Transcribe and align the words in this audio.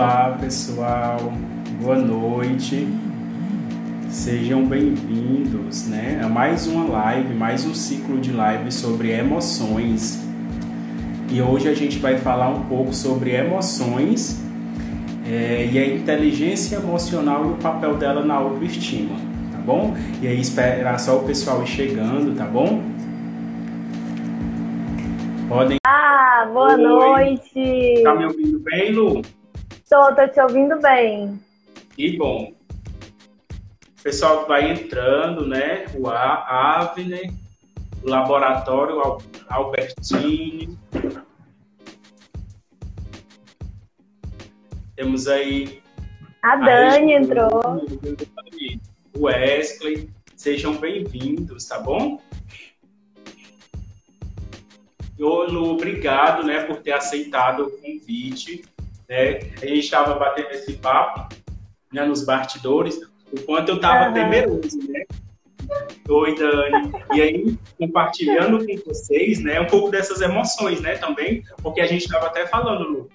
Olá 0.00 0.34
pessoal, 0.40 1.30
boa 1.78 1.96
noite, 1.96 2.88
sejam 4.08 4.64
bem-vindos 4.64 5.88
né, 5.88 6.22
a 6.24 6.26
mais 6.26 6.66
uma 6.66 6.88
live, 6.88 7.34
mais 7.34 7.66
um 7.66 7.74
ciclo 7.74 8.18
de 8.18 8.32
live 8.32 8.72
sobre 8.72 9.10
emoções. 9.10 10.26
E 11.30 11.42
hoje 11.42 11.68
a 11.68 11.74
gente 11.74 11.98
vai 11.98 12.16
falar 12.16 12.48
um 12.48 12.62
pouco 12.62 12.94
sobre 12.94 13.32
emoções 13.32 14.42
é, 15.30 15.68
e 15.70 15.78
a 15.78 15.86
inteligência 15.94 16.76
emocional 16.76 17.44
e 17.44 17.48
o 17.48 17.56
papel 17.56 17.98
dela 17.98 18.24
na 18.24 18.36
autoestima, 18.36 19.16
tá 19.52 19.58
bom? 19.58 19.94
E 20.22 20.26
aí 20.26 20.40
esperar 20.40 20.98
só 20.98 21.18
o 21.18 21.24
pessoal 21.24 21.62
ir 21.62 21.66
chegando, 21.66 22.34
tá 22.34 22.46
bom? 22.46 22.82
Podem. 25.46 25.76
Ah, 25.86 26.48
boa 26.50 26.74
Oi. 26.74 26.82
noite! 26.82 28.02
Tá 28.02 28.14
me 28.14 28.24
ouvindo 28.24 28.60
bem, 28.60 28.92
Lu? 28.92 29.20
Tô, 29.90 30.14
tô 30.14 30.28
te 30.28 30.40
ouvindo 30.40 30.80
bem. 30.80 31.40
Que 31.96 32.16
bom. 32.16 32.54
O 33.98 34.02
pessoal 34.04 34.46
vai 34.46 34.70
entrando, 34.70 35.44
né? 35.44 35.86
O 35.96 36.08
Avner, 36.08 37.32
o 38.00 38.08
Laboratório 38.08 39.18
Albertini, 39.48 40.78
Temos 44.94 45.26
aí. 45.26 45.82
A 46.40 46.54
Dani 46.54 47.14
a 47.14 47.20
entrou. 47.20 47.82
O 49.16 49.24
Wesley. 49.24 50.08
Sejam 50.36 50.76
bem-vindos, 50.76 51.66
tá 51.66 51.80
bom? 51.80 52.22
Lu, 55.18 55.72
obrigado 55.72 56.44
né, 56.44 56.62
por 56.62 56.76
ter 56.78 56.92
aceitado 56.92 57.64
o 57.64 57.70
convite. 57.72 58.62
Né? 59.10 59.40
A 59.60 59.66
gente 59.66 59.80
estava 59.80 60.14
batendo 60.14 60.50
esse 60.52 60.74
papo 60.74 61.34
né, 61.92 62.04
nos 62.04 62.24
bastidores, 62.24 62.96
o 63.32 63.42
quanto 63.42 63.70
eu 63.70 63.76
estava 63.76 64.08
uhum. 64.08 64.14
temeroso, 64.14 64.78
né? 64.88 65.04
Oi, 66.08 66.34
Dani. 66.36 66.92
E 67.14 67.20
aí, 67.20 67.58
compartilhando 67.76 68.64
com 68.64 68.76
vocês, 68.86 69.40
né, 69.40 69.60
um 69.60 69.66
pouco 69.66 69.90
dessas 69.90 70.20
emoções, 70.20 70.80
né, 70.80 70.96
também, 70.96 71.42
porque 71.62 71.80
a 71.80 71.86
gente 71.86 72.02
estava 72.04 72.26
até 72.26 72.46
falando, 72.46 72.88
Lu, 72.88 73.08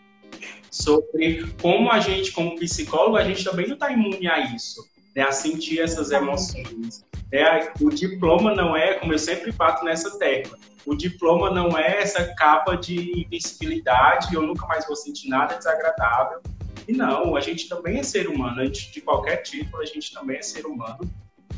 sobre 0.69 1.45
como 1.61 1.89
a 1.89 1.99
gente, 1.99 2.31
como 2.31 2.55
psicólogo, 2.55 3.17
a 3.17 3.23
gente 3.23 3.43
também 3.43 3.67
não 3.67 3.75
está 3.75 3.91
imune 3.91 4.27
a 4.27 4.53
isso, 4.53 4.85
né, 5.15 5.23
a 5.23 5.31
sentir 5.31 5.79
essas 5.79 6.11
emoções. 6.11 7.05
Né? 7.31 7.73
O 7.81 7.89
diploma 7.89 8.53
não 8.53 8.75
é, 8.75 8.95
como 8.95 9.13
eu 9.13 9.19
sempre 9.19 9.51
bato 9.51 9.83
nessa 9.83 10.17
tecla, 10.17 10.57
o 10.85 10.95
diploma 10.95 11.49
não 11.49 11.77
é 11.77 12.01
essa 12.01 12.33
capa 12.35 12.75
de 12.75 13.25
invencibilidade, 13.25 14.33
eu 14.33 14.41
nunca 14.41 14.67
mais 14.67 14.85
vou 14.85 14.95
sentir 14.95 15.29
nada 15.29 15.55
desagradável. 15.55 16.41
E 16.87 16.93
não, 16.93 17.35
a 17.35 17.39
gente 17.39 17.67
também 17.67 17.99
é 17.99 18.03
ser 18.03 18.27
humano, 18.27 18.61
antes 18.61 18.91
de 18.91 19.01
qualquer 19.01 19.37
título, 19.37 19.81
a 19.81 19.85
gente 19.85 20.13
também 20.13 20.37
é 20.37 20.41
ser 20.41 20.65
humano. 20.65 20.99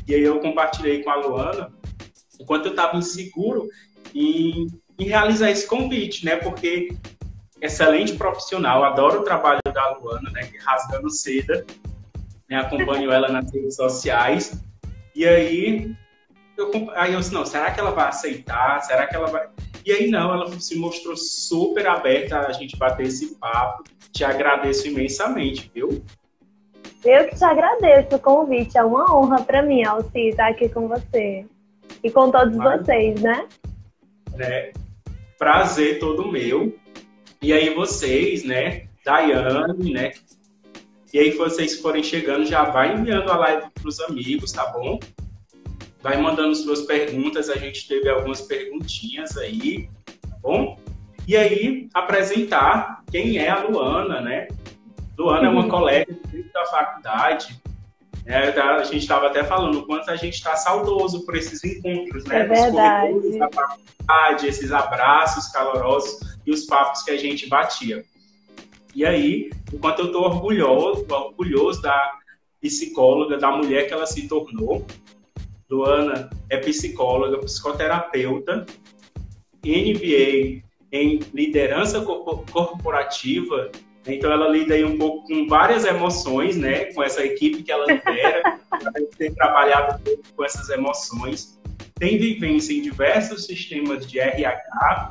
E 0.06 0.14
aí 0.14 0.22
eu 0.22 0.40
compartilhei 0.40 1.02
com 1.02 1.10
a 1.10 1.16
Luana, 1.16 1.70
enquanto 2.40 2.66
eu 2.66 2.70
estava 2.70 2.96
inseguro 2.96 3.68
em, 4.14 4.68
em 4.98 5.04
realizar 5.04 5.50
esse 5.50 5.66
convite, 5.66 6.24
né? 6.24 6.36
Porque 6.36 6.96
excelente 7.60 8.14
profissional, 8.14 8.84
adoro 8.84 9.20
o 9.20 9.24
trabalho 9.24 9.60
da 9.64 9.96
Luana, 9.96 10.30
né, 10.30 10.48
rasgando 10.64 11.10
seda, 11.10 11.66
né, 12.48 12.56
acompanho 12.56 13.10
ela 13.10 13.28
nas 13.28 13.52
redes 13.52 13.76
sociais, 13.76 14.62
e 15.18 15.26
aí 15.26 15.96
eu, 16.56 16.70
aí 16.94 17.12
eu 17.12 17.18
disse, 17.18 17.34
não, 17.34 17.44
será 17.44 17.72
que 17.72 17.80
ela 17.80 17.90
vai 17.90 18.06
aceitar, 18.06 18.80
será 18.82 19.04
que 19.04 19.16
ela 19.16 19.26
vai... 19.26 19.48
E 19.84 19.90
aí 19.90 20.08
não, 20.08 20.32
ela 20.32 20.60
se 20.60 20.78
mostrou 20.78 21.16
super 21.16 21.88
aberta 21.88 22.38
a 22.38 22.52
gente 22.52 22.76
bater 22.76 23.06
esse 23.06 23.34
papo, 23.34 23.82
te 24.12 24.24
agradeço 24.24 24.86
imensamente, 24.86 25.68
viu? 25.74 26.04
Eu 27.04 27.28
que 27.28 27.34
te 27.34 27.44
agradeço 27.44 28.14
o 28.14 28.20
convite, 28.20 28.78
é 28.78 28.84
uma 28.84 29.12
honra 29.12 29.42
para 29.42 29.60
mim, 29.60 29.84
Alci, 29.84 30.28
estar 30.28 30.50
aqui 30.50 30.68
com 30.68 30.86
você 30.86 31.44
e 32.04 32.10
com 32.12 32.30
todos 32.30 32.54
Mas, 32.54 32.82
vocês, 32.82 33.20
né? 33.20 33.48
né? 34.34 34.70
Prazer 35.36 35.98
todo 35.98 36.30
meu. 36.30 36.76
E 37.42 37.52
aí 37.52 37.74
vocês, 37.74 38.44
né, 38.44 38.86
Daiane, 39.04 39.92
né, 39.92 40.12
e 41.12 41.18
aí 41.18 41.30
vocês 41.32 41.80
forem 41.80 42.02
chegando, 42.02 42.44
já 42.44 42.64
vai 42.64 42.94
enviando 42.94 43.30
a 43.30 43.36
live 43.36 43.66
para 43.74 43.88
os 43.88 44.00
amigos, 44.00 44.52
tá 44.52 44.66
bom? 44.66 44.98
Vai 46.02 46.20
mandando 46.20 46.54
suas 46.54 46.82
perguntas, 46.82 47.48
a 47.48 47.56
gente 47.56 47.88
teve 47.88 48.08
algumas 48.08 48.42
perguntinhas 48.42 49.36
aí, 49.36 49.88
tá 50.04 50.36
bom? 50.40 50.78
E 51.26 51.36
aí, 51.36 51.88
apresentar 51.92 53.02
quem 53.10 53.38
é 53.38 53.48
a 53.48 53.62
Luana, 53.62 54.20
né? 54.20 54.48
Luana 55.18 55.48
é 55.48 55.50
uma 55.50 55.64
uhum. 55.64 55.68
colega 55.68 56.16
da 56.52 56.66
faculdade, 56.66 57.60
é, 58.28 58.50
a 58.60 58.84
gente 58.84 58.98
estava 58.98 59.28
até 59.28 59.42
falando 59.42 59.78
o 59.78 59.86
quanto 59.86 60.10
a 60.10 60.16
gente 60.16 60.34
está 60.34 60.54
saudoso 60.54 61.24
por 61.24 61.34
esses 61.34 61.64
encontros, 61.64 62.26
né? 62.26 62.40
É 62.40 62.44
verdade. 62.44 63.12
Os 63.14 63.38
da 63.38 63.48
faculdade, 63.50 64.46
esses 64.46 64.70
abraços 64.70 65.48
calorosos 65.48 66.20
e 66.44 66.50
os 66.50 66.66
papos 66.66 67.02
que 67.02 67.10
a 67.10 67.16
gente 67.16 67.48
batia. 67.48 68.04
E 68.94 69.04
aí, 69.04 69.50
enquanto 69.72 70.00
eu 70.00 70.06
estou 70.06 70.22
orgulhoso, 70.22 71.06
orgulhoso 71.08 71.82
da 71.82 72.18
psicóloga, 72.60 73.38
da 73.38 73.50
mulher 73.50 73.86
que 73.86 73.92
ela 73.92 74.06
se 74.06 74.26
tornou, 74.26 74.84
Luana 75.70 76.30
é 76.48 76.56
psicóloga, 76.56 77.38
psicoterapeuta, 77.38 78.64
MBA 79.64 80.62
em 80.90 81.20
liderança 81.34 82.00
corporativa 82.00 83.70
então 84.08 84.32
ela 84.32 84.48
lida 84.48 84.74
aí 84.74 84.84
um 84.84 84.96
pouco 84.96 85.26
com 85.26 85.46
várias 85.46 85.84
emoções, 85.84 86.56
né? 86.56 86.86
Com 86.86 87.02
essa 87.02 87.24
equipe 87.24 87.62
que 87.62 87.70
ela 87.70 87.86
lidera, 87.86 88.58
tem 89.18 89.34
trabalhado 89.34 89.96
um 89.96 89.98
pouco 89.98 90.22
com 90.34 90.44
essas 90.44 90.68
emoções. 90.70 91.60
Tem 91.96 92.16
vivência 92.16 92.72
em 92.72 92.80
diversos 92.80 93.44
sistemas 93.44 94.06
de 94.06 94.18
RH. 94.18 95.10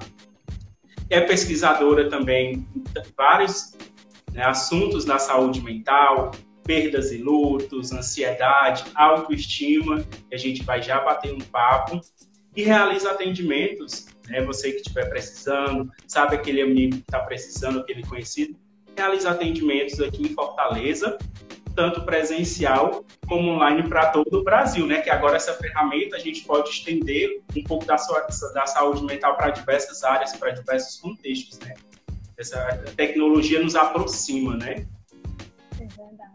É 1.10 1.22
pesquisadora 1.22 2.10
também 2.10 2.68
em 2.76 2.84
vários 3.16 3.76
né, 4.34 4.44
assuntos 4.44 5.06
na 5.06 5.18
saúde 5.18 5.62
mental, 5.62 6.32
perdas 6.64 7.12
e 7.12 7.18
lutos, 7.18 7.94
ansiedade, 7.94 8.84
autoestima, 8.94 10.04
que 10.30 10.36
a 10.36 10.38
gente 10.38 10.64
vai 10.64 10.82
já 10.82 11.00
bater 11.00 11.34
um 11.34 11.40
papo. 11.40 12.02
E 12.56 12.64
realiza 12.64 13.12
atendimentos, 13.12 14.08
né? 14.28 14.44
Você 14.44 14.72
que 14.72 14.78
estiver 14.78 15.08
precisando, 15.10 15.90
sabe 16.08 16.36
aquele 16.36 16.62
amigo 16.62 16.98
que 16.98 17.04
está 17.04 17.20
precisando, 17.20 17.80
aquele 17.80 18.04
conhecido, 18.04 18.58
realiza 18.98 19.30
atendimentos 19.30 20.02
aqui 20.02 20.24
em 20.24 20.34
Fortaleza, 20.34 21.18
tanto 21.78 22.02
presencial 22.02 23.06
como 23.28 23.52
online 23.52 23.88
para 23.88 24.08
todo 24.08 24.40
o 24.40 24.44
Brasil, 24.44 24.88
né? 24.88 25.00
Que 25.00 25.12
agora 25.12 25.36
essa 25.36 25.54
ferramenta 25.54 26.16
a 26.16 26.20
gente 26.20 26.44
pode 26.44 26.72
estender 26.72 27.40
um 27.56 27.64
pouco 27.64 27.86
da, 27.86 28.00
sua, 28.00 28.26
da 28.52 28.66
saúde 28.66 29.06
mental 29.06 29.38
para 29.38 29.52
diversas 29.52 30.04
áreas, 30.04 30.36
para 30.36 30.50
diversos 30.50 31.00
contextos, 31.00 31.60
né? 31.60 31.76
Essa 32.36 32.84
tecnologia 32.96 33.62
nos 33.62 33.76
aproxima, 33.76 34.58
né? 34.58 34.88
É 35.80 35.86
verdade. 35.86 36.28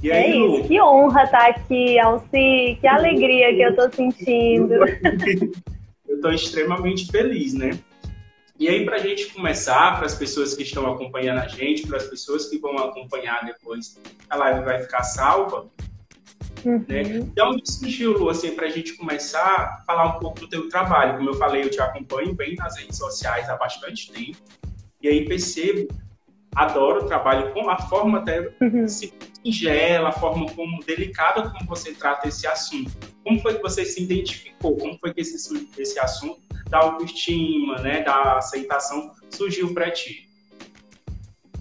E 0.00 0.12
aí, 0.12 0.22
é 0.22 0.36
isso, 0.36 0.46
Lu? 0.46 0.68
que 0.68 0.80
honra 0.80 1.24
estar 1.24 1.38
tá 1.38 1.46
aqui, 1.48 1.98
Alci, 1.98 2.78
que 2.80 2.86
alegria 2.86 3.52
que 3.52 3.62
eu 3.62 3.70
estou 3.70 3.92
sentindo. 3.92 4.74
eu 6.06 6.14
estou 6.14 6.30
extremamente 6.30 7.10
feliz, 7.10 7.52
né? 7.52 7.70
E 8.58 8.68
aí, 8.68 8.84
para 8.84 8.96
a 8.96 8.98
gente 8.98 9.26
começar, 9.26 9.96
para 9.96 10.06
as 10.06 10.16
pessoas 10.16 10.54
que 10.54 10.64
estão 10.64 10.90
acompanhando 10.92 11.38
a 11.38 11.46
gente, 11.46 11.86
para 11.86 11.96
as 11.96 12.08
pessoas 12.08 12.48
que 12.48 12.58
vão 12.58 12.76
acompanhar 12.76 13.44
depois, 13.44 14.00
a 14.28 14.34
live 14.34 14.64
vai 14.64 14.82
ficar 14.82 15.04
salva. 15.04 15.66
Uhum. 16.64 16.84
Né? 16.88 17.02
Então, 17.02 17.56
surgiu, 17.64 18.18
Lu, 18.18 18.28
assim, 18.28 18.56
para 18.56 18.66
a 18.66 18.70
gente 18.70 18.94
começar 18.94 19.40
a 19.40 19.84
falar 19.86 20.16
um 20.16 20.18
pouco 20.18 20.40
do 20.40 20.48
teu 20.48 20.68
trabalho. 20.68 21.18
Como 21.18 21.30
eu 21.30 21.34
falei, 21.34 21.62
eu 21.62 21.70
te 21.70 21.80
acompanho 21.80 22.34
bem 22.34 22.56
nas 22.56 22.76
redes 22.76 22.98
sociais 22.98 23.48
há 23.48 23.56
bastante 23.56 24.10
tempo. 24.10 24.38
E 25.00 25.06
aí 25.06 25.24
percebo, 25.24 25.86
adoro 26.52 27.04
o 27.04 27.06
trabalho 27.06 27.52
com 27.52 27.70
a 27.70 27.78
forma 27.78 28.18
até 28.18 28.52
uhum. 28.60 28.88
singela, 28.88 30.08
a 30.08 30.12
forma 30.12 30.50
como 30.52 30.82
delicada 30.84 31.48
como 31.48 31.64
você 31.64 31.94
trata 31.94 32.26
esse 32.26 32.44
assunto. 32.44 32.90
Como 33.22 33.40
foi 33.40 33.54
que 33.54 33.62
você 33.62 33.84
se 33.84 34.02
identificou? 34.02 34.76
Como 34.76 34.98
foi 34.98 35.14
que 35.14 35.20
esse, 35.20 35.36
esse 35.78 36.00
assunto 36.00 36.47
da 36.68 36.78
autoestima, 36.78 37.76
né, 37.78 38.02
da 38.02 38.38
aceitação 38.38 39.12
surgiu 39.30 39.72
para 39.74 39.90
ti? 39.90 40.28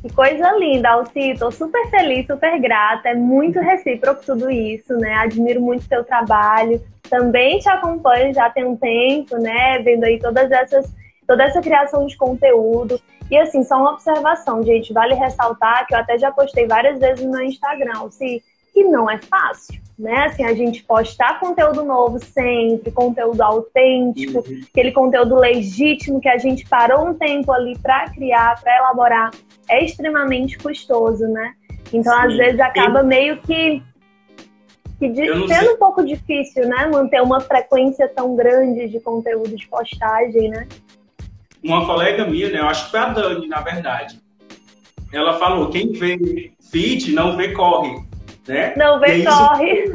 Que 0.01 0.13
coisa 0.13 0.51
linda, 0.53 0.89
Alci. 0.89 1.31
Estou 1.31 1.51
super 1.51 1.89
feliz, 1.89 2.27
super 2.27 2.59
grata. 2.59 3.09
É 3.09 3.15
muito 3.15 3.59
recíproco 3.59 4.23
tudo 4.23 4.49
isso, 4.49 4.93
né? 4.95 5.13
Admiro 5.15 5.59
muito 5.59 5.85
o 5.85 5.89
teu 5.89 6.03
trabalho. 6.03 6.81
Também 7.09 7.59
te 7.59 7.67
acompanho 7.67 8.33
já 8.33 8.49
tem 8.49 8.63
um 8.63 8.77
tempo, 8.77 9.37
né? 9.37 9.79
Vendo 9.79 10.03
aí 10.03 10.19
todas 10.19 10.51
essas, 10.51 10.93
toda 11.27 11.43
essa 11.43 11.61
criação 11.61 12.05
de 12.05 12.15
conteúdo. 12.15 13.01
E 13.29 13.37
assim, 13.37 13.63
só 13.63 13.77
uma 13.77 13.93
observação, 13.93 14.63
gente. 14.63 14.93
Vale 14.93 15.15
ressaltar 15.15 15.85
que 15.87 15.93
eu 15.93 15.99
até 15.99 16.17
já 16.17 16.31
postei 16.31 16.67
várias 16.67 16.99
vezes 16.99 17.25
no 17.25 17.31
meu 17.31 17.41
Instagram, 17.41 17.97
Alci, 17.97 18.43
que 18.77 18.83
não 18.83 19.09
é 19.09 19.17
fácil, 19.17 19.81
né? 19.97 20.25
Assim, 20.25 20.43
a 20.43 20.53
gente 20.53 20.83
postar 20.83 21.39
conteúdo 21.39 21.83
novo 21.83 22.19
sempre, 22.23 22.91
conteúdo 22.91 23.41
autêntico, 23.41 24.47
uhum. 24.47 24.61
aquele 24.71 24.91
conteúdo 24.91 25.35
legítimo 25.35 26.21
que 26.21 26.29
a 26.29 26.37
gente 26.37 26.63
parou 26.69 27.07
um 27.07 27.15
tempo 27.15 27.51
ali 27.51 27.75
para 27.79 28.07
criar, 28.11 28.61
para 28.61 28.77
elaborar, 28.77 29.31
é 29.67 29.83
extremamente 29.83 30.59
custoso, 30.59 31.27
né? 31.27 31.55
Então, 31.91 32.13
Sim. 32.13 32.27
às 32.27 32.37
vezes, 32.37 32.59
acaba 32.59 33.01
meio 33.01 33.37
que, 33.41 33.81
que 34.99 35.09
de, 35.09 35.25
sendo 35.25 35.47
sei. 35.47 35.73
um 35.73 35.77
pouco 35.77 36.05
difícil, 36.05 36.67
né? 36.67 36.85
Manter 36.85 37.23
uma 37.23 37.39
frequência 37.39 38.07
tão 38.07 38.35
grande 38.35 38.87
de 38.89 38.99
conteúdo 38.99 39.55
de 39.55 39.67
postagem, 39.67 40.49
né? 40.49 40.67
Uma 41.63 41.83
colega 41.87 42.27
minha, 42.27 42.51
né? 42.51 42.59
Eu 42.59 42.67
acho 42.67 42.85
que 42.85 42.91
foi 42.91 42.99
a 42.99 43.09
Dani, 43.09 43.47
na 43.47 43.61
verdade. 43.61 44.21
Ela 45.11 45.39
falou: 45.39 45.71
quem 45.71 45.91
vê 45.93 46.51
feed 46.69 47.13
não 47.13 47.35
vê 47.35 47.53
corre. 47.53 48.05
Né? 48.47 48.73
Não 48.77 48.99
vê 48.99 49.23
corre. 49.23 49.91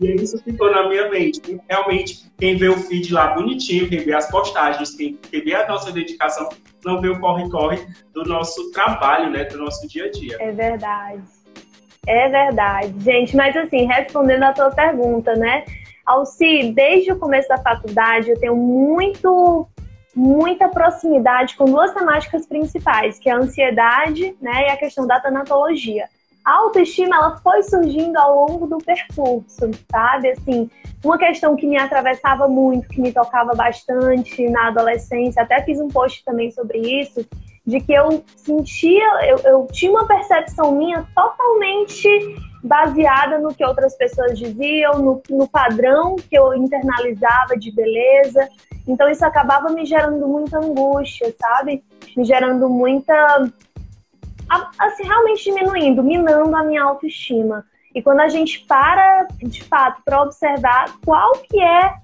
E 0.00 0.14
isso 0.14 0.38
ficou 0.44 0.70
na 0.70 0.88
minha 0.88 1.08
mente. 1.08 1.60
Realmente, 1.68 2.30
quem 2.38 2.56
vê 2.56 2.68
o 2.68 2.76
feed 2.76 3.12
lá 3.12 3.28
bonitinho, 3.34 3.88
quem 3.88 4.00
vê 4.00 4.14
as 4.14 4.30
postagens, 4.30 4.94
quem, 4.94 5.14
quem 5.14 5.44
vê 5.44 5.54
a 5.54 5.68
nossa 5.68 5.92
dedicação, 5.92 6.48
não 6.84 7.00
vê 7.00 7.08
o 7.08 7.20
corre-corre 7.20 7.86
do 8.12 8.24
nosso 8.24 8.70
trabalho, 8.72 9.30
né? 9.30 9.44
Do 9.44 9.58
nosso 9.58 9.86
dia 9.88 10.06
a 10.06 10.10
dia. 10.10 10.36
É 10.40 10.52
verdade. 10.52 11.22
É 12.06 12.28
verdade. 12.28 12.94
Gente, 13.00 13.36
mas 13.36 13.56
assim, 13.56 13.86
respondendo 13.86 14.42
a 14.42 14.52
tua 14.52 14.70
pergunta, 14.70 15.34
né? 15.34 15.64
Alci, 16.04 16.72
desde 16.74 17.12
o 17.12 17.18
começo 17.18 17.48
da 17.48 17.58
faculdade, 17.58 18.30
eu 18.30 18.38
tenho 18.38 18.56
muito 18.56 19.66
muita 20.14 20.68
proximidade 20.68 21.56
com 21.56 21.64
duas 21.64 21.92
temáticas 21.92 22.46
principais, 22.46 23.18
que 23.18 23.28
é 23.28 23.32
a 23.32 23.38
ansiedade 23.38 24.36
né, 24.40 24.68
e 24.68 24.70
a 24.70 24.76
questão 24.76 25.06
da 25.08 25.18
tanatologia. 25.18 26.08
A 26.44 26.52
autoestima 26.52 27.16
ela 27.16 27.36
foi 27.38 27.62
surgindo 27.62 28.16
ao 28.18 28.46
longo 28.46 28.66
do 28.66 28.78
percurso, 28.78 29.70
sabe? 29.90 30.30
Assim, 30.30 30.70
uma 31.02 31.16
questão 31.16 31.56
que 31.56 31.66
me 31.66 31.78
atravessava 31.78 32.46
muito, 32.46 32.88
que 32.88 33.00
me 33.00 33.12
tocava 33.12 33.52
bastante 33.54 34.48
na 34.50 34.68
adolescência, 34.68 35.42
até 35.42 35.62
fiz 35.62 35.80
um 35.80 35.88
post 35.88 36.22
também 36.24 36.50
sobre 36.50 36.78
isso, 36.78 37.26
de 37.66 37.80
que 37.80 37.94
eu 37.94 38.22
sentia, 38.36 39.26
eu, 39.26 39.38
eu 39.38 39.66
tinha 39.72 39.90
uma 39.90 40.06
percepção 40.06 40.72
minha 40.72 41.06
totalmente 41.14 42.08
baseada 42.62 43.38
no 43.38 43.54
que 43.54 43.64
outras 43.64 43.96
pessoas 43.96 44.38
diziam, 44.38 44.98
no, 44.98 45.22
no 45.30 45.46
padrão 45.46 46.16
que 46.16 46.36
eu 46.36 46.54
internalizava 46.54 47.56
de 47.58 47.70
beleza. 47.70 48.48
Então 48.86 49.08
isso 49.08 49.24
acabava 49.24 49.70
me 49.70 49.84
gerando 49.84 50.26
muita 50.26 50.58
angústia, 50.58 51.34
sabe? 51.38 51.82
Me 52.16 52.24
gerando 52.24 52.68
muita. 52.68 53.50
Assim, 54.78 55.04
realmente 55.04 55.44
diminuindo, 55.44 56.02
minando 56.02 56.54
a 56.56 56.62
minha 56.62 56.82
autoestima. 56.82 57.64
E 57.94 58.02
quando 58.02 58.20
a 58.20 58.28
gente 58.28 58.64
para, 58.66 59.26
de 59.42 59.62
fato, 59.64 60.02
para 60.04 60.22
observar 60.22 60.92
qual 61.04 61.32
que 61.32 61.60
é, 61.60 61.94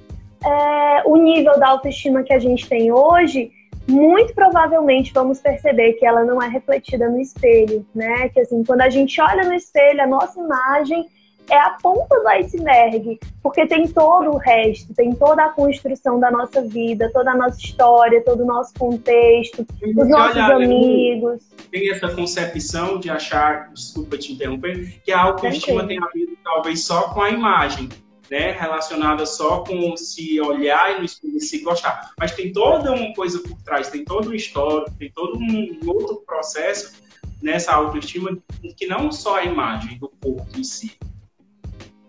é 0.44 1.02
o 1.04 1.16
nível 1.16 1.58
da 1.58 1.68
autoestima 1.68 2.22
que 2.22 2.32
a 2.32 2.38
gente 2.38 2.68
tem 2.68 2.92
hoje, 2.92 3.50
muito 3.88 4.32
provavelmente 4.34 5.12
vamos 5.12 5.40
perceber 5.40 5.94
que 5.94 6.06
ela 6.06 6.24
não 6.24 6.40
é 6.40 6.48
refletida 6.48 7.08
no 7.08 7.20
espelho, 7.20 7.84
né? 7.94 8.28
Que 8.28 8.40
assim, 8.40 8.62
quando 8.64 8.82
a 8.82 8.88
gente 8.88 9.20
olha 9.20 9.44
no 9.44 9.54
espelho, 9.54 10.02
a 10.02 10.06
nossa 10.06 10.38
imagem 10.38 11.08
é 11.50 11.58
a 11.58 11.70
ponta 11.82 12.20
do 12.20 12.28
iceberg, 12.28 13.18
porque 13.42 13.66
tem 13.66 13.86
todo 13.88 14.30
o 14.30 14.36
resto, 14.36 14.94
tem 14.94 15.12
toda 15.12 15.44
a 15.44 15.48
construção 15.50 16.20
da 16.20 16.30
nossa 16.30 16.62
vida, 16.62 17.10
toda 17.12 17.32
a 17.32 17.36
nossa 17.36 17.58
história, 17.58 18.22
todo 18.24 18.42
o 18.42 18.46
nosso 18.46 18.72
contexto, 18.78 19.66
os 19.82 20.08
nossos 20.08 20.36
olha, 20.36 20.56
amigos. 20.56 21.42
Tem 21.70 21.90
essa 21.90 22.08
concepção 22.08 22.98
de 22.98 23.10
achar, 23.10 23.70
desculpa 23.72 24.16
te 24.16 24.32
interromper, 24.32 25.00
que 25.04 25.12
a 25.12 25.20
autoestima 25.20 25.86
tem 25.86 25.98
a 25.98 26.06
ver 26.14 26.38
talvez 26.42 26.84
só 26.84 27.12
com 27.12 27.20
a 27.20 27.30
imagem 27.30 27.88
né, 28.30 28.52
relacionada 28.52 29.26
só 29.26 29.64
com 29.64 29.96
se 29.96 30.40
olhar 30.40 30.94
e 30.94 30.98
no 30.98 31.04
espelho 31.04 31.40
se 31.40 31.58
gostar. 31.58 32.12
Mas 32.16 32.32
tem 32.32 32.52
toda 32.52 32.92
uma 32.92 33.12
coisa 33.12 33.40
por 33.40 33.60
trás, 33.62 33.90
tem 33.90 34.04
todo 34.04 34.30
um 34.30 34.34
histórico, 34.34 34.96
tem 34.96 35.10
todo 35.10 35.36
um 35.36 35.78
outro 35.84 36.22
processo 36.24 37.02
nessa 37.42 37.72
autoestima 37.72 38.38
que 38.76 38.86
não 38.86 39.10
só 39.10 39.38
a 39.38 39.44
imagem 39.44 39.98
do 39.98 40.08
corpo 40.08 40.46
em 40.56 40.62
si. 40.62 40.96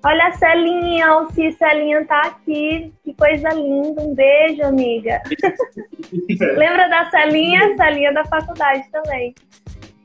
Olha 0.04 0.28
a 0.28 0.32
Celinha, 0.32 1.08
Alci, 1.08 1.52
Celinha 1.52 2.04
tá 2.06 2.22
aqui. 2.22 2.92
Que 3.04 3.14
coisa 3.14 3.50
linda. 3.50 4.02
Um 4.02 4.16
beijo, 4.16 4.64
amiga. 4.64 5.22
Lembra 6.58 6.90
da 6.90 7.10
Celinha? 7.12 7.76
Celinha 7.78 8.12
da 8.14 8.26
faculdade 8.26 8.84
também. 8.92 9.36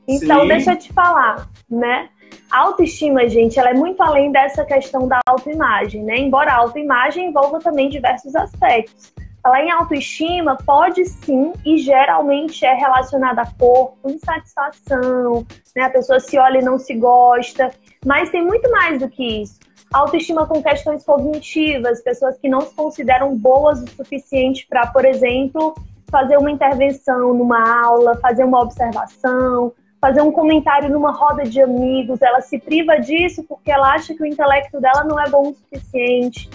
Então, 0.07 0.41
Sim. 0.41 0.47
deixa 0.47 0.71
eu 0.71 0.77
te 0.77 0.93
falar, 0.93 1.49
né? 1.69 2.09
A 2.51 2.59
autoestima, 2.59 3.27
gente, 3.27 3.59
ela 3.59 3.71
é 3.71 3.73
muito 3.73 4.01
além 4.01 4.31
dessa 4.31 4.63
questão 4.63 5.07
da 5.07 5.19
autoimagem, 5.27 6.03
né? 6.03 6.17
Embora 6.17 6.53
a 6.53 6.57
autoimagem 6.57 7.27
envolva 7.27 7.59
também 7.59 7.89
diversos 7.89 8.35
aspectos. 8.35 9.13
Falar 9.43 9.63
em 9.63 9.71
autoestima 9.71 10.57
pode 10.65 11.05
sim 11.05 11.53
e 11.65 11.77
geralmente 11.77 12.65
é 12.65 12.73
relacionada 12.73 13.41
a 13.41 13.51
corpo, 13.51 14.09
insatisfação, 14.09 15.45
né? 15.75 15.83
A 15.83 15.89
pessoa 15.89 16.19
se 16.19 16.37
olha 16.37 16.59
e 16.59 16.63
não 16.63 16.77
se 16.77 16.93
gosta, 16.93 17.71
mas 18.05 18.29
tem 18.29 18.45
muito 18.45 18.69
mais 18.71 18.99
do 18.99 19.09
que 19.09 19.41
isso. 19.41 19.66
Autoestima 19.93 20.45
com 20.45 20.61
questões 20.61 21.03
cognitivas, 21.03 22.01
pessoas 22.01 22.37
que 22.37 22.49
não 22.49 22.61
se 22.61 22.73
consideram 22.75 23.35
boas 23.35 23.81
o 23.81 23.89
suficiente 23.89 24.65
para, 24.67 24.87
por 24.87 25.05
exemplo, 25.05 25.73
fazer 26.09 26.37
uma 26.37 26.51
intervenção 26.51 27.33
numa 27.33 27.85
aula, 27.85 28.17
fazer 28.17 28.43
uma 28.43 28.61
observação, 28.61 29.73
fazer 29.99 30.21
um 30.21 30.31
comentário 30.31 30.89
numa 30.89 31.11
roda 31.11 31.43
de 31.43 31.61
amigos, 31.61 32.21
ela 32.21 32.41
se 32.41 32.59
priva 32.59 32.97
disso 32.97 33.43
porque 33.43 33.71
ela 33.71 33.93
acha 33.93 34.13
que 34.13 34.21
o 34.21 34.25
intelecto 34.25 34.79
dela 34.79 35.03
não 35.03 35.19
é 35.19 35.29
bom 35.29 35.49
o 35.49 35.53
suficiente. 35.53 36.49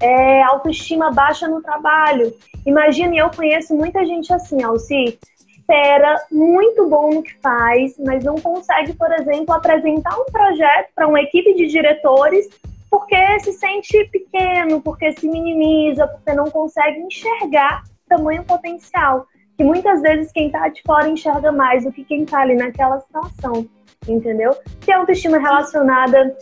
É, 0.00 0.42
autoestima 0.44 1.10
baixa 1.10 1.48
no 1.48 1.60
trabalho. 1.60 2.32
Imagine, 2.64 3.18
eu 3.18 3.30
conheço 3.30 3.74
muita 3.74 4.04
gente 4.04 4.32
assim, 4.32 4.62
Alci, 4.62 5.18
espera 5.46 6.16
muito 6.30 6.88
bom 6.88 7.14
no 7.14 7.22
que 7.22 7.36
faz, 7.40 7.94
mas 7.98 8.24
não 8.24 8.36
consegue, 8.36 8.94
por 8.94 9.12
exemplo, 9.12 9.54
apresentar 9.54 10.18
um 10.18 10.24
projeto 10.24 10.88
para 10.94 11.06
uma 11.06 11.20
equipe 11.20 11.54
de 11.54 11.66
diretores 11.66 12.48
porque 12.90 13.40
se 13.40 13.52
sente 13.52 14.04
pequeno, 14.10 14.80
porque 14.80 15.12
se 15.12 15.28
minimiza, 15.28 16.06
porque 16.06 16.32
não 16.32 16.50
consegue 16.50 17.00
enxergar 17.00 17.82
tamanho 18.08 18.42
potencial 18.44 19.26
que 19.56 19.64
muitas 19.64 20.00
vezes 20.00 20.30
quem 20.32 20.50
tá 20.50 20.68
de 20.68 20.80
fora 20.82 21.08
enxerga 21.08 21.50
mais 21.50 21.84
do 21.84 21.92
que 21.92 22.04
quem 22.04 22.24
tá 22.24 22.40
ali 22.40 22.54
naquela 22.54 23.00
situação, 23.00 23.68
entendeu? 24.06 24.56
Tem 24.86 24.94
autoestima 24.94 25.38
relacionada 25.38 26.36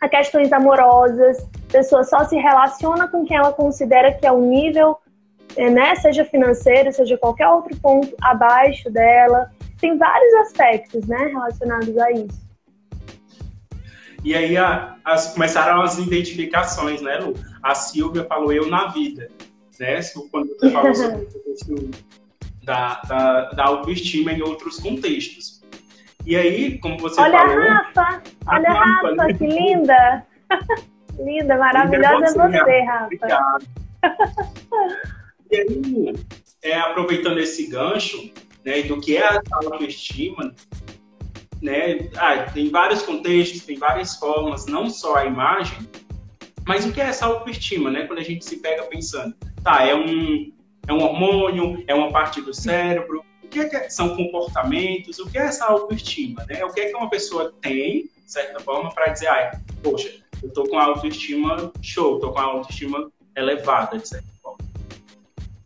a 0.00 0.08
questões 0.08 0.52
amorosas, 0.52 1.38
a 1.68 1.72
pessoa 1.72 2.04
só 2.04 2.24
se 2.24 2.36
relaciona 2.36 3.08
com 3.08 3.24
quem 3.24 3.38
ela 3.38 3.52
considera 3.52 4.12
que 4.12 4.26
é 4.26 4.30
o 4.30 4.40
nível, 4.40 4.98
é, 5.56 5.70
né, 5.70 5.94
seja 5.96 6.26
financeiro, 6.26 6.92
seja 6.92 7.16
qualquer 7.16 7.48
outro 7.48 7.74
ponto 7.80 8.14
abaixo 8.20 8.90
dela. 8.90 9.50
Tem 9.80 9.96
vários 9.96 10.34
aspectos, 10.34 11.06
né, 11.06 11.16
relacionados 11.16 11.96
a 11.96 12.10
isso. 12.12 12.47
E 14.24 14.34
aí 14.34 14.56
a, 14.56 14.96
as, 15.04 15.32
começaram 15.32 15.80
as 15.80 15.98
identificações, 15.98 17.00
né, 17.00 17.18
Lu? 17.18 17.34
A 17.62 17.74
Silvia 17.74 18.24
falou 18.24 18.52
eu 18.52 18.68
na 18.68 18.88
vida, 18.88 19.28
né? 19.78 20.00
Quando 20.30 20.48
você 20.48 20.70
falou 20.70 20.94
sobre 20.94 21.90
da, 22.64 23.00
da, 23.08 23.50
da 23.50 23.64
autoestima 23.64 24.32
em 24.32 24.42
outros 24.42 24.78
contextos. 24.78 25.62
E 26.26 26.36
aí, 26.36 26.78
como 26.78 26.98
você 26.98 27.20
olha 27.20 27.38
falou... 27.38 27.58
A 27.58 27.72
Rafa! 27.72 28.22
Olha 28.46 28.68
a 28.68 28.72
Rafa, 28.74 29.08
Rafa 29.08 29.34
que 29.34 29.46
linda! 29.46 30.26
linda, 31.18 31.56
maravilhosa 31.56 32.26
é 32.26 32.32
você, 32.32 32.80
Rafa. 32.82 33.04
Obrigado. 33.04 33.66
e 35.50 35.56
aí, 35.56 36.14
é, 36.62 36.78
aproveitando 36.78 37.38
esse 37.38 37.68
gancho, 37.68 38.30
né, 38.64 38.82
do 38.82 39.00
que 39.00 39.16
é 39.16 39.26
a 39.26 39.40
autoestima, 39.52 40.54
né, 41.60 42.08
ah, 42.16 42.44
tem 42.52 42.70
vários 42.70 43.02
contextos, 43.02 43.64
tem 43.64 43.76
várias 43.76 44.16
formas, 44.16 44.66
não 44.66 44.88
só 44.88 45.16
a 45.16 45.24
imagem, 45.24 45.78
mas 46.68 46.84
o 46.84 46.92
que 46.92 47.00
é 47.00 47.04
essa 47.04 47.24
autoestima, 47.24 47.90
né? 47.90 48.06
Quando 48.06 48.18
a 48.18 48.22
gente 48.22 48.44
se 48.44 48.58
pega 48.58 48.82
pensando, 48.84 49.34
tá, 49.64 49.86
é 49.86 49.94
um, 49.94 50.52
é 50.86 50.92
um 50.92 51.02
hormônio? 51.02 51.82
É 51.86 51.94
uma 51.94 52.12
parte 52.12 52.42
do 52.42 52.52
cérebro? 52.52 53.24
O 53.42 53.48
que, 53.48 53.60
é 53.60 53.64
que 53.66 53.90
são 53.90 54.14
comportamentos? 54.14 55.18
O 55.18 55.30
que 55.30 55.38
é 55.38 55.46
essa 55.46 55.64
autoestima? 55.64 56.44
Né? 56.46 56.62
O 56.62 56.70
que 56.70 56.80
é 56.80 56.90
que 56.90 56.94
uma 56.94 57.08
pessoa 57.08 57.54
tem, 57.62 58.02
de 58.02 58.30
certa 58.30 58.60
forma, 58.60 58.90
para 58.90 59.10
dizer, 59.12 59.28
ah, 59.28 59.58
poxa, 59.82 60.12
eu 60.42 60.52
tô 60.52 60.64
com 60.64 60.78
a 60.78 60.84
autoestima 60.84 61.72
show, 61.80 62.20
tô 62.20 62.32
com 62.32 62.38
a 62.38 62.42
autoestima 62.42 63.10
elevada, 63.34 63.98
de 63.98 64.06
certa 64.06 64.28
forma. 64.42 64.58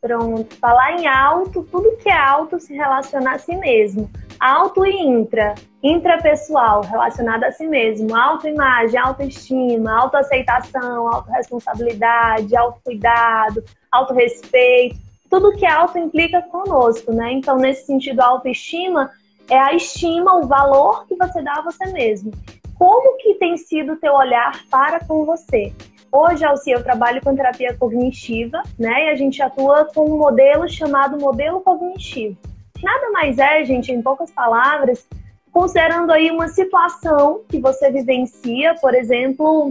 Pronto. 0.00 0.54
Falar 0.56 1.00
em 1.00 1.08
alto, 1.08 1.66
tudo 1.70 1.96
que 1.96 2.08
é 2.08 2.16
alto 2.16 2.60
se 2.60 2.72
relaciona 2.74 3.32
a 3.32 3.38
si 3.38 3.56
mesmo. 3.56 4.08
Auto 4.42 4.84
e 4.84 4.90
intra. 4.90 5.54
Intrapessoal, 5.80 6.82
relacionado 6.82 7.44
a 7.44 7.52
si 7.52 7.64
mesmo. 7.66 8.12
Autoimagem, 8.14 8.98
autoestima, 8.98 10.00
autoaceitação, 10.00 11.06
autorresponsabilidade, 11.06 12.56
autocuidado, 12.56 13.62
autorrespeito 13.90 14.98
tudo 15.32 15.56
que 15.56 15.64
auto 15.64 15.96
implica 15.96 16.42
conosco, 16.42 17.10
né? 17.10 17.32
Então, 17.32 17.56
nesse 17.56 17.86
sentido, 17.86 18.20
a 18.20 18.26
autoestima 18.26 19.10
é 19.48 19.58
a 19.58 19.72
estima, 19.72 20.36
o 20.36 20.46
valor 20.46 21.06
que 21.06 21.16
você 21.16 21.40
dá 21.40 21.54
a 21.54 21.62
você 21.62 21.86
mesmo. 21.86 22.30
como 22.78 23.16
que 23.16 23.34
tem 23.36 23.56
sido 23.56 23.92
o 23.92 23.96
teu 23.96 24.12
olhar 24.12 24.60
para 24.70 25.00
com 25.00 25.24
você? 25.24 25.72
Hoje, 26.10 26.44
Alci, 26.44 26.72
eu 26.72 26.82
trabalho 26.82 27.22
com 27.22 27.34
terapia 27.34 27.74
cognitiva, 27.78 28.62
né? 28.78 29.06
E 29.06 29.08
a 29.10 29.14
gente 29.14 29.40
atua 29.40 29.86
com 29.86 30.04
um 30.04 30.18
modelo 30.18 30.68
chamado 30.68 31.18
modelo 31.18 31.60
cognitivo. 31.60 32.36
Nada 32.82 33.10
mais 33.10 33.38
é, 33.38 33.64
gente, 33.64 33.92
em 33.92 34.02
poucas 34.02 34.30
palavras, 34.30 35.06
considerando 35.52 36.10
aí 36.10 36.30
uma 36.30 36.48
situação 36.48 37.42
que 37.48 37.60
você 37.60 37.90
vivencia, 37.90 38.74
por 38.80 38.94
exemplo, 38.94 39.68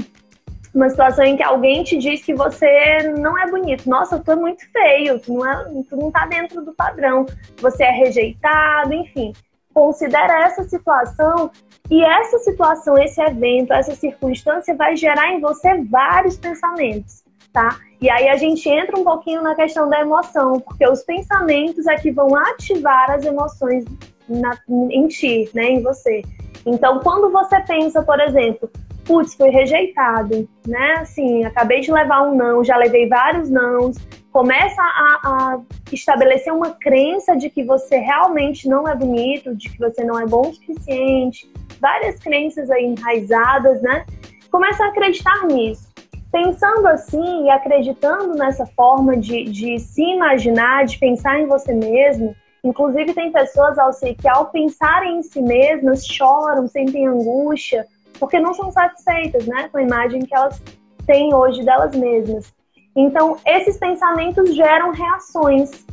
uma 0.73 0.89
situação 0.89 1.25
em 1.25 1.35
que 1.35 1.43
alguém 1.43 1.83
te 1.83 1.97
diz 1.97 2.23
que 2.23 2.33
você 2.33 3.13
não 3.17 3.37
é 3.37 3.49
bonito. 3.49 3.89
Nossa, 3.89 4.19
tu 4.19 4.31
é 4.31 4.35
muito 4.35 4.63
feio, 4.71 5.19
tu 5.19 5.33
não, 5.33 5.45
é, 5.45 5.83
tu 5.89 5.97
não 5.97 6.11
tá 6.11 6.25
dentro 6.25 6.63
do 6.63 6.73
padrão, 6.73 7.25
você 7.59 7.83
é 7.83 7.91
rejeitado, 7.91 8.93
enfim. 8.93 9.33
Considera 9.73 10.43
essa 10.43 10.63
situação 10.63 11.51
e 11.89 12.03
essa 12.03 12.39
situação, 12.39 12.97
esse 12.97 13.21
evento, 13.21 13.73
essa 13.73 13.95
circunstância 13.95 14.75
vai 14.75 14.95
gerar 14.95 15.33
em 15.33 15.41
você 15.41 15.81
vários 15.83 16.37
pensamentos, 16.37 17.23
tá? 17.51 17.77
E 18.01 18.09
aí 18.09 18.29
a 18.29 18.35
gente 18.35 18.67
entra 18.67 18.99
um 18.99 19.03
pouquinho 19.03 19.43
na 19.43 19.53
questão 19.53 19.87
da 19.87 20.01
emoção, 20.01 20.59
porque 20.59 20.87
os 20.87 21.03
pensamentos 21.03 21.85
é 21.85 21.95
que 21.95 22.11
vão 22.11 22.35
ativar 22.35 23.11
as 23.11 23.23
emoções 23.23 23.85
na, 24.27 24.57
em 24.89 25.07
ti, 25.07 25.47
né, 25.53 25.65
em 25.65 25.83
você. 25.83 26.23
Então, 26.65 26.99
quando 26.99 27.31
você 27.31 27.59
pensa, 27.61 28.01
por 28.01 28.19
exemplo, 28.19 28.69
putz, 29.05 29.35
fui 29.35 29.49
rejeitado, 29.49 30.47
né? 30.67 30.93
Assim, 30.99 31.43
acabei 31.43 31.81
de 31.81 31.91
levar 31.91 32.23
um 32.23 32.35
não, 32.35 32.63
já 32.63 32.77
levei 32.77 33.07
vários 33.07 33.49
nãos. 33.49 33.97
Começa 34.31 34.81
a, 34.81 35.19
a, 35.23 35.59
estabelecer 35.91 36.53
uma 36.53 36.71
crença 36.71 37.35
de 37.35 37.49
que 37.49 37.63
você 37.63 37.97
realmente 37.97 38.67
não 38.67 38.87
é 38.87 38.95
bonito, 38.95 39.55
de 39.55 39.69
que 39.69 39.77
você 39.77 40.03
não 40.03 40.17
é 40.19 40.25
bom 40.25 40.49
o 40.49 40.53
suficiente, 40.53 41.51
várias 41.79 42.19
crenças 42.19 42.71
aí 42.71 42.85
enraizadas, 42.85 43.81
né? 43.81 44.05
Começa 44.49 44.83
a 44.85 44.87
acreditar 44.87 45.45
nisso. 45.47 45.90
Pensando 46.31 46.87
assim 46.87 47.45
e 47.45 47.49
acreditando 47.49 48.35
nessa 48.35 48.65
forma 48.65 49.17
de, 49.17 49.43
de 49.43 49.79
se 49.79 50.01
imaginar, 50.01 50.85
de 50.85 50.97
pensar 50.97 51.39
em 51.39 51.45
você 51.45 51.73
mesmo, 51.73 52.33
inclusive 52.63 53.13
tem 53.13 53.31
pessoas 53.31 53.77
ao 53.77 53.91
que 53.91 54.27
ao 54.29 54.45
pensarem 54.45 55.17
em 55.17 55.23
si 55.23 55.41
mesmas 55.41 56.05
choram, 56.05 56.67
sentem 56.67 57.07
angústia, 57.07 57.85
porque 58.17 58.39
não 58.39 58.53
são 58.53 58.71
satisfeitas, 58.71 59.45
né, 59.45 59.67
com 59.69 59.77
a 59.79 59.83
imagem 59.83 60.21
que 60.21 60.33
elas 60.33 60.61
têm 61.05 61.33
hoje 61.33 61.63
delas 61.63 61.93
mesmas. 61.95 62.53
Então, 62.95 63.37
esses 63.45 63.77
pensamentos 63.77 64.53
geram 64.55 64.91
reações. 64.91 65.85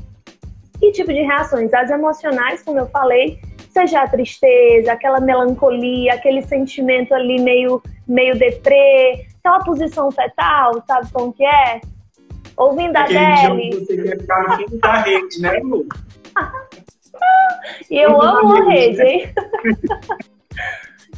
Que 0.78 0.92
tipo 0.92 1.12
de 1.12 1.22
reações? 1.22 1.72
As 1.74 1.90
emocionais, 1.90 2.62
como 2.62 2.78
eu 2.78 2.86
falei, 2.86 3.40
seja 3.70 4.02
a 4.02 4.08
tristeza, 4.08 4.92
aquela 4.92 5.20
melancolia, 5.20 6.14
aquele 6.14 6.42
sentimento 6.42 7.14
ali 7.14 7.40
meio, 7.40 7.82
meio 8.06 8.38
deprê, 8.38 9.26
aquela 9.38 9.60
posição 9.64 10.10
fetal, 10.10 10.82
sabe 10.86 11.10
como 11.12 11.32
que 11.32 11.44
é? 11.44 11.80
Ouvindo 12.56 12.96
a 12.96 13.02
Adele. 13.02 13.70
Você 13.74 13.96
quer 14.02 14.20
ficar 14.20 14.42
no 14.42 14.56
fim 14.56 14.78
da 14.78 14.92
rede, 15.02 15.40
né, 15.40 15.58
Lu? 15.62 15.86
e 17.90 17.98
eu 17.98 18.20
amo 18.20 18.56
a 18.56 18.64
rede, 18.70 19.02
hein? 19.02 19.32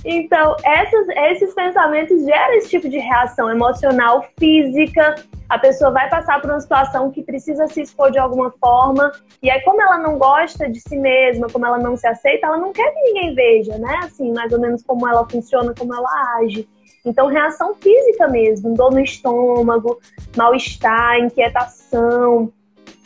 Então, 0.05 0.57
esses, 0.65 1.09
esses 1.09 1.55
pensamentos 1.55 2.25
geram 2.25 2.55
esse 2.55 2.71
tipo 2.71 2.89
de 2.89 2.99
reação 2.99 3.51
emocional, 3.51 4.27
física. 4.39 5.15
A 5.51 5.59
pessoa 5.59 5.91
vai 5.91 6.09
passar 6.09 6.41
por 6.41 6.49
uma 6.49 6.61
situação 6.61 7.11
que 7.11 7.25
precisa 7.25 7.67
se 7.67 7.83
expor 7.83 8.13
de 8.13 8.19
alguma 8.21 8.53
forma. 8.53 9.11
E 9.43 9.51
aí, 9.51 9.61
como 9.63 9.83
ela 9.83 9.99
não 9.99 10.17
gosta 10.17 10.71
de 10.71 10.79
si 10.81 10.97
mesma, 10.97 11.49
como 11.49 11.67
ela 11.67 11.77
não 11.77 11.97
se 11.97 12.07
aceita, 12.07 12.47
ela 12.47 12.57
não 12.57 12.73
quer 12.73 12.89
que 12.95 13.01
ninguém 13.03 13.35
veja, 13.35 13.77
né? 13.77 13.99
Assim, 14.05 14.33
mais 14.33 14.53
ou 14.53 14.61
menos 14.61 14.85
como 14.85 15.09
ela 15.09 15.29
funciona, 15.29 15.75
como 15.77 15.93
ela 15.93 16.09
age. 16.39 16.69
Então, 17.05 17.27
reação 17.27 17.75
física 17.75 18.29
mesmo, 18.29 18.75
dor 18.75 18.93
no 18.93 19.01
estômago, 19.01 19.99
mal-estar, 20.37 21.19
inquietação. 21.19 22.53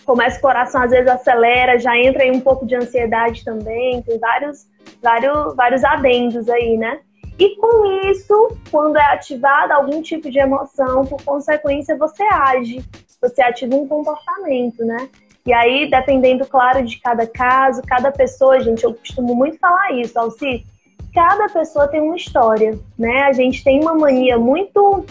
Começa 0.04 0.36
o 0.36 0.42
coração, 0.42 0.82
às 0.82 0.90
vezes 0.90 1.08
acelera, 1.08 1.78
já 1.78 1.98
entra 1.98 2.24
aí 2.24 2.30
um 2.30 2.40
pouco 2.40 2.66
de 2.66 2.76
ansiedade 2.76 3.42
também. 3.42 4.02
Tem 4.02 4.18
vários 4.18 4.66
vários, 5.02 5.54
vários 5.54 5.84
adendos 5.84 6.48
aí, 6.48 6.76
né? 6.76 7.00
E 7.38 7.56
com 7.56 8.08
isso, 8.10 8.56
quando 8.70 8.96
é 8.96 9.04
ativada 9.12 9.74
algum 9.74 10.00
tipo 10.00 10.30
de 10.30 10.38
emoção, 10.38 11.04
por 11.04 11.22
consequência, 11.22 11.96
você 11.96 12.22
age, 12.22 12.84
você 13.20 13.42
ativa 13.42 13.74
um 13.74 13.88
comportamento, 13.88 14.84
né? 14.84 15.08
E 15.46 15.52
aí, 15.52 15.90
dependendo, 15.90 16.46
claro, 16.46 16.84
de 16.84 16.98
cada 17.00 17.26
caso, 17.26 17.82
cada 17.82 18.10
pessoa, 18.10 18.60
gente, 18.60 18.84
eu 18.84 18.94
costumo 18.94 19.34
muito 19.34 19.58
falar 19.58 19.92
isso, 19.92 20.18
Alci, 20.18 20.64
cada 21.12 21.48
pessoa 21.48 21.88
tem 21.88 22.00
uma 22.00 22.16
história, 22.16 22.78
né? 22.98 23.24
A 23.24 23.32
gente 23.32 23.62
tem 23.62 23.80
uma 23.80 23.94
mania 23.94 24.38
muito, 24.38 25.04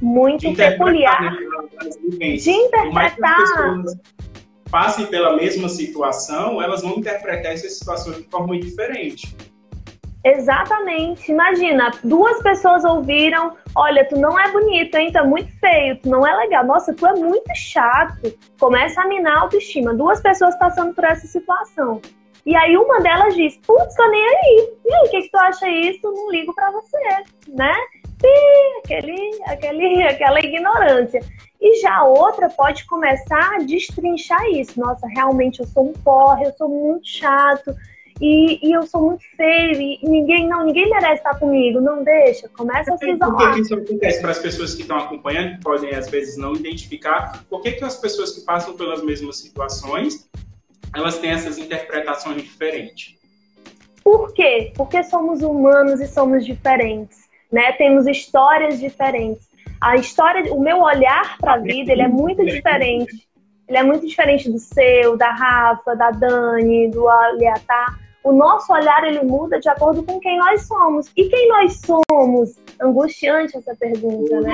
muito 0.00 0.48
de 0.48 0.54
peculiar 0.54 1.36
de 2.18 2.50
interpretar 2.50 3.84
passem 4.70 5.06
pela 5.06 5.36
mesma 5.36 5.68
situação, 5.68 6.60
elas 6.60 6.82
vão 6.82 6.98
interpretar 6.98 7.52
essa 7.52 7.68
situação 7.68 8.12
de 8.12 8.24
forma 8.24 8.58
diferente. 8.58 9.32
Exatamente. 10.24 11.30
Imagina, 11.30 11.90
duas 12.02 12.42
pessoas 12.42 12.82
ouviram: 12.84 13.56
olha, 13.76 14.08
tu 14.08 14.18
não 14.18 14.40
é 14.40 14.50
bonito, 14.50 14.94
hein? 14.94 15.12
Tu 15.12 15.18
é 15.18 15.22
muito 15.22 15.52
feio, 15.58 16.00
tu 16.00 16.08
não 16.08 16.26
é 16.26 16.34
legal. 16.34 16.64
Nossa, 16.64 16.94
tu 16.94 17.06
é 17.06 17.12
muito 17.12 17.54
chato. 17.54 18.32
Começa 18.58 19.02
a 19.02 19.06
minar 19.06 19.36
a 19.36 19.40
autoestima. 19.42 19.92
Duas 19.92 20.20
pessoas 20.22 20.58
passando 20.58 20.94
por 20.94 21.04
essa 21.04 21.26
situação. 21.26 22.00
E 22.46 22.56
aí 22.56 22.74
uma 22.76 23.00
delas 23.00 23.34
diz: 23.34 23.58
putz, 23.66 23.94
tô 23.94 24.06
nem 24.08 24.24
aí. 24.24 24.68
E 24.86 24.94
aí, 24.94 25.06
o 25.06 25.10
que, 25.10 25.22
que 25.22 25.30
tu 25.30 25.38
acha 25.38 25.68
isso? 25.68 26.00
Não 26.02 26.30
ligo 26.30 26.54
pra 26.54 26.70
você, 26.70 26.98
né? 27.48 27.74
E 28.22 28.78
aquele, 28.78 29.42
aquele, 29.46 30.02
aquela 30.08 30.40
ignorância. 30.40 31.20
E 31.60 31.80
já 31.80 31.96
a 31.96 32.04
outra 32.04 32.48
pode 32.48 32.86
começar 32.86 33.54
a 33.54 33.58
destrinchar 33.58 34.42
isso. 34.50 34.80
Nossa, 34.80 35.06
realmente 35.06 35.60
eu 35.60 35.66
sou 35.66 35.88
um 35.88 35.92
porre, 35.92 36.46
eu 36.46 36.52
sou 36.52 36.68
muito 36.68 37.06
chato. 37.06 37.74
E, 38.20 38.68
e, 38.68 38.72
eu 38.72 38.86
sou 38.86 39.02
muito 39.02 39.24
feio 39.36 39.80
e 39.80 39.98
ninguém 40.04 40.46
não 40.46 40.64
ninguém 40.64 40.88
merece 40.88 41.14
estar 41.14 41.36
comigo, 41.38 41.80
não 41.80 42.04
deixa, 42.04 42.48
começa 42.48 42.94
a 42.94 42.96
se 42.96 43.10
isolar. 43.10 43.36
Por 43.36 43.54
que 43.54 43.60
isso 43.60 43.74
acontece 43.74 44.20
para 44.20 44.30
as 44.30 44.38
pessoas 44.38 44.74
que 44.74 44.82
estão 44.82 44.98
acompanhando, 44.98 45.56
que 45.56 45.62
podem 45.62 45.90
às 45.94 46.08
vezes 46.08 46.36
não 46.36 46.54
identificar, 46.54 47.44
por 47.50 47.60
que, 47.60 47.72
que 47.72 47.84
as 47.84 47.96
pessoas 47.96 48.30
que 48.30 48.42
passam 48.42 48.76
pelas 48.76 49.02
mesmas 49.02 49.38
situações, 49.38 50.28
elas 50.94 51.18
têm 51.18 51.30
essas 51.30 51.58
interpretações 51.58 52.42
diferentes? 52.42 53.16
Por 54.02 54.32
quê? 54.32 54.72
Porque 54.76 55.02
somos 55.02 55.42
humanos 55.42 56.00
e 56.00 56.06
somos 56.06 56.46
diferentes, 56.46 57.18
né? 57.50 57.72
Temos 57.72 58.06
histórias 58.06 58.78
diferentes 58.78 59.54
a 59.84 59.96
história, 59.96 60.50
o 60.52 60.60
meu 60.60 60.80
olhar 60.80 61.36
para 61.36 61.54
a 61.54 61.58
vida, 61.58 61.92
ele 61.92 62.00
é 62.00 62.08
muito 62.08 62.42
diferente. 62.42 63.28
Ele 63.68 63.78
é 63.78 63.82
muito 63.82 64.06
diferente 64.06 64.50
do 64.50 64.58
seu, 64.58 65.14
da 65.16 65.30
Rafa, 65.30 65.94
da 65.94 66.10
Dani, 66.10 66.90
do 66.90 67.06
Aleatar. 67.06 67.98
O 68.24 68.32
nosso 68.32 68.72
olhar 68.72 69.04
ele 69.04 69.22
muda 69.22 69.60
de 69.60 69.68
acordo 69.68 70.02
com 70.02 70.18
quem 70.18 70.38
nós 70.38 70.66
somos. 70.66 71.12
E 71.14 71.28
quem 71.28 71.48
nós 71.48 71.78
somos? 71.80 72.56
Angustiante 72.80 73.56
essa 73.58 73.76
pergunta, 73.76 74.40
né? 74.40 74.52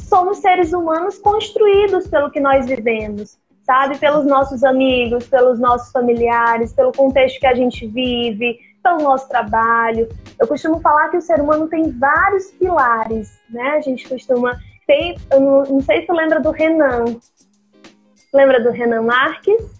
Somos 0.00 0.38
seres 0.38 0.72
humanos 0.72 1.18
construídos 1.18 2.06
pelo 2.06 2.30
que 2.30 2.38
nós 2.38 2.66
vivemos, 2.66 3.36
sabe? 3.64 3.98
Pelos 3.98 4.24
nossos 4.24 4.62
amigos, 4.62 5.26
pelos 5.26 5.58
nossos 5.58 5.90
familiares, 5.90 6.72
pelo 6.72 6.92
contexto 6.92 7.40
que 7.40 7.46
a 7.48 7.54
gente 7.54 7.88
vive, 7.88 8.60
pelo 8.84 9.02
nosso 9.02 9.28
trabalho. 9.28 10.08
Eu 10.38 10.46
costumo 10.46 10.80
falar 10.80 11.08
que 11.08 11.16
o 11.16 11.22
ser 11.22 11.40
humano 11.40 11.68
tem 11.68 11.90
vários 11.90 12.52
pilares, 12.52 13.36
né? 13.50 13.70
A 13.70 13.80
gente 13.80 14.08
costuma 14.08 14.56
tem, 14.86 15.18
eu 15.30 15.40
não, 15.40 15.62
não 15.64 15.80
sei 15.82 16.00
se 16.00 16.06
tu 16.06 16.14
lembra 16.14 16.40
do 16.40 16.50
Renan. 16.50 17.04
Lembra 18.32 18.62
do 18.62 18.70
Renan 18.70 19.02
Marques? 19.02 19.77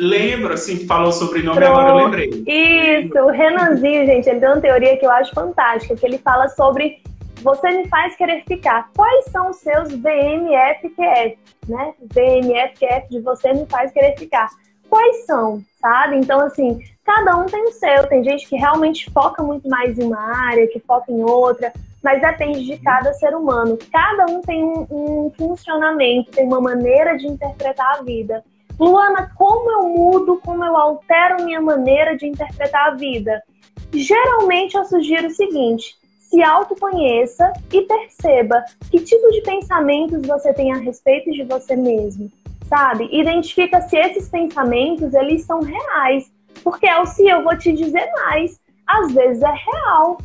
Lembro, 0.00 0.54
assim, 0.54 0.86
falou 0.86 1.12
sobre 1.12 1.42
nome, 1.42 1.62
agora 1.62 1.90
eu 1.90 1.96
lembrei. 1.96 2.30
Isso, 2.46 3.18
o 3.18 3.28
Renanzinho, 3.28 4.06
gente, 4.06 4.28
ele 4.28 4.40
deu 4.40 4.52
uma 4.52 4.60
teoria 4.60 4.96
que 4.96 5.04
eu 5.04 5.10
acho 5.10 5.34
fantástica, 5.34 5.94
que 5.94 6.06
ele 6.06 6.16
fala 6.16 6.48
sobre 6.48 7.02
você 7.42 7.70
me 7.70 7.86
faz 7.88 8.16
querer 8.16 8.42
ficar. 8.44 8.90
Quais 8.96 9.26
são 9.26 9.50
os 9.50 9.56
seus 9.58 9.92
VMFQF, 9.92 11.38
né? 11.68 11.92
VMFQF 12.00 13.08
de 13.10 13.20
você 13.20 13.52
me 13.52 13.66
faz 13.66 13.92
querer 13.92 14.16
ficar. 14.18 14.48
Quais 14.88 15.26
são, 15.26 15.62
sabe? 15.80 16.16
Então, 16.16 16.40
assim, 16.40 16.80
cada 17.04 17.36
um 17.36 17.44
tem 17.44 17.62
o 17.64 17.72
seu. 17.72 18.06
Tem 18.06 18.24
gente 18.24 18.48
que 18.48 18.56
realmente 18.56 19.10
foca 19.10 19.42
muito 19.42 19.68
mais 19.68 19.98
em 19.98 20.04
uma 20.04 20.48
área, 20.48 20.66
que 20.68 20.80
foca 20.80 21.12
em 21.12 21.22
outra 21.22 21.72
mas 22.02 22.20
depende 22.20 22.64
de 22.64 22.78
cada 22.78 23.12
ser 23.14 23.34
humano. 23.34 23.78
Cada 23.92 24.26
um 24.26 24.40
tem 24.40 24.64
um, 24.64 24.86
um 24.90 25.32
funcionamento, 25.36 26.30
tem 26.30 26.46
uma 26.46 26.60
maneira 26.60 27.16
de 27.16 27.26
interpretar 27.26 27.98
a 27.98 28.02
vida. 28.02 28.42
Luana, 28.80 29.30
como 29.36 29.70
eu 29.70 29.88
mudo, 29.90 30.40
como 30.42 30.64
eu 30.64 30.74
altero 30.74 31.44
minha 31.44 31.60
maneira 31.60 32.16
de 32.16 32.26
interpretar 32.26 32.88
a 32.88 32.94
vida? 32.94 33.42
Geralmente 33.92 34.74
eu 34.74 34.86
sugiro 34.86 35.26
o 35.26 35.30
seguinte: 35.30 35.94
se 36.18 36.42
autoconheça 36.42 37.52
e 37.70 37.82
perceba 37.82 38.64
que 38.90 39.00
tipo 39.00 39.30
de 39.32 39.42
pensamentos 39.42 40.26
você 40.26 40.54
tem 40.54 40.72
a 40.72 40.78
respeito 40.78 41.30
de 41.30 41.44
você 41.44 41.76
mesmo, 41.76 42.32
sabe? 42.70 43.06
Identifica 43.12 43.82
se 43.82 43.98
esses 43.98 44.30
pensamentos 44.30 45.12
eles 45.12 45.44
são 45.44 45.60
reais, 45.60 46.32
porque 46.64 46.86
se 47.08 47.28
eu 47.28 47.44
vou 47.44 47.58
te 47.58 47.74
dizer 47.74 48.10
mais, 48.12 48.58
às 48.86 49.12
vezes 49.12 49.42
é 49.42 49.52
real, 49.52 50.16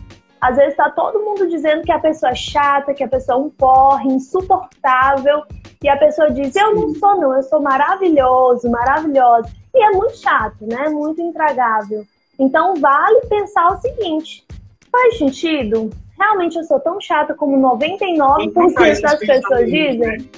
Às 0.45 0.57
vezes 0.57 0.73
está 0.73 0.91
todo 0.91 1.25
mundo 1.25 1.49
dizendo 1.49 1.81
que 1.81 1.91
a 1.91 1.97
pessoa 1.97 2.31
é 2.31 2.35
chata, 2.35 2.93
que 2.93 3.03
a 3.03 3.07
pessoa 3.07 3.35
é 3.35 3.41
um 3.41 3.49
porre, 3.49 4.09
insuportável, 4.09 5.41
e 5.81 5.89
a 5.89 5.97
pessoa 5.97 6.29
diz: 6.29 6.55
Eu 6.55 6.75
não 6.75 6.93
sou, 6.93 7.19
não, 7.19 7.35
eu 7.35 7.41
sou 7.41 7.59
maravilhoso, 7.59 8.69
maravilhosa. 8.69 9.49
E 9.73 9.83
é 9.83 9.89
muito 9.89 10.15
chato, 10.17 10.67
né? 10.67 10.87
Muito 10.89 11.19
intragável. 11.19 12.05
Então, 12.37 12.75
vale 12.75 13.21
pensar 13.21 13.69
o 13.71 13.81
seguinte: 13.81 14.45
faz 14.91 15.17
sentido? 15.17 15.89
Realmente 16.15 16.57
eu 16.57 16.63
sou 16.63 16.79
tão 16.79 17.01
chata 17.01 17.33
como 17.33 17.57
99% 17.57 19.01
das 19.01 19.19
pessoas 19.19 19.65
dizem? 19.65 20.29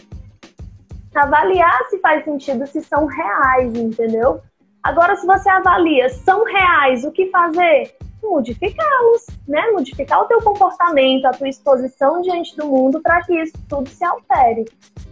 Avaliar 1.14 1.84
se 1.90 2.00
faz 2.00 2.24
sentido, 2.24 2.66
se 2.66 2.82
são 2.82 3.08
reais, 3.08 3.76
entendeu? 3.76 4.40
Agora, 4.88 5.18
se 5.18 5.28
você 5.28 5.50
avalia, 5.50 6.08
são 6.08 6.46
reais, 6.46 7.04
o 7.04 7.12
que 7.12 7.30
fazer? 7.30 7.94
Modificá-los, 8.24 9.26
né? 9.46 9.62
Modificar 9.74 10.22
o 10.22 10.26
teu 10.30 10.40
comportamento, 10.40 11.26
a 11.26 11.32
tua 11.32 11.50
exposição 11.50 12.22
diante 12.22 12.56
do 12.56 12.68
mundo 12.68 13.02
para 13.02 13.22
que 13.24 13.36
isso 13.36 13.52
tudo 13.68 13.90
se 13.90 14.06
altere. 14.06 14.64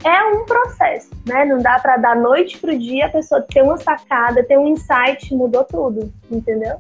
É 0.02 0.24
um 0.34 0.46
processo, 0.46 1.10
né? 1.28 1.44
Não 1.44 1.58
dá 1.58 1.78
para 1.78 1.98
dar 1.98 2.16
noite 2.16 2.58
pro 2.58 2.80
dia 2.80 3.08
a 3.08 3.10
pessoa 3.10 3.42
ter 3.42 3.64
uma 3.64 3.76
sacada, 3.76 4.46
ter 4.46 4.58
um 4.58 4.70
insight, 4.70 5.36
mudou 5.36 5.66
tudo, 5.66 6.10
entendeu? 6.32 6.78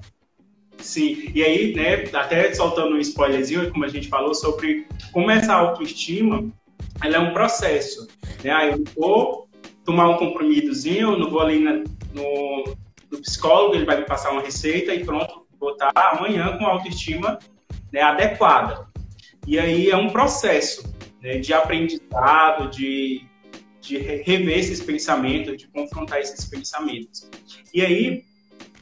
Sim, 0.77 1.31
e 1.35 1.43
aí, 1.43 1.75
né, 1.75 2.05
até 2.17 2.53
soltando 2.53 2.95
um 2.95 2.99
spoilerzinho, 2.99 3.69
como 3.73 3.83
a 3.83 3.89
gente 3.89 4.07
falou, 4.07 4.33
sobre 4.33 4.87
como 5.11 5.29
essa 5.29 5.53
autoestima, 5.53 6.45
ela 7.03 7.17
é 7.17 7.19
um 7.19 7.33
processo, 7.33 8.07
né, 8.41 8.51
aí 8.51 8.71
eu 8.71 8.83
vou 8.95 9.49
tomar 9.83 10.09
um 10.09 10.17
compromissozinho, 10.17 11.17
não 11.17 11.29
vou 11.29 11.41
ali 11.41 11.59
na, 11.59 11.83
no, 12.13 12.75
no, 13.15 13.21
psicólogo, 13.21 13.75
ele 13.75 13.85
vai 13.85 13.99
me 13.99 14.05
passar 14.05 14.31
uma 14.31 14.41
receita 14.41 14.93
e 14.93 15.03
pronto, 15.03 15.45
vou 15.59 15.71
estar 15.71 15.91
amanhã 15.95 16.57
com 16.57 16.65
autoestima 16.65 17.39
né, 17.91 18.01
adequada. 18.01 18.87
E 19.47 19.59
aí 19.59 19.89
é 19.89 19.97
um 19.97 20.09
processo 20.09 20.93
né, 21.21 21.37
de 21.37 21.53
aprendizado, 21.53 22.69
de, 22.69 23.23
de 23.81 23.97
rever 23.97 24.57
esses 24.57 24.81
pensamentos, 24.81 25.57
de 25.57 25.67
confrontar 25.67 26.19
esses 26.19 26.45
pensamentos. 26.45 27.29
E 27.73 27.81
aí, 27.81 28.23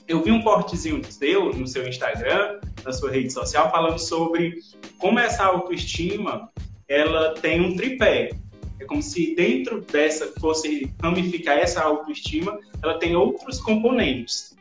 eu 0.08 0.22
vi 0.22 0.32
um 0.32 0.42
cortezinho 0.42 1.02
seu 1.06 1.54
no 1.54 1.68
seu 1.68 1.88
Instagram, 1.88 2.60
na 2.84 2.92
sua 2.92 3.12
rede 3.12 3.32
social, 3.32 3.72
falando 3.72 4.00
sobre 4.00 4.56
como 4.98 5.20
essa 5.20 5.46
autoestima 5.46 6.50
ela 6.88 7.34
tem 7.36 7.62
um 7.62 7.76
tripé. 7.76 8.30
É 8.84 8.86
como 8.86 9.02
se 9.02 9.34
dentro 9.34 9.80
dessa 9.80 10.34
fosse 10.40 10.94
ramificar 11.02 11.58
essa 11.58 11.82
autoestima, 11.82 12.60
ela 12.84 13.00
tem 13.00 13.16
outros 13.16 13.62
componentes, 13.62 14.58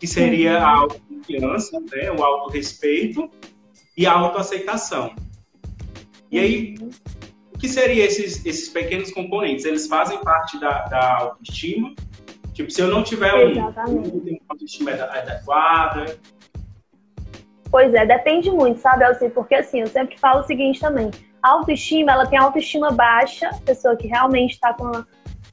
que 0.00 0.06
seria 0.06 0.58
a 0.58 0.72
uhum. 0.72 0.80
autoconfiança, 0.80 1.80
né, 1.80 2.10
o 2.10 2.24
autorrespeito 2.24 3.30
e 3.96 4.06
a 4.06 4.12
autoaceitação. 4.12 5.14
E 6.30 6.38
aí, 6.38 6.74
o 7.54 7.58
que 7.58 7.68
seriam 7.68 8.06
esses, 8.06 8.44
esses 8.46 8.70
pequenos 8.70 9.12
componentes? 9.12 9.66
Eles 9.66 9.86
fazem 9.86 10.18
parte 10.22 10.58
da, 10.58 10.86
da 10.86 11.18
autoestima, 11.18 11.94
Tipo, 12.54 12.70
se 12.70 12.82
eu 12.82 12.88
não 12.88 13.02
tiver 13.02 13.32
um, 13.34 13.52
uma 13.58 14.38
autoestima 14.50 14.92
adequada. 14.92 16.18
Pois 17.70 17.94
é, 17.94 18.04
depende 18.04 18.50
muito, 18.50 18.78
sabe, 18.78 19.04
Elci? 19.04 19.30
Porque 19.30 19.54
assim, 19.54 19.80
eu 19.80 19.86
sempre 19.86 20.18
falo 20.18 20.40
o 20.40 20.46
seguinte 20.46 20.78
também. 20.78 21.10
Autoestima, 21.42 22.12
ela 22.12 22.26
tem 22.26 22.38
autoestima 22.38 22.90
baixa, 22.90 23.50
pessoa 23.64 23.96
que 23.96 24.06
realmente 24.06 24.52
está 24.52 24.72
com, 24.74 24.90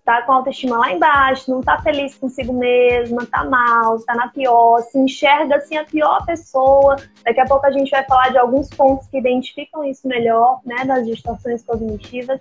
tá 0.06 0.22
com 0.22 0.32
autoestima 0.32 0.78
lá 0.78 0.92
embaixo, 0.92 1.50
não 1.50 1.62
está 1.62 1.82
feliz 1.82 2.16
consigo 2.16 2.54
mesma, 2.54 3.24
está 3.24 3.44
mal, 3.44 3.96
está 3.96 4.14
na 4.16 4.28
pior, 4.28 4.82
se 4.82 5.00
enxerga 5.00 5.56
assim 5.56 5.78
a 5.78 5.86
pior 5.86 6.26
pessoa. 6.26 6.96
Daqui 7.26 7.40
a 7.40 7.46
pouco 7.46 7.66
a 7.66 7.72
gente 7.72 7.90
vai 7.90 8.04
falar 8.06 8.30
de 8.30 8.38
alguns 8.38 8.70
pontos 8.70 9.08
que 9.08 9.18
identificam 9.18 9.84
isso 9.84 10.08
melhor, 10.08 10.60
né, 10.66 10.86
das 10.86 11.06
distorções 11.08 11.64
cognitivas. 11.64 12.40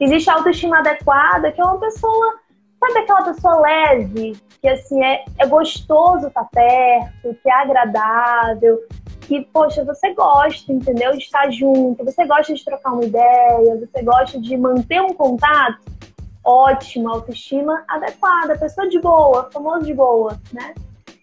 Existe 0.00 0.30
a 0.30 0.34
autoestima 0.34 0.78
adequada, 0.78 1.52
que 1.52 1.60
é 1.60 1.64
uma 1.64 1.78
pessoa 1.78 2.46
Sabe 2.78 2.98
aquela 2.98 3.22
pessoa 3.22 3.60
leve, 3.60 4.36
que 4.60 4.68
assim 4.68 5.02
é, 5.02 5.24
é 5.38 5.46
gostoso 5.46 6.28
estar 6.28 6.44
tá 6.44 6.50
perto, 6.52 7.36
que 7.42 7.48
é 7.48 7.52
agradável, 7.52 8.78
que, 9.26 9.42
poxa, 9.52 9.84
você 9.84 10.14
gosta, 10.14 10.72
entendeu? 10.72 11.12
De 11.12 11.18
estar 11.18 11.50
junto, 11.50 12.04
você 12.04 12.24
gosta 12.26 12.54
de 12.54 12.64
trocar 12.64 12.92
uma 12.92 13.04
ideia, 13.04 13.76
você 13.76 14.02
gosta 14.02 14.40
de 14.40 14.56
manter 14.56 15.00
um 15.02 15.12
contato, 15.12 15.80
ótimo, 16.44 17.08
autoestima 17.08 17.84
adequada, 17.88 18.56
pessoa 18.56 18.88
de 18.88 19.00
boa, 19.00 19.50
famoso 19.52 19.84
de 19.84 19.94
boa, 19.94 20.38
né? 20.52 20.74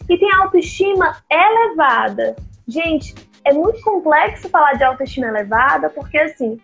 E 0.09 0.17
tem 0.17 0.29
autoestima 0.35 1.15
elevada. 1.29 2.35
Gente, 2.67 3.15
é 3.45 3.53
muito 3.53 3.81
complexo 3.81 4.49
falar 4.49 4.73
de 4.73 4.83
autoestima 4.83 5.27
elevada, 5.27 5.89
porque 5.89 6.17
assim, 6.17 6.59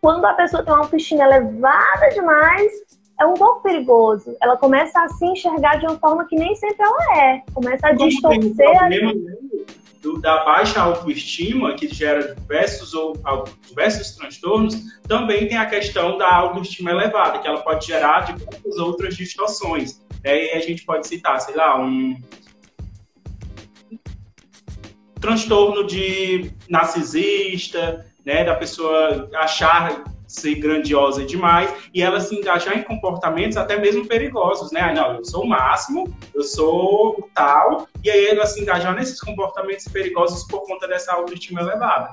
quando 0.00 0.24
a 0.24 0.32
pessoa 0.32 0.62
tem 0.62 0.72
uma 0.72 0.82
autoestima 0.82 1.24
elevada 1.24 2.08
demais, 2.14 2.72
é 3.20 3.26
um 3.26 3.34
pouco 3.34 3.62
perigoso. 3.62 4.34
Ela 4.42 4.56
começa 4.56 4.98
a 4.98 5.08
se 5.08 5.26
enxergar 5.26 5.76
de 5.76 5.86
uma 5.86 5.98
forma 5.98 6.26
que 6.26 6.36
nem 6.36 6.54
sempre 6.56 6.82
ela 6.84 7.18
é. 7.18 7.42
Começa 7.52 7.88
a 7.88 7.92
distorcer. 7.92 8.82
a... 8.82 8.88
do, 10.04 10.20
da 10.20 10.44
baixa 10.44 10.80
autoestima, 10.80 11.74
que 11.74 11.88
gera 11.88 12.34
diversos, 12.34 12.92
ou, 12.92 13.14
diversos 13.66 14.12
transtornos, 14.12 14.76
também 15.08 15.48
tem 15.48 15.56
a 15.56 15.66
questão 15.66 16.18
da 16.18 16.32
autoestima 16.32 16.90
elevada, 16.90 17.38
que 17.38 17.48
ela 17.48 17.62
pode 17.62 17.86
gerar 17.86 18.20
diversas 18.20 18.76
outras 18.76 19.16
distorções. 19.16 20.04
É, 20.22 20.54
e 20.54 20.58
a 20.58 20.60
gente 20.60 20.84
pode 20.84 21.06
citar, 21.06 21.40
sei 21.40 21.56
lá, 21.56 21.80
um 21.80 22.20
transtorno 25.20 25.86
de 25.86 26.52
narcisista, 26.68 28.06
né, 28.24 28.44
da 28.44 28.54
pessoa 28.54 29.28
achar 29.34 30.04
ser 30.34 30.56
grandiosa 30.56 31.24
demais 31.24 31.72
e 31.92 32.02
ela 32.02 32.20
se 32.20 32.34
engajar 32.34 32.76
em 32.76 32.82
comportamentos 32.82 33.56
até 33.56 33.78
mesmo 33.78 34.06
perigosos, 34.06 34.72
né? 34.72 34.92
não, 34.92 35.14
eu 35.14 35.24
sou 35.24 35.44
o 35.44 35.48
máximo, 35.48 36.12
eu 36.34 36.42
sou 36.42 37.28
tal, 37.34 37.86
e 38.02 38.10
aí 38.10 38.26
ela 38.26 38.46
se 38.46 38.60
engajar 38.60 38.94
nesses 38.94 39.20
comportamentos 39.20 39.86
perigosos 39.88 40.46
por 40.48 40.66
conta 40.66 40.88
dessa 40.88 41.12
autoestima 41.12 41.60
elevada. 41.60 42.12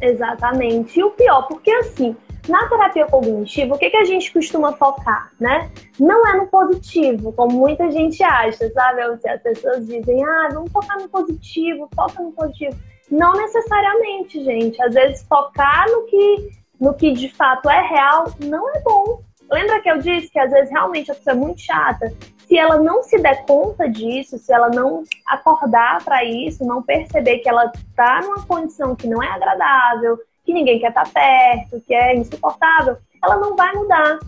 Exatamente. 0.00 0.98
E 0.98 1.04
o 1.04 1.10
pior, 1.10 1.46
porque 1.48 1.70
assim, 1.70 2.14
na 2.48 2.68
terapia 2.68 3.06
cognitiva, 3.06 3.74
o 3.74 3.78
que, 3.78 3.88
que 3.88 3.96
a 3.96 4.04
gente 4.04 4.32
costuma 4.32 4.72
focar, 4.74 5.32
né? 5.40 5.70
Não 5.98 6.26
é 6.26 6.36
no 6.36 6.46
positivo, 6.48 7.32
como 7.32 7.52
muita 7.52 7.90
gente 7.90 8.22
acha, 8.22 8.70
sabe? 8.70 9.00
As 9.00 9.42
pessoas 9.42 9.86
dizem, 9.86 10.22
ah, 10.24 10.48
vamos 10.52 10.70
focar 10.70 11.00
no 11.00 11.08
positivo, 11.08 11.88
foca 11.94 12.22
no 12.22 12.32
positivo. 12.32 12.76
Não 13.10 13.32
necessariamente, 13.32 14.44
gente. 14.44 14.82
Às 14.82 14.92
vezes 14.92 15.26
focar 15.26 15.86
no 15.90 16.04
que 16.04 16.50
no 16.80 16.94
que 16.94 17.12
de 17.12 17.28
fato 17.28 17.68
é 17.68 17.80
real, 17.86 18.32
não 18.40 18.68
é 18.74 18.80
bom. 18.80 19.20
Lembra 19.50 19.80
que 19.80 19.90
eu 19.90 19.98
disse 19.98 20.30
que 20.30 20.38
às 20.38 20.50
vezes 20.50 20.70
realmente 20.70 21.10
a 21.10 21.14
pessoa 21.14 21.34
é 21.34 21.38
muito 21.38 21.60
chata? 21.60 22.12
Se 22.46 22.58
ela 22.58 22.78
não 22.78 23.02
se 23.02 23.18
der 23.18 23.44
conta 23.46 23.88
disso, 23.88 24.38
se 24.38 24.52
ela 24.52 24.68
não 24.68 25.04
acordar 25.26 26.02
para 26.04 26.24
isso, 26.24 26.64
não 26.64 26.82
perceber 26.82 27.38
que 27.38 27.48
ela 27.48 27.70
está 27.74 28.20
numa 28.22 28.44
condição 28.46 28.94
que 28.94 29.06
não 29.06 29.22
é 29.22 29.28
agradável, 29.28 30.18
que 30.44 30.52
ninguém 30.52 30.78
quer 30.78 30.88
estar 30.88 31.04
tá 31.04 31.10
perto, 31.10 31.80
que 31.86 31.94
é 31.94 32.16
insuportável, 32.16 32.98
ela 33.22 33.36
não 33.36 33.56
vai 33.56 33.72
mudar, 33.74 34.18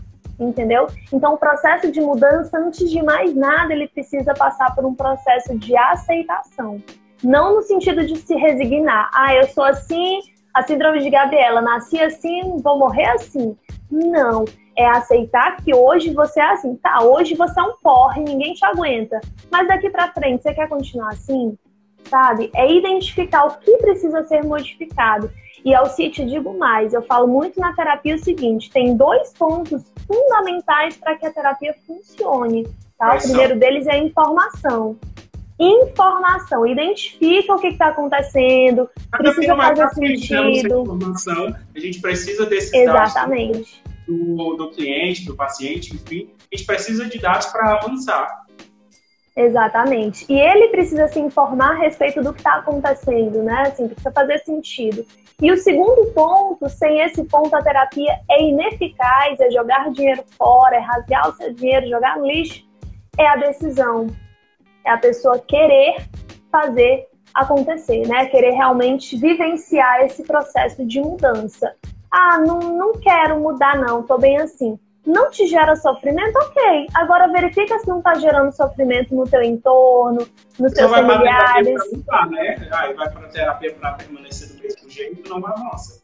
entendeu? 0.40 0.86
Então 1.12 1.34
o 1.34 1.38
processo 1.38 1.92
de 1.92 2.00
mudança, 2.00 2.58
antes 2.58 2.90
de 2.90 3.02
mais 3.02 3.34
nada, 3.34 3.72
ele 3.72 3.88
precisa 3.88 4.32
passar 4.34 4.74
por 4.74 4.84
um 4.84 4.94
processo 4.94 5.56
de 5.58 5.76
aceitação. 5.76 6.82
Não 7.22 7.56
no 7.56 7.62
sentido 7.62 8.06
de 8.06 8.16
se 8.16 8.34
resignar. 8.34 9.10
Ah, 9.12 9.34
eu 9.34 9.46
sou 9.48 9.64
assim, 9.64 10.20
a 10.56 10.62
síndrome 10.62 11.00
de 11.00 11.10
Gabriela, 11.10 11.60
nasci 11.60 12.00
assim, 12.00 12.62
vou 12.62 12.78
morrer 12.78 13.10
assim. 13.10 13.54
Não, 13.90 14.46
é 14.74 14.86
aceitar 14.86 15.58
que 15.58 15.74
hoje 15.74 16.14
você 16.14 16.40
é 16.40 16.52
assim. 16.52 16.74
Tá, 16.76 17.02
hoje 17.02 17.34
você 17.34 17.60
é 17.60 17.62
um 17.62 17.76
porre, 17.82 18.22
ninguém 18.22 18.54
te 18.54 18.64
aguenta. 18.64 19.20
Mas 19.52 19.68
daqui 19.68 19.90
para 19.90 20.10
frente, 20.12 20.42
você 20.42 20.54
quer 20.54 20.66
continuar 20.66 21.10
assim? 21.10 21.58
Sabe? 22.04 22.50
É 22.54 22.72
identificar 22.72 23.44
o 23.44 23.58
que 23.58 23.76
precisa 23.76 24.24
ser 24.24 24.42
modificado. 24.44 25.30
E 25.62 25.74
ao 25.74 25.94
te 25.94 26.24
digo 26.24 26.56
mais, 26.56 26.94
eu 26.94 27.02
falo 27.02 27.28
muito 27.28 27.60
na 27.60 27.74
terapia 27.74 28.14
o 28.14 28.18
seguinte: 28.18 28.70
tem 28.70 28.96
dois 28.96 29.34
pontos 29.34 29.92
fundamentais 30.06 30.96
para 30.96 31.16
que 31.16 31.26
a 31.26 31.32
terapia 31.32 31.74
funcione. 31.86 32.66
Tá? 32.98 33.14
O 33.14 33.18
primeiro 33.18 33.58
deles 33.58 33.86
é 33.86 33.92
a 33.92 33.98
informação 33.98 34.96
informação, 35.58 36.66
identifica 36.66 37.54
o 37.54 37.58
que 37.58 37.68
está 37.68 37.88
acontecendo, 37.88 38.88
Até 39.10 39.32
precisa 39.32 39.56
fazer 39.56 39.88
sentido. 39.90 40.82
Informação, 40.82 41.56
a 41.74 41.78
gente 41.78 42.00
precisa 42.00 42.46
desses 42.46 42.72
Exatamente. 42.74 43.52
dados 43.52 43.82
do, 44.06 44.54
do 44.56 44.70
cliente, 44.70 45.24
do 45.24 45.34
paciente, 45.34 45.94
enfim, 45.94 46.30
a 46.52 46.56
gente 46.56 46.66
precisa 46.66 47.06
de 47.06 47.18
dados 47.18 47.46
para 47.46 47.74
avançar. 47.74 48.46
Exatamente. 49.34 50.24
E 50.30 50.38
ele 50.38 50.68
precisa 50.68 51.08
se 51.08 51.18
informar 51.18 51.72
a 51.72 51.78
respeito 51.78 52.22
do 52.22 52.32
que 52.32 52.40
está 52.40 52.56
acontecendo, 52.56 53.42
né? 53.42 53.64
Assim, 53.66 53.86
precisa 53.86 54.10
fazer 54.10 54.38
sentido. 54.38 55.04
E 55.42 55.52
o 55.52 55.58
segundo 55.58 56.10
ponto, 56.12 56.66
sem 56.70 57.02
esse 57.02 57.22
ponto, 57.24 57.54
a 57.54 57.62
terapia 57.62 58.18
é 58.30 58.42
ineficaz, 58.42 59.38
é 59.38 59.50
jogar 59.50 59.90
dinheiro 59.92 60.24
fora, 60.38 60.76
é 60.76 60.80
rasgar 60.80 61.28
o 61.28 61.32
seu 61.34 61.52
dinheiro, 61.52 61.86
jogar 61.88 62.16
no 62.16 62.26
lixo, 62.26 62.64
é 63.18 63.26
a 63.26 63.36
decisão 63.36 64.06
é 64.86 64.90
a 64.90 64.98
pessoa 64.98 65.38
querer 65.38 65.96
fazer 66.50 67.06
acontecer, 67.34 68.06
né? 68.08 68.26
Querer 68.26 68.52
realmente 68.52 69.16
vivenciar 69.16 70.00
esse 70.02 70.22
processo 70.22 70.86
de 70.86 71.00
mudança. 71.00 71.74
Ah, 72.10 72.38
não, 72.38 72.58
não 72.60 72.92
quero 72.94 73.38
mudar, 73.38 73.76
não, 73.78 74.02
tô 74.02 74.16
bem 74.16 74.38
assim. 74.38 74.78
Não 75.04 75.30
te 75.30 75.46
gera 75.46 75.76
sofrimento? 75.76 76.36
Ok. 76.36 76.86
Agora 76.94 77.28
verifica 77.28 77.78
se 77.78 77.86
não 77.86 77.98
está 77.98 78.14
gerando 78.14 78.50
sofrimento 78.50 79.14
no 79.14 79.24
teu 79.24 79.42
entorno, 79.42 80.26
nos 80.58 80.72
teus 80.72 80.90
familiares. 80.90 81.78
Vai 82.06 82.28
né? 82.30 82.68
Aí 82.72 82.94
vai 82.94 83.10
para 83.10 83.28
terapia 83.28 83.72
para 83.74 83.92
permanecer 83.92 84.56
do 84.56 84.62
mesmo 84.62 84.90
jeito, 84.90 85.28
não 85.28 85.46
avança. 85.46 86.02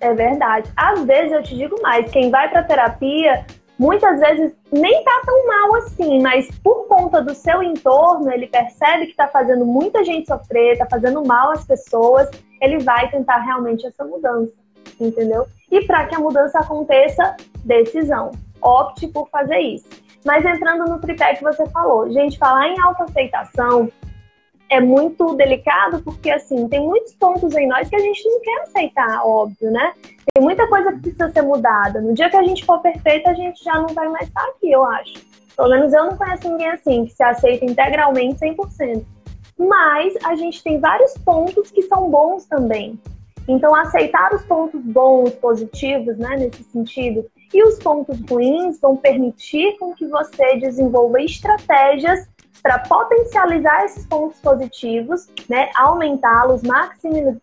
É 0.00 0.14
verdade. 0.14 0.70
Às 0.76 1.04
vezes 1.04 1.32
eu 1.32 1.42
te 1.42 1.56
digo 1.56 1.80
mais, 1.82 2.10
quem 2.10 2.30
vai 2.30 2.48
para 2.48 2.62
terapia 2.62 3.44
muitas 3.78 4.20
vezes 4.20 4.52
nem 4.70 5.02
tá 5.04 5.22
tão 5.24 5.46
mal 5.46 5.74
assim, 5.76 6.20
mas 6.20 6.48
por 6.62 6.86
conta 6.86 7.22
do 7.22 7.34
seu 7.34 7.62
entorno, 7.62 8.30
ele 8.32 8.46
percebe 8.46 9.06
que 9.06 9.16
tá 9.16 9.28
fazendo 9.28 9.64
muita 9.64 10.04
gente 10.04 10.28
sofrer, 10.28 10.78
tá 10.78 10.86
fazendo 10.88 11.24
mal 11.24 11.50
às 11.50 11.64
pessoas, 11.64 12.28
ele 12.60 12.78
vai 12.78 13.10
tentar 13.10 13.38
realmente 13.38 13.86
essa 13.86 14.04
mudança, 14.04 14.52
entendeu? 15.00 15.46
E 15.70 15.84
para 15.86 16.06
que 16.06 16.14
a 16.14 16.20
mudança 16.20 16.58
aconteça, 16.58 17.36
decisão. 17.64 18.30
Opte 18.60 19.08
por 19.08 19.28
fazer 19.28 19.58
isso. 19.58 19.88
Mas 20.24 20.44
entrando 20.44 20.84
no 20.84 21.00
tripé 21.00 21.34
que 21.34 21.42
você 21.42 21.66
falou, 21.70 22.08
gente, 22.10 22.38
falar 22.38 22.68
em 22.68 22.80
autoaceitação 22.80 23.90
é 24.72 24.80
muito 24.80 25.34
delicado 25.34 26.02
porque, 26.02 26.30
assim, 26.30 26.66
tem 26.68 26.80
muitos 26.80 27.14
pontos 27.14 27.54
em 27.54 27.68
nós 27.68 27.88
que 27.90 27.96
a 27.96 27.98
gente 27.98 28.26
não 28.26 28.40
quer 28.40 28.62
aceitar, 28.62 29.22
óbvio, 29.26 29.70
né? 29.70 29.92
Tem 30.34 30.42
muita 30.42 30.66
coisa 30.66 30.90
que 30.92 31.00
precisa 31.00 31.30
ser 31.30 31.42
mudada. 31.42 32.00
No 32.00 32.14
dia 32.14 32.30
que 32.30 32.36
a 32.36 32.42
gente 32.42 32.64
for 32.64 32.80
perfeita, 32.80 33.30
a 33.30 33.34
gente 33.34 33.62
já 33.62 33.74
não 33.74 33.88
vai 33.88 34.08
mais 34.08 34.28
estar 34.28 34.42
aqui, 34.44 34.72
eu 34.72 34.82
acho. 34.82 35.12
Pelo 35.54 35.68
menos 35.68 35.92
eu 35.92 36.06
não 36.06 36.16
conheço 36.16 36.48
ninguém 36.48 36.70
assim, 36.70 37.04
que 37.04 37.12
se 37.12 37.22
aceita 37.22 37.66
integralmente 37.66 38.40
100%. 38.40 39.04
Mas 39.58 40.14
a 40.24 40.34
gente 40.34 40.64
tem 40.64 40.80
vários 40.80 41.12
pontos 41.18 41.70
que 41.70 41.82
são 41.82 42.10
bons 42.10 42.46
também. 42.46 42.98
Então, 43.46 43.74
aceitar 43.74 44.32
os 44.32 44.42
pontos 44.44 44.80
bons, 44.80 45.32
positivos, 45.32 46.16
né, 46.16 46.36
nesse 46.38 46.64
sentido, 46.64 47.26
e 47.52 47.62
os 47.62 47.78
pontos 47.78 48.18
ruins 48.30 48.80
vão 48.80 48.96
permitir 48.96 49.76
com 49.78 49.92
que 49.92 50.06
você 50.06 50.56
desenvolva 50.56 51.20
estratégias 51.20 52.26
para 52.62 52.78
potencializar 52.78 53.84
esses 53.84 54.06
pontos 54.06 54.38
positivos, 54.40 55.28
né, 55.46 55.68
aumentá-los, 55.76 56.62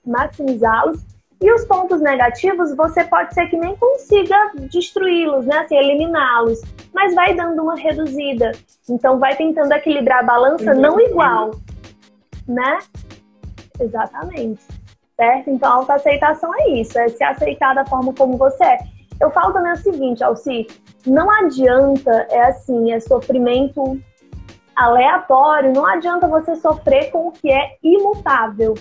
maximizá-los, 0.04 1.06
e 1.42 1.52
os 1.54 1.66
pontos 1.66 2.02
negativos 2.02 2.76
você 2.76 3.04
pode 3.06 3.34
ser 3.34 3.48
que 3.48 3.58
nem 3.58 3.76
consiga 3.78 4.52
destruí-los, 4.70 5.46
né, 5.46 5.60
assim, 5.60 5.78
eliminá-los, 5.78 6.62
mas 6.94 7.16
vai 7.16 7.34
dando 7.34 7.64
uma 7.64 7.76
reduzida. 7.76 8.52
Então 8.90 9.20
vai 9.20 9.36
tentando 9.36 9.72
equilibrar 9.72 10.20
a 10.20 10.24
balança 10.24 10.74
não 10.74 11.00
igual, 11.00 11.52
né? 12.48 12.80
Exatamente. 13.80 14.62
Certo? 15.16 15.50
Então 15.50 15.72
a 15.72 15.76
autoaceitação 15.76 16.52
é 16.60 16.70
isso, 16.70 16.98
é 17.00 17.08
se 17.10 17.24
aceitar 17.24 17.74
da 17.74 17.86
forma 17.86 18.14
como 18.14 18.38
você 18.38 18.64
é. 18.64 18.80
Eu 19.20 19.32
falo 19.32 19.54
também 19.54 19.74
o 19.74 19.78
seguinte, 19.78 20.24
Alci, 20.24 20.68
não 21.06 21.30
adianta, 21.30 22.28
é 22.30 22.42
assim, 22.42 22.92
é 22.92 23.00
sofrimento 23.00 24.00
aleatório, 24.76 25.74
não 25.74 25.86
adianta 25.86 26.28
você 26.28 26.56
sofrer 26.56 27.12
com 27.12 27.28
o 27.28 27.32
que 27.32 27.52
é 27.52 27.76
imutável, 27.84 28.76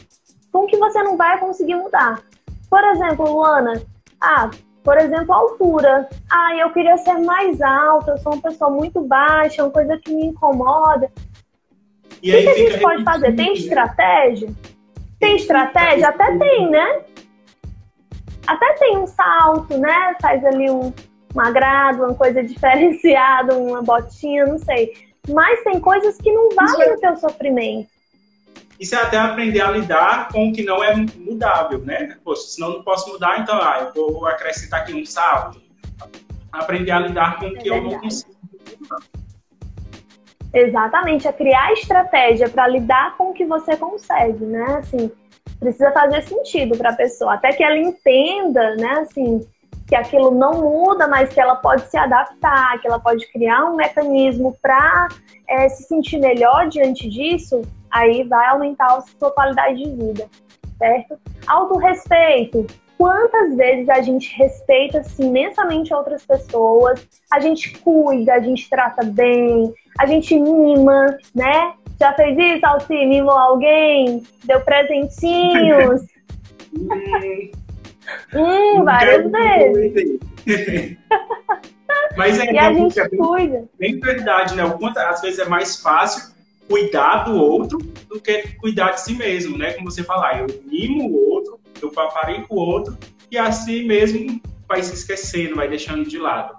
com 0.52 0.60
o 0.60 0.66
que 0.66 0.76
você 0.76 1.02
não 1.02 1.16
vai 1.16 1.38
conseguir 1.38 1.74
mudar. 1.74 2.22
Por 2.70 2.84
exemplo, 2.84 3.30
Luana, 3.30 3.82
ah, 4.20 4.50
por 4.84 4.96
exemplo, 4.96 5.34
altura. 5.34 6.08
Ah, 6.30 6.56
eu 6.56 6.70
queria 6.72 6.96
ser 6.96 7.18
mais 7.18 7.60
alta, 7.60 8.12
eu 8.12 8.18
sou 8.18 8.32
uma 8.32 8.42
pessoa 8.42 8.70
muito 8.70 9.00
baixa, 9.02 9.60
é 9.60 9.64
uma 9.64 9.70
coisa 9.70 9.98
que 9.98 10.14
me 10.14 10.26
incomoda. 10.26 11.10
E 12.22 12.30
o 12.30 12.36
que, 12.36 12.42
que 12.42 12.48
a 12.48 12.54
gente 12.54 12.80
pode 12.80 13.04
fazer? 13.04 13.36
Tem 13.36 13.52
estratégia? 13.52 14.48
Tem 15.20 15.36
estratégia? 15.36 16.08
Até 16.08 16.38
tem, 16.38 16.70
né? 16.70 17.02
Até 18.46 18.72
tem 18.74 18.96
um 18.96 19.06
salto, 19.06 19.76
né? 19.76 20.16
Faz 20.22 20.44
ali 20.44 20.70
um, 20.70 20.92
um 21.34 21.40
agrado, 21.40 22.04
uma 22.04 22.14
coisa 22.14 22.42
diferenciada, 22.44 23.56
uma 23.56 23.82
botinha, 23.82 24.46
não 24.46 24.58
sei. 24.58 24.94
Mas 25.28 25.62
tem 25.64 25.78
coisas 25.80 26.16
que 26.16 26.32
não 26.32 26.48
valem 26.54 26.88
é... 26.88 26.94
o 26.94 26.98
teu 26.98 27.16
sofrimento. 27.16 27.97
Isso 28.78 28.94
é 28.94 28.98
até 28.98 29.16
aprender 29.16 29.60
a 29.60 29.70
lidar 29.70 30.28
com 30.28 30.48
o 30.48 30.52
que 30.52 30.62
não 30.62 30.82
é 30.82 30.94
mudável, 30.94 31.80
né? 31.80 32.16
Poxa, 32.24 32.42
senão 32.42 32.74
não 32.74 32.82
posso 32.82 33.10
mudar, 33.10 33.40
então 33.40 33.56
ah, 33.56 33.90
eu 33.94 34.12
vou 34.12 34.26
acrescentar 34.26 34.82
aqui 34.82 34.94
um 34.94 35.04
salto. 35.04 35.60
Aprender 36.52 36.92
a 36.92 37.00
lidar 37.00 37.38
com 37.38 37.46
o 37.46 37.54
que 37.54 37.68
é 37.68 37.76
eu 37.76 37.82
não 37.82 37.98
consigo 37.98 38.32
mudar. 38.80 38.98
Exatamente, 40.54 41.28
é 41.28 41.32
criar 41.32 41.72
estratégia 41.72 42.48
para 42.48 42.68
lidar 42.68 43.16
com 43.16 43.30
o 43.30 43.34
que 43.34 43.44
você 43.44 43.76
consegue, 43.76 44.44
né? 44.44 44.78
Assim, 44.78 45.10
precisa 45.58 45.90
fazer 45.92 46.22
sentido 46.22 46.78
para 46.78 46.90
a 46.90 46.96
pessoa, 46.96 47.34
até 47.34 47.52
que 47.52 47.62
ela 47.62 47.76
entenda, 47.76 48.76
né? 48.76 49.00
Assim, 49.00 49.46
que 49.88 49.96
aquilo 49.96 50.30
não 50.30 50.60
muda, 50.60 51.08
mas 51.08 51.32
que 51.32 51.40
ela 51.40 51.56
pode 51.56 51.82
se 51.90 51.96
adaptar, 51.96 52.78
que 52.80 52.86
ela 52.86 53.00
pode 53.00 53.26
criar 53.32 53.64
um 53.64 53.76
mecanismo 53.76 54.56
para 54.62 55.08
é, 55.48 55.68
se 55.68 55.84
sentir 55.84 56.18
melhor 56.18 56.68
diante 56.68 57.08
disso, 57.08 57.62
aí 57.90 58.24
vai 58.24 58.46
aumentar 58.48 58.86
a 58.86 59.00
sua 59.00 59.30
qualidade 59.30 59.82
de 59.82 59.90
vida, 59.90 60.26
certo? 60.78 61.18
Autorrespeito. 61.46 62.66
Quantas 62.96 63.56
vezes 63.56 63.88
a 63.88 64.00
gente 64.00 64.34
respeita 64.36 64.98
assim, 64.98 65.28
imensamente 65.28 65.94
outras 65.94 66.26
pessoas, 66.26 67.06
a 67.30 67.38
gente 67.38 67.78
cuida, 67.78 68.34
a 68.34 68.40
gente 68.40 68.68
trata 68.68 69.04
bem, 69.04 69.72
a 70.00 70.06
gente 70.06 70.38
mima, 70.38 71.16
né? 71.34 71.74
Já 72.00 72.12
fez 72.14 72.36
isso, 72.36 72.66
Alci? 72.66 73.06
Mimou 73.06 73.38
alguém? 73.38 74.22
Deu 74.44 74.60
presentinhos? 74.60 76.02
Hum, 78.34 78.84
várias 78.84 79.30
vezes. 79.30 80.18
Mas 82.16 82.38
é, 82.40 82.52
e 82.52 82.58
a 82.58 82.72
gente 82.72 82.98
é 82.98 83.08
cuida. 83.08 83.68
Bem 83.78 84.00
verdade, 84.00 84.54
né? 84.56 84.64
O 84.64 84.78
quanto 84.78 84.98
às 84.98 85.20
vezes 85.20 85.38
é 85.38 85.48
mais 85.48 85.76
fácil 85.80 86.34
cuidar 86.68 87.24
do 87.24 87.36
outro 87.36 87.78
do 88.08 88.20
que 88.20 88.54
cuidar 88.58 88.92
de 88.92 89.00
si 89.00 89.14
mesmo, 89.14 89.56
né? 89.56 89.72
Como 89.72 89.90
você 89.90 90.02
falar, 90.02 90.40
eu 90.40 90.46
mimo 90.64 91.08
o 91.08 91.30
outro, 91.30 91.58
eu 91.80 91.90
paparei 91.90 92.42
com 92.42 92.54
o 92.54 92.58
outro 92.58 92.96
e 93.30 93.38
assim 93.38 93.86
mesmo 93.86 94.40
vai 94.66 94.82
se 94.82 94.94
esquecendo, 94.94 95.56
vai 95.56 95.68
deixando 95.68 96.04
de 96.04 96.18
lado. 96.18 96.56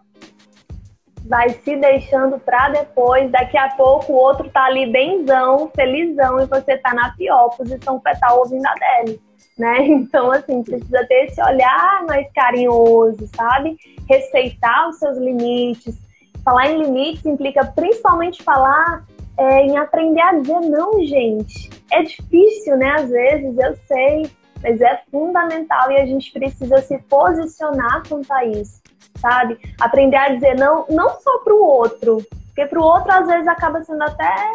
Vai 1.25 1.49
se 1.49 1.75
deixando 1.75 2.39
para 2.39 2.69
depois, 2.69 3.29
daqui 3.31 3.57
a 3.57 3.69
pouco 3.69 4.13
o 4.13 4.15
outro 4.15 4.49
tá 4.49 4.65
ali 4.65 4.91
benzão, 4.91 5.71
felizão 5.75 6.39
e 6.41 6.45
você 6.45 6.77
tá 6.77 6.93
na 6.93 7.11
pior 7.11 7.49
posição 7.49 8.01
fetal 8.01 8.39
ouvindo 8.39 8.65
a 8.65 8.73
dele 8.73 9.21
né? 9.59 9.85
Então, 9.85 10.31
assim, 10.31 10.63
precisa 10.63 11.05
ter 11.05 11.25
esse 11.25 11.43
olhar 11.43 12.05
mais 12.07 12.25
carinhoso, 12.33 13.29
sabe? 13.35 13.77
Respeitar 14.09 14.87
os 14.87 14.97
seus 14.97 15.17
limites. 15.17 15.99
Falar 16.43 16.71
em 16.71 16.81
limites 16.81 17.25
implica 17.25 17.65
principalmente 17.65 18.41
falar 18.41 19.05
é, 19.39 19.61
em 19.65 19.77
aprender 19.77 20.21
a 20.21 20.33
dizer 20.33 20.59
não, 20.59 21.01
gente. 21.05 21.69
É 21.91 22.03
difícil, 22.03 22.77
né? 22.77 22.95
Às 22.99 23.09
vezes, 23.09 23.57
eu 23.57 23.75
sei, 23.87 24.29
mas 24.61 24.81
é 24.81 25.01
fundamental 25.09 25.89
e 25.91 25.97
a 25.97 26.05
gente 26.05 26.31
precisa 26.31 26.77
se 26.81 26.97
posicionar 27.03 28.03
quanto 28.07 28.31
a 28.33 28.45
isso, 28.45 28.81
sabe? 29.17 29.57
Aprender 29.79 30.17
a 30.17 30.35
dizer 30.35 30.55
não, 30.55 30.85
não 30.89 31.09
só 31.21 31.39
para 31.39 31.53
o 31.53 31.63
outro, 31.63 32.17
porque 32.47 32.65
para 32.65 32.79
o 32.79 32.83
outro 32.83 33.11
às 33.11 33.27
vezes 33.27 33.47
acaba 33.47 33.81
sendo 33.83 34.03
até 34.03 34.51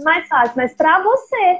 mais 0.00 0.26
fácil, 0.28 0.54
mas 0.56 0.72
para 0.74 1.02
você, 1.02 1.58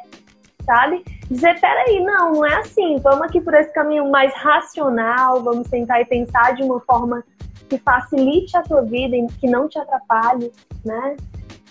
sabe? 0.65 1.05
Dizer, 1.29 1.61
peraí, 1.61 2.01
não, 2.05 2.33
não 2.33 2.47
é 2.47 2.55
assim, 2.57 2.99
vamos 2.99 3.23
aqui 3.23 3.41
por 3.41 3.55
esse 3.55 3.73
caminho 3.73 4.09
mais 4.11 4.33
racional, 4.35 5.43
vamos 5.43 5.69
tentar 5.69 6.01
e 6.01 6.05
pensar 6.05 6.55
de 6.55 6.63
uma 6.63 6.79
forma 6.81 7.25
que 7.69 7.79
facilite 7.79 8.57
a 8.57 8.63
tua 8.63 8.83
vida, 8.83 9.17
que 9.41 9.49
não 9.49 9.69
te 9.69 9.79
atrapalhe, 9.79 10.53
né? 10.85 11.17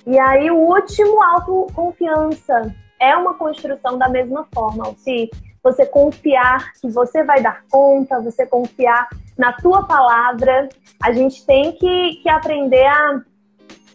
E 0.06 0.18
aí, 0.20 0.50
o 0.50 0.58
último, 0.58 1.22
autoconfiança. 1.22 2.74
É 3.00 3.16
uma 3.16 3.34
construção 3.34 3.98
da 3.98 4.08
mesma 4.08 4.48
forma, 4.54 4.94
se 4.98 5.30
você 5.64 5.86
confiar 5.86 6.74
que 6.74 6.90
você 6.90 7.24
vai 7.24 7.42
dar 7.42 7.64
conta, 7.70 8.20
você 8.20 8.46
confiar 8.46 9.10
na 9.38 9.54
tua 9.54 9.86
palavra. 9.86 10.70
A 11.02 11.12
gente 11.12 11.46
tem 11.46 11.72
que, 11.74 12.20
que 12.22 12.30
aprender 12.30 12.86
a 12.86 13.22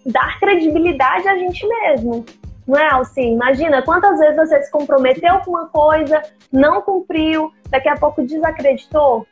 dar 0.07 0.39
credibilidade 0.39 1.29
a 1.29 1.37
gente 1.37 1.67
mesmo. 1.67 2.25
Não 2.67 2.79
é, 2.79 2.89
Alci? 2.91 3.21
Imagina 3.21 3.83
quantas 3.83 4.19
vezes 4.19 4.37
você 4.37 4.63
se 4.63 4.71
comprometeu 4.71 5.39
com 5.41 5.53
uma 5.53 5.69
coisa, 5.69 6.21
não 6.53 6.83
cumpriu, 6.83 7.53
daqui 7.71 7.89
a 7.89 7.97
pouco 7.97 8.23
desacreditou. 8.23 9.27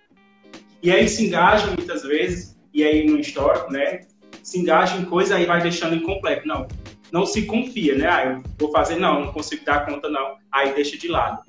E 0.83 0.91
aí 0.91 1.09
se 1.09 1.27
engaja 1.27 1.67
muitas 1.69 2.03
vezes, 2.03 2.57
e 2.73 2.85
aí 2.85 3.07
no 3.07 3.19
histórico, 3.19 3.73
né? 3.73 4.03
Se 4.45 4.61
engaja 4.61 4.97
em 4.97 5.05
coisa 5.05 5.41
e 5.41 5.47
vai 5.47 5.61
deixando 5.61 5.97
incompleto. 5.97 6.47
Não, 6.47 6.69
não 7.11 7.27
se 7.27 7.47
confia, 7.47 7.97
né? 7.97 8.07
Ah, 8.07 8.25
eu 8.27 8.43
vou 8.59 8.71
fazer, 8.71 8.97
não, 8.97 9.25
não 9.25 9.33
consigo 9.33 9.65
dar 9.65 9.85
conta, 9.87 10.09
não. 10.09 10.37
Aí 10.53 10.73
deixa 10.75 10.97
de 10.97 11.09
lado. 11.09 11.43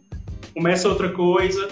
Começa 0.54 0.90
outra 0.90 1.12
coisa, 1.12 1.68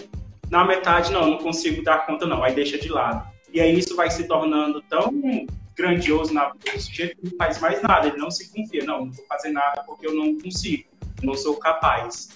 na 0.52 0.66
metade, 0.66 1.12
não, 1.12 1.28
não 1.32 1.38
consigo 1.38 1.82
dar 1.82 2.06
conta, 2.06 2.28
não. 2.28 2.44
Aí 2.44 2.54
deixa 2.54 2.78
de 2.78 2.90
lado. 2.90 3.26
E 3.52 3.62
aí 3.62 3.78
isso 3.80 3.96
vai 3.96 4.12
se 4.12 4.28
tornando 4.28 4.82
tão 4.84 5.12
grandioso 5.76 6.34
na 6.34 6.50
vida 6.50 6.72
do 6.74 6.82
sujeito 6.82 7.16
que 7.18 7.30
não 7.32 7.38
faz 7.38 7.60
mais 7.60 7.82
nada, 7.82 8.08
ele 8.08 8.18
não 8.18 8.30
se 8.30 8.52
confia, 8.52 8.84
não, 8.84 9.06
não 9.06 9.12
vou 9.12 9.26
fazer 9.26 9.52
nada 9.52 9.84
porque 9.86 10.06
eu 10.06 10.14
não 10.14 10.38
consigo, 10.40 10.84
não 11.24 11.34
sou 11.34 11.56
capaz. 11.58 12.30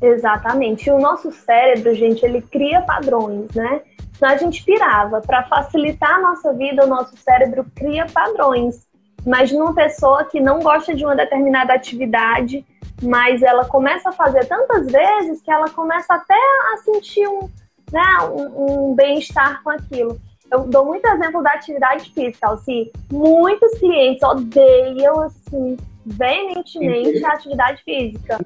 Exatamente. 0.00 0.88
E 0.88 0.92
o 0.92 0.98
nosso 0.98 1.32
cérebro, 1.32 1.94
gente, 1.94 2.24
ele 2.24 2.42
cria 2.42 2.82
padrões, 2.82 3.50
né? 3.54 3.82
Então 4.16 4.28
a 4.28 4.36
gente 4.36 4.64
pirava. 4.64 5.20
Para 5.20 5.44
facilitar 5.44 6.14
a 6.14 6.20
nossa 6.20 6.52
vida, 6.52 6.84
o 6.84 6.88
nosso 6.88 7.16
cérebro 7.16 7.66
cria 7.74 8.06
padrões. 8.06 8.86
Imagina 9.24 9.64
uma 9.64 9.74
pessoa 9.74 10.24
que 10.24 10.40
não 10.40 10.60
gosta 10.60 10.94
de 10.94 11.04
uma 11.04 11.16
determinada 11.16 11.74
atividade, 11.74 12.64
mas 13.02 13.42
ela 13.42 13.64
começa 13.64 14.08
a 14.08 14.12
fazer 14.12 14.44
tantas 14.46 14.86
vezes 14.86 15.42
que 15.42 15.50
ela 15.50 15.68
começa 15.70 16.14
até 16.14 16.34
a 16.34 16.76
sentir 16.78 17.26
um, 17.26 17.50
né, 17.92 18.04
um, 18.30 18.90
um 18.90 18.94
bem-estar 18.94 19.62
com 19.62 19.70
aquilo. 19.70 20.18
Eu 20.50 20.60
dou 20.60 20.84
muito 20.84 21.04
exemplo 21.06 21.42
da 21.42 21.50
atividade 21.50 22.10
física, 22.12 22.50
assim, 22.50 22.90
muitos 23.10 23.78
clientes 23.78 24.22
odeiam, 24.22 25.22
assim, 25.22 25.76
veementemente 26.06 27.24
a 27.24 27.32
atividade 27.32 27.82
física. 27.82 28.38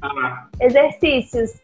Ah. 0.00 0.46
Exercícios. 0.60 1.54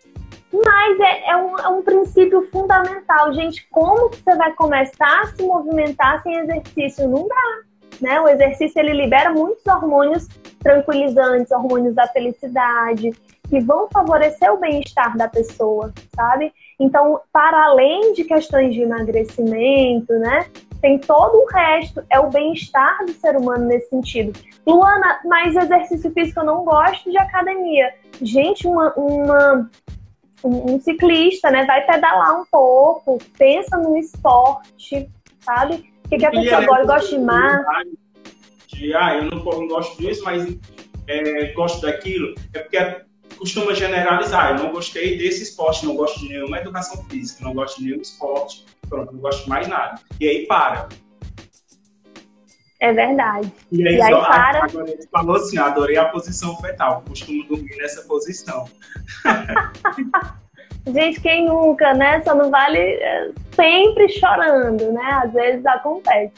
Mas 0.53 1.01
é, 1.01 1.31
é, 1.31 1.37
um, 1.37 1.59
é, 1.59 1.69
um, 1.69 1.83
princípio 1.83 2.49
fundamental, 2.51 3.33
gente. 3.33 3.67
Como 3.71 4.11
que 4.11 4.23
você 4.23 4.37
vai 4.37 4.53
começar 4.55 5.23
a 5.23 5.27
se 5.27 5.43
movimentar 5.43 6.23
sem 6.23 6.37
exercício? 6.37 7.09
Não 7.09 7.27
dá. 7.27 7.59
Né? 8.01 8.21
O 8.21 8.29
exercício 8.29 8.79
ele 8.79 8.93
libera 8.93 9.33
muitos 9.33 9.65
hormônios 9.67 10.29
tranquilizantes, 10.61 11.53
hormônios 11.53 11.95
da 11.95 12.09
felicidade, 12.09 13.13
que 13.49 13.61
vão 13.61 13.89
favorecer 13.93 14.53
o 14.53 14.59
bem-estar 14.59 15.17
da 15.17 15.29
pessoa, 15.29 15.93
sabe? 16.17 16.53
Então, 16.81 17.21
para 17.33 17.67
além 17.67 18.13
de 18.13 18.25
questões 18.25 18.75
de 18.75 18.83
emagrecimento, 18.83 20.13
né? 20.15 20.47
Tem 20.81 20.99
todo 20.99 21.37
o 21.37 21.47
resto, 21.47 22.03
é 22.11 22.19
o 22.19 22.29
bem-estar 22.29 23.05
do 23.07 23.13
ser 23.13 23.37
humano 23.37 23.67
nesse 23.67 23.89
sentido. 23.89 24.39
Luana, 24.67 25.21
mas 25.25 25.55
exercício 25.55 26.11
físico 26.13 26.41
eu 26.41 26.45
não 26.45 26.65
gosto 26.65 27.11
de 27.11 27.17
academia. 27.17 27.95
Gente, 28.21 28.67
uma, 28.67 28.93
uma 28.95 29.71
um, 30.45 30.81
ciclista, 30.81 31.51
né, 31.51 31.65
vai 31.65 31.85
pedalar 31.87 32.41
um 32.41 32.45
pouco, 32.51 33.19
pensa 33.39 33.77
no 33.79 33.97
esporte, 33.97 35.09
sabe? 35.41 35.93
O 36.05 36.09
que, 36.09 36.19
que 36.19 36.27
a 36.27 36.31
pessoa 36.31 36.65
gosta? 36.65 36.85
Gosta 36.85 37.09
de 37.09 37.19
mar? 37.19 37.65
De, 38.69 38.95
ah, 38.95 39.15
eu 39.17 39.25
não, 39.25 39.39
não 39.43 39.69
gosto 39.69 39.97
disso, 40.01 40.23
mas 40.25 40.47
é, 41.07 41.53
gosto 41.53 41.83
daquilo. 41.83 42.35
É 42.53 42.59
porque 42.59 43.05
costuma 43.39 43.75
generalizar. 43.75 44.51
Eu 44.51 44.65
não 44.65 44.73
gostei 44.73 45.19
desse 45.19 45.43
esporte, 45.43 45.87
não 45.87 45.97
gosto 45.97 46.21
de 46.21 46.29
nenhuma 46.29 46.59
educação 46.59 47.03
física, 47.05 47.45
não 47.45 47.55
gosto 47.55 47.79
de 47.79 47.87
nenhum 47.87 48.01
esporte, 48.01 48.65
pronto, 48.89 49.13
não 49.13 49.21
gosto 49.21 49.45
de 49.45 49.49
mais 49.49 49.69
nada. 49.69 50.01
E 50.21 50.29
aí 50.29 50.47
para. 50.47 50.89
É 52.81 52.93
verdade. 52.93 53.53
E 53.71 53.87
aí, 53.87 53.97
e 53.97 54.03
aí 54.03 54.13
só, 54.13 54.25
para... 54.25 54.65
agora 54.65 54.91
ele 54.91 55.07
falou 55.11 55.37
assim, 55.37 55.59
adorei 55.59 55.97
a 55.97 56.07
posição 56.07 56.57
fetal, 56.59 57.03
costumo 57.07 57.45
dormir 57.45 57.77
nessa 57.77 58.03
posição. 58.03 58.67
Gente, 60.87 61.21
quem 61.21 61.47
nunca, 61.47 61.95
né? 61.95 62.23
Só 62.23 62.35
não 62.35 62.51
vale 62.51 62.79
é, 62.79 63.31
sempre 63.55 64.09
chorando, 64.11 64.93
né? 64.93 65.21
Às 65.25 65.33
vezes 65.33 65.65
acontece. 65.65 66.35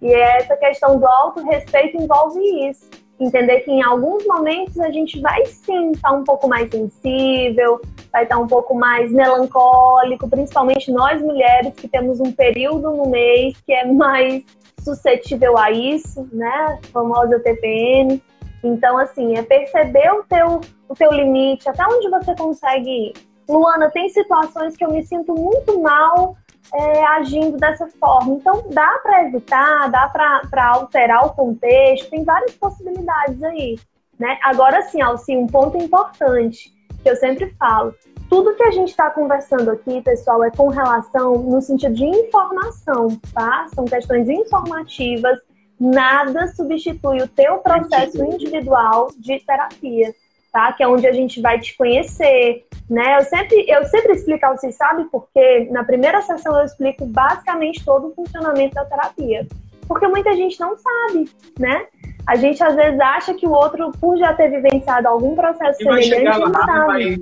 E 0.00 0.12
essa 0.12 0.56
questão 0.56 0.98
do 0.98 1.06
auto-respeito 1.06 1.98
envolve 1.98 2.40
isso. 2.70 2.88
Entender 3.20 3.60
que 3.60 3.70
em 3.70 3.82
alguns 3.82 4.26
momentos 4.26 4.80
a 4.80 4.90
gente 4.90 5.20
vai 5.20 5.44
sim 5.44 5.92
estar 5.92 6.08
tá 6.08 6.14
um 6.16 6.24
pouco 6.24 6.48
mais 6.48 6.70
sensível, 6.70 7.80
vai 8.10 8.24
estar 8.24 8.36
tá 8.36 8.40
um 8.40 8.48
pouco 8.48 8.74
mais 8.74 9.12
melancólico, 9.12 10.28
principalmente 10.28 10.90
nós 10.90 11.20
mulheres 11.22 11.74
que 11.74 11.86
temos 11.86 12.18
um 12.18 12.32
período 12.32 12.90
no 12.90 13.08
mês 13.08 13.54
que 13.64 13.72
é 13.72 13.84
mais 13.84 14.42
suscetível 14.84 15.56
a 15.58 15.70
isso, 15.70 16.28
né? 16.32 16.78
Famosa 16.92 17.38
TPM. 17.40 18.22
Então, 18.62 18.98
assim, 18.98 19.36
é 19.36 19.42
perceber 19.42 20.10
o 20.12 20.24
teu, 20.24 20.60
o 20.88 20.94
teu 20.94 21.12
limite, 21.12 21.68
até 21.68 21.84
onde 21.86 22.08
você 22.08 22.34
consegue 22.36 22.90
ir. 22.90 23.12
Luana, 23.48 23.90
tem 23.90 24.08
situações 24.08 24.76
que 24.76 24.84
eu 24.84 24.90
me 24.90 25.04
sinto 25.04 25.34
muito 25.34 25.80
mal 25.80 26.36
é, 26.72 27.04
agindo 27.06 27.56
dessa 27.58 27.88
forma. 27.88 28.34
Então, 28.34 28.64
dá 28.70 29.00
para 29.02 29.24
evitar, 29.26 29.90
dá 29.90 30.08
para 30.08 30.68
alterar 30.68 31.26
o 31.26 31.34
contexto, 31.34 32.10
tem 32.10 32.24
várias 32.24 32.54
possibilidades 32.54 33.42
aí. 33.42 33.78
Né? 34.18 34.38
Agora, 34.42 34.82
sim, 34.82 35.00
Alci, 35.02 35.36
um 35.36 35.46
ponto 35.46 35.76
importante 35.76 36.72
que 37.02 37.10
eu 37.10 37.16
sempre 37.16 37.50
falo: 37.58 37.94
tudo 38.32 38.54
que 38.54 38.62
a 38.62 38.70
gente 38.70 38.88
está 38.88 39.10
conversando 39.10 39.70
aqui, 39.70 40.00
pessoal, 40.00 40.42
é 40.42 40.50
com 40.50 40.68
relação 40.68 41.34
no 41.34 41.60
sentido 41.60 41.94
de 41.94 42.06
informação, 42.06 43.08
tá? 43.34 43.66
São 43.74 43.84
questões 43.84 44.26
informativas, 44.26 45.38
nada 45.78 46.46
substitui 46.46 47.20
o 47.20 47.28
teu 47.28 47.58
processo 47.58 48.24
individual 48.24 49.08
de 49.18 49.38
terapia, 49.40 50.14
tá? 50.50 50.72
Que 50.72 50.82
é 50.82 50.88
onde 50.88 51.06
a 51.06 51.12
gente 51.12 51.42
vai 51.42 51.60
te 51.60 51.76
conhecer, 51.76 52.64
né? 52.88 53.18
Eu 53.18 53.24
sempre, 53.24 53.66
eu 53.68 53.84
sempre 53.84 54.14
explico, 54.14 54.48
vocês 54.48 54.76
sabem, 54.76 55.06
porque 55.08 55.68
na 55.70 55.84
primeira 55.84 56.22
sessão 56.22 56.58
eu 56.58 56.64
explico 56.64 57.04
basicamente 57.04 57.84
todo 57.84 58.06
o 58.06 58.14
funcionamento 58.14 58.74
da 58.74 58.86
terapia. 58.86 59.46
Porque 59.86 60.08
muita 60.08 60.32
gente 60.32 60.58
não 60.58 60.74
sabe, 60.78 61.30
né? 61.58 61.84
A 62.26 62.36
gente 62.36 62.64
às 62.64 62.74
vezes 62.74 62.98
acha 62.98 63.34
que 63.34 63.46
o 63.46 63.52
outro, 63.52 63.92
por 64.00 64.16
já 64.16 64.32
ter 64.32 64.48
vivenciado 64.48 65.06
algum 65.06 65.34
processo 65.34 65.76
semelhante, 65.82 66.38
não 66.38 66.54
sabe 66.54 67.20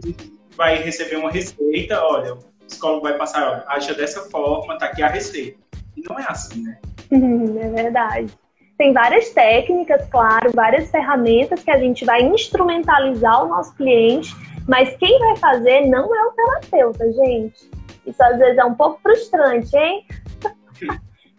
vai 0.61 0.77
receber 0.77 1.17
uma 1.17 1.31
receita, 1.31 2.05
olha, 2.05 2.35
o 2.35 2.39
psicólogo 2.67 3.01
vai 3.01 3.17
passar, 3.17 3.51
olha, 3.51 3.65
acha 3.67 3.95
dessa 3.95 4.29
forma, 4.29 4.77
tá 4.77 4.85
aqui 4.85 5.03
a 5.03 5.09
receita. 5.09 5.59
E 5.97 6.03
não 6.07 6.19
é 6.19 6.27
assim, 6.29 6.63
né? 6.63 6.79
é 7.11 7.83
verdade. 7.83 8.31
Tem 8.77 8.93
várias 8.93 9.31
técnicas, 9.31 10.07
claro, 10.11 10.53
várias 10.53 10.91
ferramentas 10.91 11.63
que 11.63 11.71
a 11.71 11.79
gente 11.79 12.05
vai 12.05 12.21
instrumentalizar 12.21 13.43
o 13.43 13.49
nosso 13.49 13.75
cliente, 13.75 14.37
mas 14.69 14.95
quem 14.99 15.19
vai 15.19 15.37
fazer 15.37 15.87
não 15.87 16.15
é 16.15 16.27
o 16.27 16.33
terapeuta, 16.33 17.11
gente. 17.11 17.71
Isso 18.07 18.23
às 18.23 18.37
vezes 18.37 18.59
é 18.59 18.65
um 18.65 18.75
pouco 18.75 19.01
frustrante, 19.01 19.75
hein? 19.75 20.05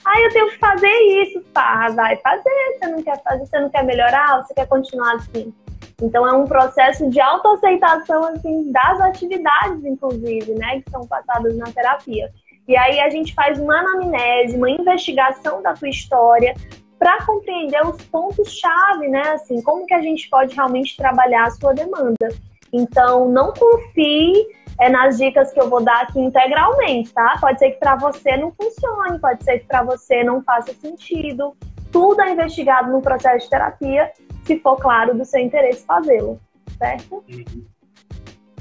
ah, 0.04 0.20
eu 0.20 0.34
tenho 0.34 0.50
que 0.50 0.58
fazer 0.58 0.94
isso, 1.22 1.44
pá, 1.54 1.90
vai 1.90 2.18
fazer. 2.18 2.80
Você 2.80 2.88
não 2.88 3.04
quer 3.04 3.22
fazer, 3.22 3.46
você 3.46 3.60
não 3.60 3.70
quer 3.70 3.86
melhorar, 3.86 4.42
você 4.44 4.56
quer 4.56 4.66
continuar 4.66 5.14
assim. 5.18 5.54
Então 6.02 6.28
é 6.28 6.34
um 6.34 6.46
processo 6.46 7.10
de 7.10 7.22
autoaceitação 7.22 8.24
assim 8.26 8.72
das 8.72 9.00
atividades, 9.02 9.86
inclusive, 9.86 10.54
né, 10.56 10.82
que 10.82 10.90
são 10.90 11.06
passadas 11.06 11.56
na 11.56 11.72
terapia. 11.72 12.32
E 12.68 12.76
aí 12.76 13.00
a 13.00 13.10
gente 13.10 13.34
faz 13.34 13.60
uma 13.60 13.80
anamnese, 13.80 14.58
uma 14.58 14.70
investigação 14.70 15.62
da 15.62 15.74
tua 15.74 15.90
história 15.90 16.56
para 16.98 17.24
compreender 17.26 17.86
os 17.86 18.02
pontos 18.06 18.52
chave, 18.52 19.08
né, 19.08 19.22
assim, 19.34 19.62
como 19.62 19.86
que 19.86 19.94
a 19.94 20.02
gente 20.02 20.30
pode 20.30 20.56
realmente 20.56 20.96
trabalhar 20.98 21.46
a 21.46 21.52
sua 21.52 21.74
demanda. 21.74 22.30
Então 22.74 23.30
não 23.30 23.54
confie 23.54 24.46
é 24.80 24.90
nas 24.90 25.18
dicas 25.18 25.54
que 25.54 25.62
eu 25.62 25.70
vou 25.70 25.84
dar 25.84 26.02
aqui 26.02 26.20
integralmente, 26.20 27.14
tá? 27.14 27.38
Pode 27.40 27.60
ser 27.60 27.72
que 27.72 27.80
para 27.80 27.96
você 27.96 28.36
não 28.36 28.52
funcione, 28.52 29.20
pode 29.20 29.44
ser 29.44 29.60
que 29.60 29.66
para 29.66 29.84
você 29.84 30.24
não 30.24 30.42
faça 30.42 30.74
sentido. 30.74 31.56
Tudo 31.92 32.22
é 32.22 32.32
investigado 32.32 32.92
no 32.92 33.00
processo 33.00 33.44
de 33.46 33.50
terapia 33.50 34.12
se 34.52 34.60
for 34.60 34.76
claro 34.76 35.18
do 35.18 35.24
seu 35.24 35.40
interesse 35.40 35.86
fazê-lo, 35.86 36.40
certo? 36.78 37.24
Uhum. 37.30 37.66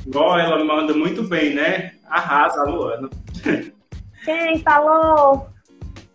Igual 0.06 0.38
ela 0.38 0.64
manda 0.64 0.94
muito 0.94 1.24
bem, 1.24 1.54
né? 1.54 1.92
Arrasa, 2.08 2.62
Luana. 2.64 3.10
Quem 4.24 4.58
falou? 4.60 5.48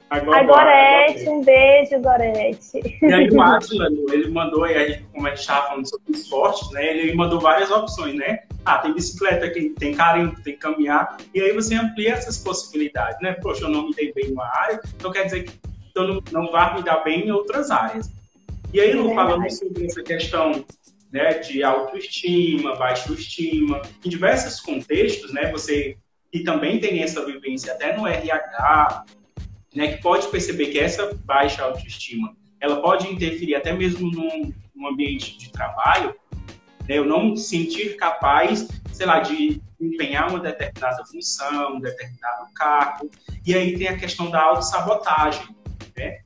Agora, 0.09 0.39
a 0.39 0.43
Gorete, 0.43 1.27
um 1.27 1.43
beijo, 1.43 1.99
Gorete. 1.99 2.99
E 3.01 3.13
aí 3.13 3.29
o 3.29 3.41
Atila, 3.41 3.88
ele 4.11 4.29
mandou, 4.29 4.63
aí 4.63 4.77
a 4.77 4.88
gente, 4.88 5.03
como 5.11 5.27
a 5.27 5.31
gente 5.31 5.39
estava 5.39 5.67
falando 5.67 5.89
sobre 5.89 6.11
esportes, 6.13 6.71
né? 6.71 6.97
Ele 6.97 7.15
mandou 7.15 7.39
várias 7.39 7.69
opções, 7.69 8.15
né? 8.15 8.43
Ah, 8.63 8.77
tem 8.77 8.93
bicicleta, 8.93 9.51
tem 9.77 9.95
carinho, 9.95 10.33
tem 10.43 10.55
caminhar. 10.57 11.17
E 11.33 11.41
aí 11.41 11.51
você 11.51 11.75
amplia 11.75 12.13
essas 12.13 12.38
possibilidades, 12.38 13.19
né? 13.21 13.33
Poxa, 13.41 13.65
eu 13.65 13.69
não 13.69 13.88
me 13.88 13.93
dei 13.93 14.13
bem 14.13 14.27
em 14.27 14.33
uma 14.33 14.45
área, 14.45 14.79
então 14.95 15.11
quer 15.11 15.25
dizer 15.25 15.43
que 15.43 15.59
eu 15.95 16.07
não, 16.07 16.21
não 16.31 16.51
vai 16.51 16.75
me 16.75 16.83
dar 16.83 17.03
bem 17.03 17.27
em 17.27 17.31
outras 17.31 17.69
áreas. 17.71 18.09
E 18.75 18.81
aí, 18.81 18.91
Lu, 18.91 19.15
falando 19.15 19.49
sobre 19.49 19.85
essa 19.85 20.03
questão 20.03 20.65
né, 21.09 21.35
de 21.35 21.63
autoestima, 21.63 22.75
baixa 22.75 23.09
estima, 23.13 23.81
em 24.03 24.09
diversos 24.09 24.59
contextos, 24.59 25.31
né, 25.31 25.49
você 25.49 25.95
que 26.29 26.43
também 26.43 26.77
tem 26.77 27.01
essa 27.01 27.25
vivência 27.25 27.71
até 27.71 27.95
no 27.95 28.05
RH, 28.05 29.05
né, 29.73 29.93
que 29.93 30.01
pode 30.01 30.27
perceber 30.27 30.65
que 30.71 30.77
essa 30.77 31.17
baixa 31.23 31.63
autoestima, 31.63 32.35
ela 32.59 32.81
pode 32.81 33.07
interferir 33.07 33.55
até 33.55 33.71
mesmo 33.71 34.11
num, 34.11 34.51
num 34.75 34.88
ambiente 34.89 35.38
de 35.38 35.49
trabalho, 35.53 36.13
né, 36.81 36.97
eu 36.97 37.05
não 37.05 37.27
me 37.27 37.38
sentir 37.38 37.95
capaz, 37.95 38.67
sei 38.91 39.05
lá, 39.05 39.21
de 39.21 39.61
empenhar 39.79 40.29
uma 40.29 40.41
determinada 40.41 41.05
função, 41.05 41.77
um 41.77 41.79
determinado 41.79 42.51
cargo, 42.53 43.09
e 43.45 43.55
aí 43.55 43.77
tem 43.77 43.88
a 43.88 43.97
questão 43.97 44.29
da 44.29 44.41
autossabotagem, 44.41 45.47
né? 45.95 46.24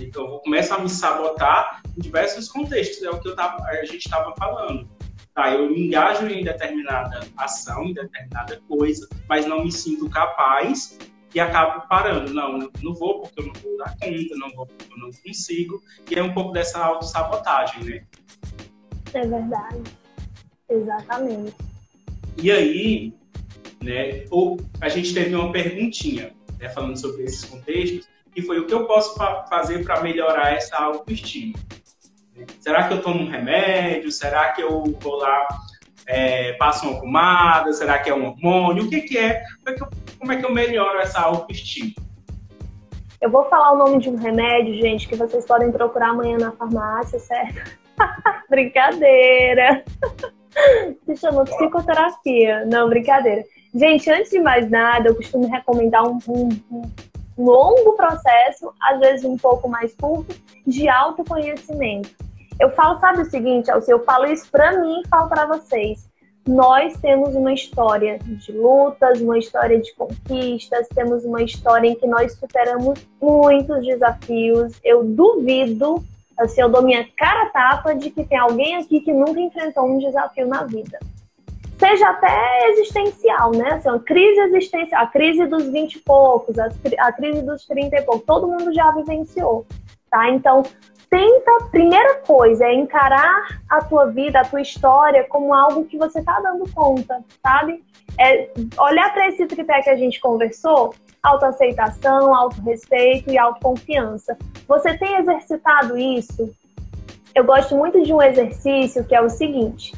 Então, 0.00 0.24
eu 0.32 0.38
começo 0.38 0.72
a 0.74 0.78
me 0.78 0.88
sabotar 0.88 1.82
em 1.96 2.00
diversos 2.00 2.48
contextos, 2.48 3.02
é 3.02 3.10
o 3.10 3.20
que 3.20 3.28
eu 3.28 3.34
tava, 3.34 3.62
a 3.64 3.84
gente 3.84 4.04
estava 4.06 4.34
falando. 4.36 4.88
Tá, 5.34 5.54
eu 5.54 5.70
me 5.70 5.86
engajo 5.86 6.26
em 6.26 6.42
determinada 6.42 7.20
ação, 7.36 7.84
em 7.84 7.94
determinada 7.94 8.60
coisa, 8.68 9.08
mas 9.28 9.46
não 9.46 9.62
me 9.62 9.70
sinto 9.70 10.10
capaz 10.10 10.98
e 11.32 11.38
acabo 11.38 11.86
parando. 11.86 12.34
Não, 12.34 12.58
não 12.82 12.94
vou 12.94 13.20
porque 13.20 13.40
eu 13.40 13.46
não 13.46 13.52
vou 13.54 13.76
dar 13.78 13.90
conta, 13.90 14.36
não 14.36 14.50
vou 14.50 14.66
porque 14.66 14.92
eu 14.92 14.98
não 14.98 15.10
consigo. 15.12 15.80
E 16.10 16.14
é 16.16 16.22
um 16.22 16.34
pouco 16.34 16.52
dessa 16.52 16.80
autossabotagem, 16.80 17.84
né? 17.84 18.04
É 19.14 19.26
verdade. 19.26 19.82
Exatamente. 20.68 21.54
E 22.42 22.50
aí, 22.50 23.14
né, 23.82 24.24
ou 24.30 24.58
a 24.80 24.88
gente 24.88 25.14
teve 25.14 25.34
uma 25.34 25.52
perguntinha, 25.52 26.32
né, 26.58 26.68
falando 26.68 26.96
sobre 26.96 27.24
esses 27.24 27.44
contextos, 27.44 28.08
que 28.38 28.42
foi 28.42 28.60
o 28.60 28.66
que 28.66 28.72
eu 28.72 28.86
posso 28.86 29.16
fa 29.16 29.44
fazer 29.48 29.84
para 29.84 30.00
melhorar 30.00 30.52
essa 30.52 30.76
autoestima. 30.76 31.58
Será 32.60 32.86
que 32.86 32.94
eu 32.94 33.02
tomo 33.02 33.24
um 33.24 33.28
remédio? 33.28 34.12
Será 34.12 34.52
que 34.52 34.62
eu 34.62 34.84
vou 35.00 35.16
lá, 35.16 35.48
é, 36.06 36.52
passo 36.52 36.88
uma 36.88 37.00
pomada? 37.00 37.72
Será 37.72 37.98
que 37.98 38.08
é 38.08 38.14
um 38.14 38.28
hormônio? 38.28 38.84
O 38.84 38.88
que, 38.88 39.00
que 39.00 39.18
é? 39.18 39.42
Como 39.64 39.70
é 39.70 39.74
que, 39.74 39.82
eu, 39.82 39.88
como 40.20 40.32
é 40.32 40.36
que 40.36 40.46
eu 40.46 40.54
melhoro 40.54 41.00
essa 41.00 41.20
autoestima? 41.20 41.94
Eu 43.20 43.28
vou 43.28 43.44
falar 43.46 43.72
o 43.72 43.76
nome 43.76 43.98
de 43.98 44.08
um 44.08 44.14
remédio, 44.14 44.74
gente, 44.74 45.08
que 45.08 45.16
vocês 45.16 45.44
podem 45.44 45.72
procurar 45.72 46.10
amanhã 46.10 46.38
na 46.38 46.52
farmácia, 46.52 47.18
certo? 47.18 47.76
brincadeira! 48.48 49.82
Se 51.04 51.16
chama 51.16 51.42
psicoterapia. 51.42 52.64
Não, 52.66 52.88
brincadeira. 52.88 53.44
Gente, 53.74 54.08
antes 54.08 54.30
de 54.30 54.38
mais 54.38 54.70
nada, 54.70 55.08
eu 55.08 55.16
costumo 55.16 55.48
recomendar 55.48 56.06
um, 56.06 56.18
um 56.28 56.82
longo 57.38 57.92
processo, 57.92 58.72
às 58.80 58.98
vezes 58.98 59.24
um 59.24 59.36
pouco 59.36 59.68
mais 59.68 59.94
curto, 59.94 60.34
de 60.66 60.88
autoconhecimento. 60.88 62.10
Eu 62.60 62.70
falo, 62.70 62.98
sabe 62.98 63.22
o 63.22 63.30
seguinte, 63.30 63.70
Elcio, 63.70 63.92
eu 63.92 64.04
falo 64.04 64.26
isso 64.26 64.50
para 64.50 64.80
mim 64.80 65.00
e 65.04 65.08
falo 65.08 65.28
para 65.28 65.46
vocês. 65.46 66.08
Nós 66.46 66.96
temos 66.96 67.34
uma 67.34 67.52
história 67.52 68.18
de 68.18 68.52
lutas, 68.52 69.20
uma 69.20 69.38
história 69.38 69.78
de 69.80 69.94
conquistas, 69.94 70.88
temos 70.88 71.24
uma 71.24 71.42
história 71.42 71.88
em 71.88 71.94
que 71.94 72.06
nós 72.06 72.32
superamos 72.32 73.06
muitos 73.20 73.86
desafios. 73.86 74.72
Eu 74.82 75.04
duvido, 75.04 76.02
assim, 76.38 76.62
eu 76.62 76.68
dou 76.68 76.82
minha 76.82 77.06
cara 77.16 77.46
tapa 77.50 77.94
de 77.94 78.10
que 78.10 78.24
tem 78.24 78.38
alguém 78.38 78.76
aqui 78.76 79.00
que 79.00 79.12
nunca 79.12 79.38
enfrentou 79.38 79.84
um 79.84 79.98
desafio 79.98 80.48
na 80.48 80.64
vida 80.64 80.98
seja 81.78 82.10
até 82.10 82.70
existencial, 82.70 83.52
né? 83.52 83.74
Assim, 83.74 83.88
uma 83.88 84.00
crise 84.00 84.40
existencial, 84.40 85.02
a 85.02 85.06
crise 85.06 85.46
dos 85.46 85.64
20 85.68 85.94
e 85.94 85.98
poucos, 86.00 86.58
a, 86.58 86.68
a 86.98 87.12
crise 87.12 87.42
dos 87.42 87.64
30 87.66 87.96
e 87.96 88.02
poucos, 88.02 88.26
todo 88.26 88.48
mundo 88.48 88.72
já 88.74 88.90
vivenciou, 88.90 89.64
tá? 90.10 90.28
Então, 90.28 90.64
tenta, 91.08 91.64
primeira 91.70 92.16
coisa, 92.16 92.64
é 92.64 92.74
encarar 92.74 93.60
a 93.68 93.82
tua 93.82 94.06
vida, 94.06 94.40
a 94.40 94.44
tua 94.44 94.60
história 94.60 95.24
como 95.28 95.54
algo 95.54 95.84
que 95.84 95.96
você 95.96 96.22
tá 96.22 96.40
dando 96.40 96.68
conta, 96.74 97.22
sabe? 97.42 97.82
É 98.18 98.50
olhar 98.78 99.12
para 99.12 99.28
esse 99.28 99.46
tripé 99.46 99.80
que 99.80 99.90
a 99.90 99.96
gente 99.96 100.20
conversou, 100.20 100.92
autoaceitação, 101.22 102.34
autorrespeito 102.34 103.30
e 103.30 103.38
autoconfiança. 103.38 104.36
Você 104.66 104.98
tem 104.98 105.14
exercitado 105.16 105.96
isso? 105.96 106.52
Eu 107.34 107.44
gosto 107.44 107.76
muito 107.76 108.02
de 108.02 108.12
um 108.12 108.20
exercício 108.20 109.04
que 109.04 109.14
é 109.14 109.20
o 109.20 109.30
seguinte: 109.30 109.92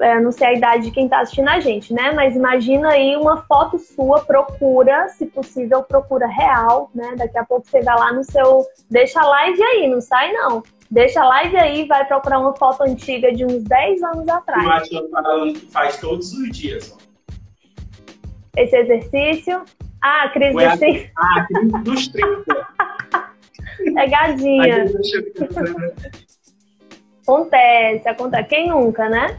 é, 0.00 0.20
não 0.20 0.30
sei 0.30 0.48
a 0.48 0.52
idade 0.54 0.84
de 0.84 0.90
quem 0.90 1.04
está 1.04 1.20
assistindo 1.20 1.48
a 1.48 1.60
gente, 1.60 1.92
né? 1.92 2.12
Mas 2.12 2.36
imagina 2.36 2.90
aí 2.90 3.16
uma 3.16 3.42
foto 3.42 3.78
sua, 3.78 4.20
procura, 4.20 5.08
se 5.08 5.26
possível, 5.26 5.82
procura 5.82 6.26
real, 6.26 6.90
né? 6.94 7.14
Daqui 7.16 7.38
a 7.38 7.44
pouco 7.44 7.68
você 7.68 7.80
vai 7.80 7.98
lá 7.98 8.12
no 8.12 8.22
seu. 8.24 8.64
Deixa 8.90 9.20
a 9.20 9.26
live 9.26 9.62
aí, 9.62 9.88
não 9.88 10.00
sai 10.00 10.32
não. 10.32 10.62
Deixa 10.90 11.20
a 11.20 11.28
live 11.28 11.56
aí 11.56 11.86
vai 11.86 12.04
procurar 12.06 12.38
uma 12.38 12.56
foto 12.56 12.82
antiga 12.82 13.32
de 13.32 13.44
uns 13.44 13.62
10 13.64 14.02
anos 14.02 14.28
atrás. 14.28 14.64
Eu 14.64 14.70
acho 14.70 15.52
que 15.52 15.66
faz 15.70 15.96
todos 15.98 16.32
os 16.32 16.50
dias. 16.56 16.96
Esse 18.56 18.76
exercício. 18.76 19.64
Ah, 20.00 20.24
a 20.24 20.28
crise 20.30 20.54
dos 20.54 20.78
30. 20.78 21.10
Ah, 21.16 21.46
crise 21.46 21.82
dos 21.82 22.08
30. 22.08 22.68
Pegadinha. 23.94 24.84
Acontece, 27.22 28.08
acontece. 28.08 28.48
Quem 28.48 28.68
nunca, 28.68 29.08
né? 29.08 29.38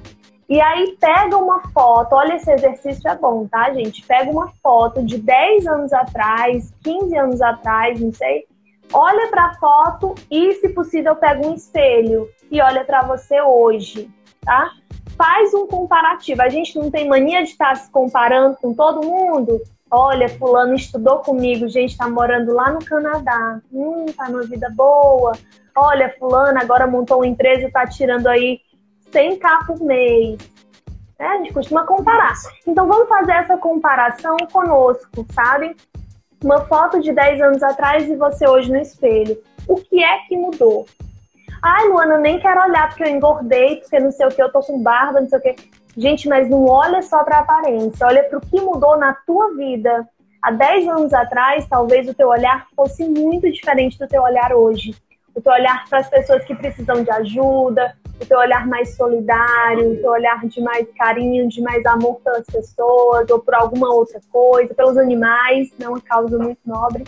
E 0.49 0.59
aí 0.59 0.97
pega 0.99 1.37
uma 1.37 1.61
foto, 1.69 2.13
olha 2.13 2.33
esse 2.33 2.51
exercício 2.51 3.07
é 3.07 3.15
bom, 3.15 3.45
tá, 3.47 3.71
gente? 3.71 4.03
Pega 4.07 4.31
uma 4.31 4.51
foto 4.63 5.05
de 5.05 5.19
10 5.19 5.67
anos 5.67 5.93
atrás, 5.93 6.73
15 6.83 7.15
anos 7.15 7.39
atrás, 7.39 8.01
não 8.01 8.11
sei. 8.11 8.45
Olha 8.91 9.27
para 9.27 9.45
a 9.45 9.53
foto 9.55 10.15
e, 10.31 10.53
se 10.55 10.69
possível, 10.69 11.15
pega 11.15 11.45
um 11.45 11.53
espelho 11.53 12.27
e 12.49 12.59
olha 12.59 12.83
para 12.83 13.03
você 13.03 13.39
hoje, 13.39 14.09
tá? 14.41 14.71
Faz 15.15 15.53
um 15.53 15.67
comparativo. 15.67 16.41
A 16.41 16.49
gente 16.49 16.75
não 16.79 16.89
tem 16.89 17.07
mania 17.07 17.43
de 17.43 17.51
estar 17.51 17.69
tá 17.69 17.75
se 17.75 17.91
comparando 17.91 18.57
com 18.59 18.73
todo 18.73 19.05
mundo. 19.05 19.61
Olha, 19.91 20.27
fulano 20.29 20.73
estudou 20.73 21.19
comigo, 21.19 21.67
gente, 21.67 21.95
tá 21.95 22.09
morando 22.09 22.53
lá 22.53 22.71
no 22.71 22.83
Canadá. 22.83 23.61
Hum, 23.71 24.07
tá 24.17 24.27
numa 24.27 24.43
vida 24.43 24.71
boa. 24.75 25.33
Olha, 25.75 26.11
fulano 26.17 26.57
agora 26.57 26.87
montou 26.87 27.17
uma 27.17 27.27
empresa 27.27 27.67
e 27.67 27.71
tá 27.71 27.85
tirando 27.85 28.25
aí 28.25 28.61
100k 29.11 29.65
por 29.67 29.79
mês. 29.81 30.37
É, 31.17 31.25
a 31.25 31.37
gente 31.37 31.53
costuma 31.53 31.85
comparar. 31.85 32.33
Então 32.65 32.87
vamos 32.87 33.09
fazer 33.09 33.33
essa 33.33 33.57
comparação 33.57 34.37
conosco, 34.51 35.25
sabe? 35.33 35.75
Uma 36.41 36.61
foto 36.65 37.01
de 37.01 37.11
10 37.11 37.41
anos 37.41 37.63
atrás 37.63 38.07
e 38.07 38.15
você 38.15 38.47
hoje 38.47 38.71
no 38.71 38.77
espelho. 38.77 39.37
O 39.67 39.75
que 39.75 40.01
é 40.01 40.19
que 40.19 40.37
mudou? 40.37 40.85
Ai, 41.61 41.89
Luana, 41.89 42.17
nem 42.17 42.39
quero 42.39 42.61
olhar 42.61 42.87
porque 42.87 43.03
eu 43.03 43.09
engordei, 43.09 43.77
porque 43.77 43.99
não 43.99 44.11
sei 44.11 44.25
o 44.25 44.29
que, 44.29 44.41
eu 44.41 44.51
tô 44.51 44.61
com 44.61 44.81
barba, 44.81 45.19
não 45.19 45.27
sei 45.27 45.39
o 45.39 45.41
que. 45.41 45.55
Gente, 45.97 46.29
mas 46.29 46.49
não 46.49 46.65
olha 46.65 47.01
só 47.01 47.23
para 47.25 47.39
aparência, 47.39 48.07
olha 48.07 48.23
para 48.23 48.37
o 48.37 48.41
que 48.41 48.61
mudou 48.61 48.97
na 48.97 49.13
tua 49.25 49.53
vida. 49.55 50.07
Há 50.41 50.51
10 50.51 50.87
anos 50.87 51.13
atrás, 51.13 51.67
talvez 51.67 52.07
o 52.07 52.13
teu 52.13 52.29
olhar 52.29 52.67
fosse 52.73 53.03
muito 53.09 53.51
diferente 53.51 53.99
do 53.99 54.07
teu 54.07 54.21
olhar 54.21 54.53
hoje. 54.53 54.95
O 55.35 55.41
teu 55.41 55.53
olhar 55.53 55.85
para 55.89 55.99
as 55.99 56.09
pessoas 56.09 56.43
que 56.43 56.55
precisam 56.55 57.03
de 57.03 57.11
ajuda, 57.11 57.95
o 58.21 58.25
teu 58.25 58.37
olhar 58.37 58.67
mais 58.67 58.95
solidário, 58.95 59.93
o 59.93 59.97
teu 59.97 60.11
olhar 60.11 60.45
de 60.45 60.61
mais 60.61 60.87
carinho, 60.97 61.47
de 61.47 61.61
mais 61.61 61.85
amor 61.85 62.19
pelas 62.21 62.45
pessoas 62.45 63.29
ou 63.29 63.39
por 63.39 63.53
alguma 63.53 63.93
outra 63.93 64.19
coisa, 64.31 64.73
pelos 64.73 64.97
animais, 64.97 65.69
não 65.79 65.87
é 65.87 65.89
uma 65.91 66.01
causa 66.01 66.37
muito 66.37 66.59
nobre, 66.65 67.05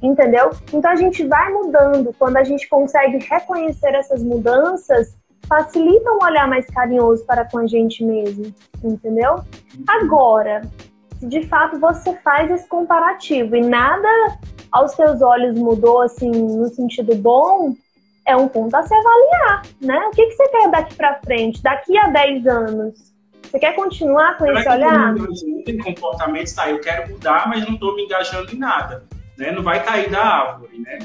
entendeu? 0.00 0.50
Então 0.72 0.90
a 0.90 0.96
gente 0.96 1.26
vai 1.26 1.52
mudando. 1.52 2.14
Quando 2.18 2.36
a 2.36 2.44
gente 2.44 2.68
consegue 2.68 3.18
reconhecer 3.18 3.94
essas 3.94 4.22
mudanças, 4.22 5.16
facilita 5.48 6.10
um 6.12 6.24
olhar 6.24 6.48
mais 6.48 6.66
carinhoso 6.66 7.24
para 7.26 7.44
com 7.44 7.58
a 7.58 7.66
gente 7.66 8.04
mesmo, 8.04 8.54
entendeu? 8.82 9.40
Agora, 9.88 10.62
se 11.18 11.26
de 11.26 11.46
fato 11.46 11.78
você 11.78 12.14
faz 12.16 12.50
esse 12.50 12.68
comparativo 12.68 13.56
e 13.56 13.60
nada 13.60 14.08
aos 14.74 14.90
seus 14.90 15.22
olhos 15.22 15.56
mudou 15.56 16.02
assim 16.02 16.30
no 16.30 16.66
sentido 16.66 17.14
bom, 17.14 17.74
é 18.26 18.36
um 18.36 18.48
ponto 18.48 18.74
a 18.74 18.82
se 18.82 18.92
avaliar, 18.92 19.62
né? 19.80 19.98
O 20.08 20.10
que, 20.10 20.26
que 20.26 20.32
você 20.32 20.48
quer 20.48 20.68
daqui 20.68 20.94
para 20.96 21.20
frente, 21.20 21.62
daqui 21.62 21.96
a 21.96 22.08
10 22.08 22.46
anos? 22.48 23.14
Você 23.44 23.58
quer 23.60 23.76
continuar 23.76 24.36
com 24.36 24.46
esse 24.46 24.68
olhar? 24.68 25.14
Tem 25.64 25.78
comportamentos, 25.78 26.52
tá? 26.54 26.68
Eu 26.68 26.80
quero 26.80 27.08
mudar, 27.12 27.48
mas 27.48 27.64
não 27.64 27.74
estou 27.74 27.94
me 27.94 28.02
engajando 28.02 28.52
em 28.52 28.58
nada, 28.58 29.04
né? 29.38 29.52
Não 29.52 29.62
vai 29.62 29.80
cair 29.84 30.10
da 30.10 30.20
árvore, 30.20 30.76
né? 30.80 30.98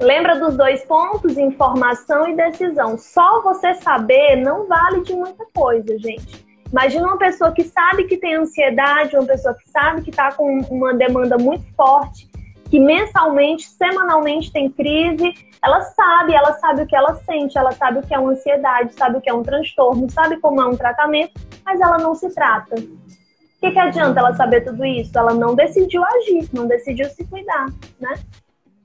Lembra 0.00 0.38
dos 0.38 0.56
dois 0.56 0.82
pontos, 0.84 1.36
informação 1.36 2.28
e 2.28 2.34
decisão. 2.34 2.96
Só 2.96 3.42
você 3.42 3.74
saber 3.74 4.36
não 4.36 4.66
vale 4.66 5.02
de 5.02 5.12
muita 5.12 5.44
coisa, 5.52 5.98
gente. 5.98 6.46
Imagina 6.72 7.08
uma 7.08 7.18
pessoa 7.18 7.52
que 7.52 7.64
sabe 7.64 8.04
que 8.04 8.16
tem 8.16 8.36
ansiedade, 8.36 9.16
uma 9.16 9.26
pessoa 9.26 9.54
que 9.54 9.68
sabe 9.68 10.02
que 10.02 10.10
está 10.10 10.32
com 10.32 10.60
uma 10.70 10.94
demanda 10.94 11.36
muito 11.36 11.64
forte, 11.74 12.28
que 12.70 12.78
mensalmente, 12.78 13.68
semanalmente 13.68 14.52
tem 14.52 14.70
crise 14.70 15.32
ela 15.62 15.80
sabe, 15.82 16.34
ela 16.34 16.52
sabe 16.54 16.82
o 16.82 16.86
que 16.86 16.94
ela 16.94 17.14
sente, 17.14 17.58
ela 17.58 17.72
sabe 17.72 17.98
o 17.98 18.02
que 18.02 18.14
é 18.14 18.18
uma 18.18 18.32
ansiedade, 18.32 18.94
sabe 18.94 19.18
o 19.18 19.20
que 19.20 19.28
é 19.28 19.34
um 19.34 19.42
transtorno, 19.42 20.08
sabe 20.10 20.38
como 20.38 20.60
é 20.60 20.66
um 20.66 20.76
tratamento, 20.76 21.32
mas 21.64 21.80
ela 21.80 21.98
não 21.98 22.14
se 22.14 22.32
trata. 22.32 22.76
O 22.76 23.60
que, 23.60 23.72
que 23.72 23.78
adianta 23.78 24.20
ela 24.20 24.34
saber 24.34 24.64
tudo 24.64 24.84
isso? 24.84 25.18
Ela 25.18 25.34
não 25.34 25.54
decidiu 25.54 26.04
agir, 26.04 26.48
não 26.52 26.66
decidiu 26.66 27.08
se 27.10 27.24
cuidar, 27.26 27.66
né? 28.00 28.14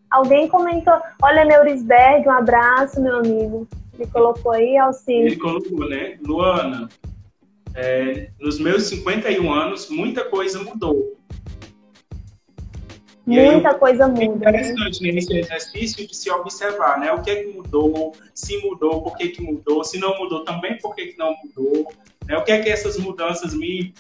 Alguém 0.10 0.48
comentou, 0.48 1.00
olha 1.22 1.46
Neurisberg, 1.46 2.28
um 2.28 2.32
abraço, 2.32 3.02
meu 3.02 3.18
amigo. 3.18 3.68
Ele 3.94 4.08
colocou 4.08 4.52
aí, 4.52 4.78
auxílio. 4.78 5.28
Ele 5.28 5.38
colocou, 5.38 5.88
né? 5.88 6.18
Luana, 6.24 6.90
é, 7.76 8.30
nos 8.40 8.60
meus 8.60 8.84
51 8.84 9.52
anos, 9.52 9.90
muita 9.90 10.26
coisa 10.26 10.62
mudou. 10.64 11.16
Muita 13.26 13.70
aí, 13.70 13.80
coisa 13.80 14.08
muda. 14.08 14.24
É 14.24 14.26
interessante 14.26 15.02
né? 15.02 15.10
esse 15.18 15.38
exercício 15.38 16.08
de 16.08 16.16
se 16.16 16.30
observar, 16.30 17.00
né? 17.00 17.12
O 17.14 17.22
que 17.22 17.32
é 17.32 17.44
que 17.44 17.54
mudou, 17.54 18.14
se 18.34 18.58
mudou, 18.58 19.02
por 19.02 19.16
que, 19.16 19.30
que 19.30 19.42
mudou, 19.42 19.84
se 19.84 19.98
não 19.98 20.18
mudou 20.18 20.44
também, 20.44 20.78
por 20.78 20.94
que, 20.94 21.08
que 21.08 21.18
não 21.18 21.34
mudou, 21.44 21.88
né? 22.28 22.38
O 22.38 22.44
que 22.44 22.52
é 22.52 22.62
que 22.62 22.70
essas 22.70 22.98
mudanças 22.98 23.54
me, 23.54 23.94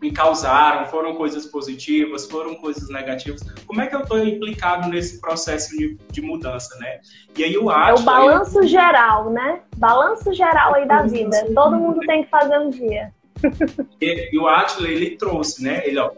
me 0.00 0.12
causaram, 0.12 0.86
foram 0.86 1.14
coisas 1.14 1.46
positivas, 1.46 2.26
foram 2.26 2.54
coisas 2.56 2.90
negativas, 2.90 3.42
como 3.66 3.80
é 3.80 3.86
que 3.86 3.96
eu 3.96 4.00
estou 4.00 4.22
implicado 4.22 4.88
nesse 4.88 5.20
processo 5.20 5.76
de, 5.76 5.96
de, 6.10 6.20
mudança, 6.20 6.76
né? 6.78 7.00
E 7.36 7.44
aí 7.44 7.56
o 7.56 7.70
Atila... 7.70 7.90
É 7.90 7.94
o 7.94 8.02
balanço 8.02 8.62
geral, 8.66 9.30
né? 9.30 9.60
Balanço 9.76 10.32
geral 10.34 10.74
aí 10.74 10.86
da 10.86 11.02
vida. 11.02 11.46
Todo 11.54 11.76
mundo 11.76 12.00
tem 12.00 12.22
que 12.22 12.30
fazer 12.30 12.58
um 12.58 12.70
dia. 12.70 13.12
E, 14.00 14.30
e 14.32 14.38
o 14.38 14.46
Atila, 14.46 14.88
ele 14.88 15.16
trouxe, 15.16 15.62
né? 15.62 15.82
Ele, 15.84 15.98
ó, 15.98 16.10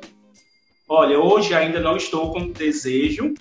olha, 0.91 1.21
hoje 1.21 1.55
ainda 1.55 1.79
não 1.79 1.97
estou 1.97 2.33
com 2.33 2.49
desejo, 2.49 3.33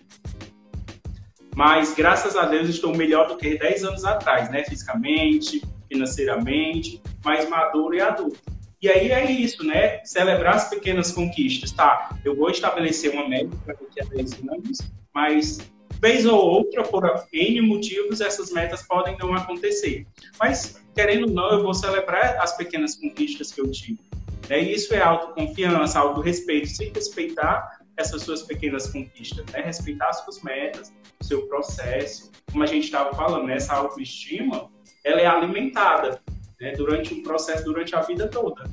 mas 1.56 1.96
graças 1.96 2.36
a 2.36 2.46
Deus 2.46 2.70
estou 2.70 2.96
melhor 2.96 3.28
do 3.28 3.36
que 3.36 3.58
10 3.58 3.84
anos 3.86 4.06
atrás, 4.06 4.52
né? 4.52 4.64
Fisicamente, 4.64 5.62
financeiramente, 5.92 7.02
mais 7.26 7.50
maduro 7.50 7.96
e 7.96 8.02
adulto. 8.02 8.40
E 8.80 8.88
aí 8.88 9.12
é 9.12 9.30
isso, 9.30 9.66
né? 9.66 10.00
Celebrar 10.06 10.56
as 10.56 10.70
pequenas 10.70 11.12
conquistas, 11.12 11.72
tá? 11.72 12.16
Eu 12.24 12.36
vou 12.36 12.52
estabelecer 12.52 13.12
uma 13.12 13.28
meta 13.28 13.50
para 13.66 13.74
daqui 13.74 14.00
a 14.00 14.06
10 14.06 14.34
anos, 14.48 14.78
mas 15.14 15.58
vez 16.00 16.28
ou 16.28 16.40
outra, 16.40 16.84
por 16.84 17.04
N 17.34 17.62
motivos, 17.62 18.22
essas 18.22 18.52
metas 18.52 18.84
podem 18.84 19.18
não 19.18 19.34
acontecer. 19.34 20.06
Mas, 20.40 20.80
querendo 20.94 21.28
ou 21.28 21.34
não, 21.34 21.52
eu 21.52 21.64
vou 21.64 21.74
celebrar 21.74 22.38
as 22.40 22.56
pequenas 22.56 22.96
conquistas 22.96 23.52
que 23.52 23.60
eu 23.60 23.70
tive. 23.72 24.09
Né? 24.50 24.62
E 24.62 24.74
isso 24.74 24.94
é 24.94 25.02
autoconfiança, 25.02 26.00
autorrespeito, 26.00 26.68
sem 26.68 26.92
respeitar 26.92 27.80
essas 27.96 28.24
suas 28.24 28.42
pequenas 28.42 28.88
conquistas, 28.88 29.46
né? 29.52 29.62
respeitar 29.62 30.10
as 30.10 30.22
suas 30.24 30.42
metas, 30.42 30.92
o 31.22 31.24
seu 31.24 31.48
processo. 31.48 32.32
Como 32.52 32.64
a 32.64 32.68
gente 32.68 32.86
estava 32.86 33.14
falando, 33.14 33.46
né? 33.46 33.56
essa 33.56 33.76
autoestima, 33.76 34.70
ela 35.04 35.22
é 35.22 35.26
alimentada 35.26 36.20
né? 36.60 36.72
durante 36.72 37.14
um 37.14 37.22
processo, 37.22 37.64
durante 37.66 37.96
a 37.96 38.02
vida 38.02 38.28
toda. 38.28 38.64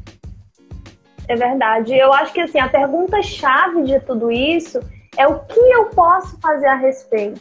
É 1.29 1.35
verdade. 1.35 1.93
Eu 1.93 2.13
acho 2.13 2.33
que 2.33 2.41
assim, 2.41 2.61
a 2.61 2.69
pergunta-chave 2.69 3.83
de 3.83 4.01
tudo 4.01 4.31
isso 4.31 4.81
é 5.17 5.27
o 5.27 5.41
que 5.41 5.59
eu 5.59 5.87
posso 5.87 6.39
fazer 6.41 6.67
a 6.67 6.77
respeito. 6.77 7.41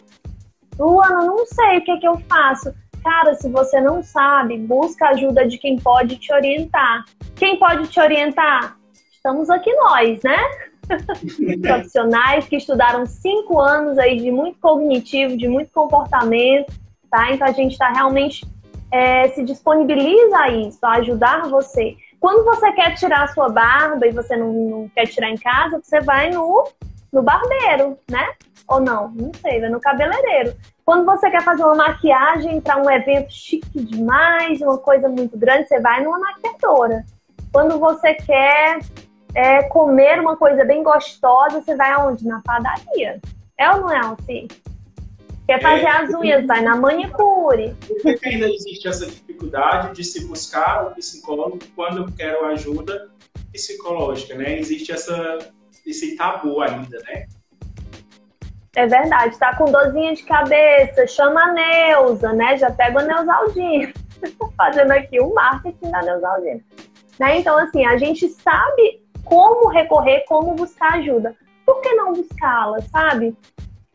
Luana, 0.78 1.24
não 1.24 1.46
sei 1.46 1.78
o 1.78 1.84
que, 1.84 1.92
é 1.92 1.98
que 1.98 2.08
eu 2.08 2.18
faço. 2.28 2.74
Cara, 3.04 3.36
se 3.36 3.48
você 3.50 3.80
não 3.80 4.02
sabe, 4.02 4.58
busca 4.58 5.10
ajuda 5.10 5.48
de 5.48 5.58
quem 5.60 5.78
pode 5.78 6.18
te 6.18 6.34
orientar. 6.34 7.06
Quem 7.36 7.60
pode 7.60 7.88
te 7.88 8.00
orientar? 8.00 8.78
Estamos 9.12 9.50
aqui 9.50 9.74
nós, 9.74 10.22
né? 10.24 10.38
Profissionais 11.62 12.48
que 12.48 12.58
estudaram 12.58 13.06
cinco 13.06 13.60
anos 13.60 13.98
aí 13.98 14.18
de 14.18 14.32
muito 14.32 14.60
cognitivo, 14.60 15.36
de 15.36 15.48
muito 15.48 15.72
comportamento, 15.72 16.72
tá? 17.10 17.32
Então 17.32 17.48
a 17.48 17.52
gente 17.52 17.74
está 17.74 17.90
realmente 17.92 18.46
é, 18.92 19.28
se 19.30 19.44
disponibiliza 19.44 20.38
a 20.38 20.50
isso, 20.50 20.80
a 20.84 20.94
ajudar 20.94 21.50
você. 21.50 21.98
Quando 22.20 22.46
você 22.46 22.72
quer 22.72 22.96
tirar 22.96 23.24
a 23.24 23.28
sua 23.28 23.50
barba 23.50 24.08
e 24.08 24.12
você 24.12 24.38
não, 24.38 24.54
não 24.54 24.90
quer 24.90 25.08
tirar 25.08 25.30
em 25.30 25.38
casa, 25.38 25.82
você 25.82 26.00
vai 26.02 26.30
no 26.30 26.64
no 27.16 27.24
barbeiro, 27.24 27.98
né? 28.12 28.34
Ou 28.68 28.82
não, 28.82 29.10
não 29.10 29.32
sei, 29.36 29.62
vai 29.62 29.70
no 29.70 29.80
cabeleireiro. 29.80 30.54
Quando 30.84 31.06
você 31.06 31.32
quer 31.32 31.42
fazer 31.42 31.64
uma 31.64 31.76
maquiagem 31.76 32.60
para 32.60 32.78
um 32.78 32.90
evento 32.92 33.32
chique 33.32 33.80
demais, 33.80 34.62
uma 34.62 34.78
coisa 34.78 35.08
muito 35.08 35.38
grande, 35.38 35.68
você 35.68 35.80
vai 35.80 36.04
numa 36.04 36.20
maquiadora. 36.20 37.06
Quando 37.56 37.80
você 37.80 38.14
quer 38.16 38.80
é, 39.34 39.64
comer 39.70 40.20
uma 40.20 40.36
coisa 40.36 40.66
bem 40.66 40.84
gostosa, 40.84 41.62
você 41.62 41.74
vai 41.74 41.90
aonde? 41.90 42.28
Na 42.28 42.42
padaria. 42.42 43.22
É 43.58 43.72
ou 43.72 43.80
não 43.80 43.92
é, 43.94 43.98
Alci? 43.98 44.50
Quer 45.48 45.62
fazer 45.62 45.86
é, 45.86 45.90
as 45.90 46.14
unhas, 46.14 46.46
vai 46.46 46.62
na 46.62 46.76
manicure. 46.76 47.74
Por 48.04 48.20
que 48.20 48.28
ainda 48.28 48.50
existe 48.50 48.90
essa 48.90 49.06
dificuldade 49.06 49.96
de 49.96 50.04
se 50.04 50.28
buscar 50.28 50.88
o 50.88 50.96
psicólogo 50.96 51.60
quando 51.78 52.00
eu 52.00 52.12
quero 52.18 52.46
ajuda 52.48 53.10
psicológica, 53.54 54.36
né? 54.36 54.60
Existe 54.60 54.92
essa 54.92 55.38
esse 55.86 56.18
tabu 56.18 56.62
ainda, 56.62 57.00
né? 57.04 57.26
É 58.76 58.86
verdade, 58.86 59.38
tá 59.38 59.56
com 59.56 59.72
dorzinha 59.72 60.14
de 60.14 60.24
cabeça, 60.24 61.08
chama 61.08 61.42
a 61.42 61.54
Neuza, 61.54 62.34
né? 62.34 62.58
Já 62.58 62.70
pega 62.70 63.00
a 63.00 63.04
Neusaldina. 63.04 63.94
Fazendo 64.58 64.92
aqui 64.92 65.22
o 65.22 65.34
marketing 65.34 65.90
da 65.90 66.02
Neusaldina. 66.02 66.60
Né? 67.20 67.40
Então, 67.40 67.58
assim, 67.58 67.86
a 67.86 67.98
gente 67.98 68.28
sabe 68.30 69.02
como 69.24 69.70
recorrer, 69.70 70.26
como 70.28 70.54
buscar 70.54 70.96
ajuda. 70.96 71.36
Por 71.66 71.82
que 71.82 71.94
não 71.94 72.14
buscá-la, 72.14 72.82
sabe? 72.82 73.36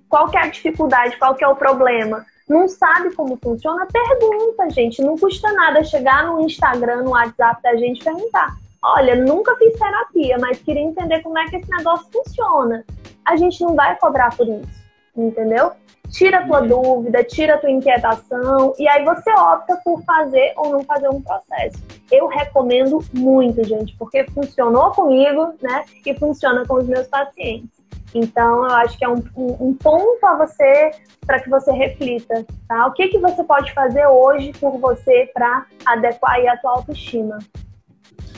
Qual 0.09 0.29
que 0.29 0.37
é 0.37 0.43
a 0.43 0.49
dificuldade, 0.49 1.16
qual 1.18 1.35
que 1.35 1.45
é 1.45 1.49
o 1.49 1.55
problema? 1.55 2.27
Não 2.49 2.66
sabe 2.66 3.14
como 3.14 3.39
funciona? 3.41 3.87
Pergunta, 3.87 4.68
gente. 4.71 5.01
Não 5.03 5.16
custa 5.16 5.53
nada 5.53 5.85
chegar 5.85 6.27
no 6.27 6.41
Instagram, 6.41 7.03
no 7.03 7.11
WhatsApp 7.11 7.62
da 7.62 7.77
gente 7.77 8.01
e 8.01 8.05
perguntar 8.05 8.57
olha, 8.83 9.14
nunca 9.14 9.55
fiz 9.57 9.79
terapia, 9.79 10.39
mas 10.39 10.59
queria 10.59 10.83
entender 10.83 11.23
como 11.23 11.39
é 11.39 11.47
que 11.49 11.57
esse 11.57 11.71
negócio 11.71 12.07
funciona. 12.12 12.85
A 13.25 13.37
gente 13.37 13.61
não 13.62 13.75
vai 13.75 13.97
cobrar 13.97 14.35
por 14.35 14.49
isso, 14.49 14.85
entendeu? 15.16 15.73
Tira 16.11 16.41
a 16.41 16.47
tua 16.47 16.61
dúvida, 16.63 17.23
tira 17.23 17.55
a 17.55 17.59
tua 17.59 17.71
inquietação 17.71 18.75
e 18.79 18.89
aí 18.89 19.05
você 19.05 19.31
opta 19.31 19.77
por 19.85 20.03
fazer 20.03 20.53
ou 20.57 20.71
não 20.71 20.85
fazer 20.85 21.09
um 21.09 21.23
processo. 21.23 21.79
Eu 22.11 22.27
recomendo 22.27 22.99
muito, 23.13 23.63
gente, 23.65 23.95
porque 23.97 24.25
funcionou 24.31 24.91
comigo, 24.91 25.55
né? 25.63 25.85
E 26.05 26.15
funciona 26.15 26.67
com 26.67 26.75
os 26.75 26.87
meus 26.87 27.07
pacientes. 27.07 27.81
Então, 28.13 28.65
eu 28.65 28.73
acho 28.73 28.99
que 28.99 29.05
é 29.05 29.09
um, 29.09 29.23
um, 29.37 29.69
um 29.69 29.75
ponto 29.75 30.27
a 30.27 30.37
você 30.37 30.91
para 31.25 31.39
que 31.39 31.49
você 31.49 31.71
reflita, 31.71 32.45
tá? 32.67 32.87
O 32.87 32.93
que, 32.93 33.07
que 33.07 33.19
você 33.19 33.45
pode 33.45 33.73
fazer 33.73 34.05
hoje 34.07 34.53
por 34.59 34.79
você 34.79 35.31
para 35.33 35.67
adequar 35.87 36.45
a 36.49 36.57
tua 36.57 36.73
autoestima? 36.73 37.39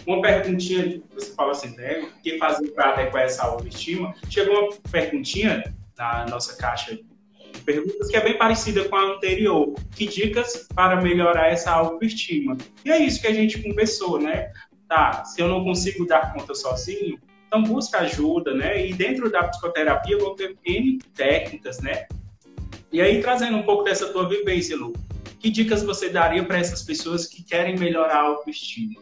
Uma 0.06 0.20
perguntinha, 0.20 1.00
você 1.14 1.32
fala 1.34 1.52
assim, 1.52 1.74
né? 1.76 2.00
O 2.00 2.22
que 2.22 2.36
fazer 2.36 2.68
para 2.72 2.92
adequar 2.92 3.22
essa 3.22 3.44
autoestima? 3.44 4.14
Chegou 4.28 4.54
uma 4.54 4.72
perguntinha 4.90 5.62
na 5.96 6.26
nossa 6.26 6.56
caixa 6.56 6.98
perguntas 7.60 8.08
que 8.08 8.16
é 8.16 8.20
bem 8.20 8.36
parecida 8.36 8.88
com 8.88 8.96
a 8.96 9.14
anterior. 9.14 9.74
Que 9.94 10.06
dicas 10.06 10.66
para 10.74 11.00
melhorar 11.00 11.48
essa 11.48 11.70
autoestima? 11.70 12.56
E 12.84 12.90
é 12.90 12.98
isso 12.98 13.20
que 13.20 13.26
a 13.26 13.34
gente 13.34 13.62
conversou, 13.62 14.20
né? 14.20 14.52
Tá, 14.88 15.24
se 15.24 15.40
eu 15.40 15.48
não 15.48 15.64
consigo 15.64 16.06
dar 16.06 16.32
conta 16.34 16.54
sozinho, 16.54 17.18
então 17.46 17.62
busca 17.62 17.98
ajuda, 17.98 18.54
né? 18.54 18.86
E 18.86 18.92
dentro 18.92 19.30
da 19.30 19.44
psicoterapia 19.44 20.18
vou 20.18 20.34
ter 20.34 20.56
N 20.64 20.98
técnicas, 21.14 21.80
né? 21.80 22.06
E 22.92 23.00
aí, 23.00 23.22
trazendo 23.22 23.56
um 23.56 23.62
pouco 23.62 23.84
dessa 23.84 24.12
tua 24.12 24.28
vivência, 24.28 24.76
Lu, 24.76 24.92
que 25.38 25.50
dicas 25.50 25.82
você 25.82 26.08
daria 26.08 26.44
para 26.44 26.58
essas 26.58 26.82
pessoas 26.82 27.26
que 27.26 27.42
querem 27.42 27.76
melhorar 27.76 28.16
a 28.16 28.28
autoestima? 28.28 29.00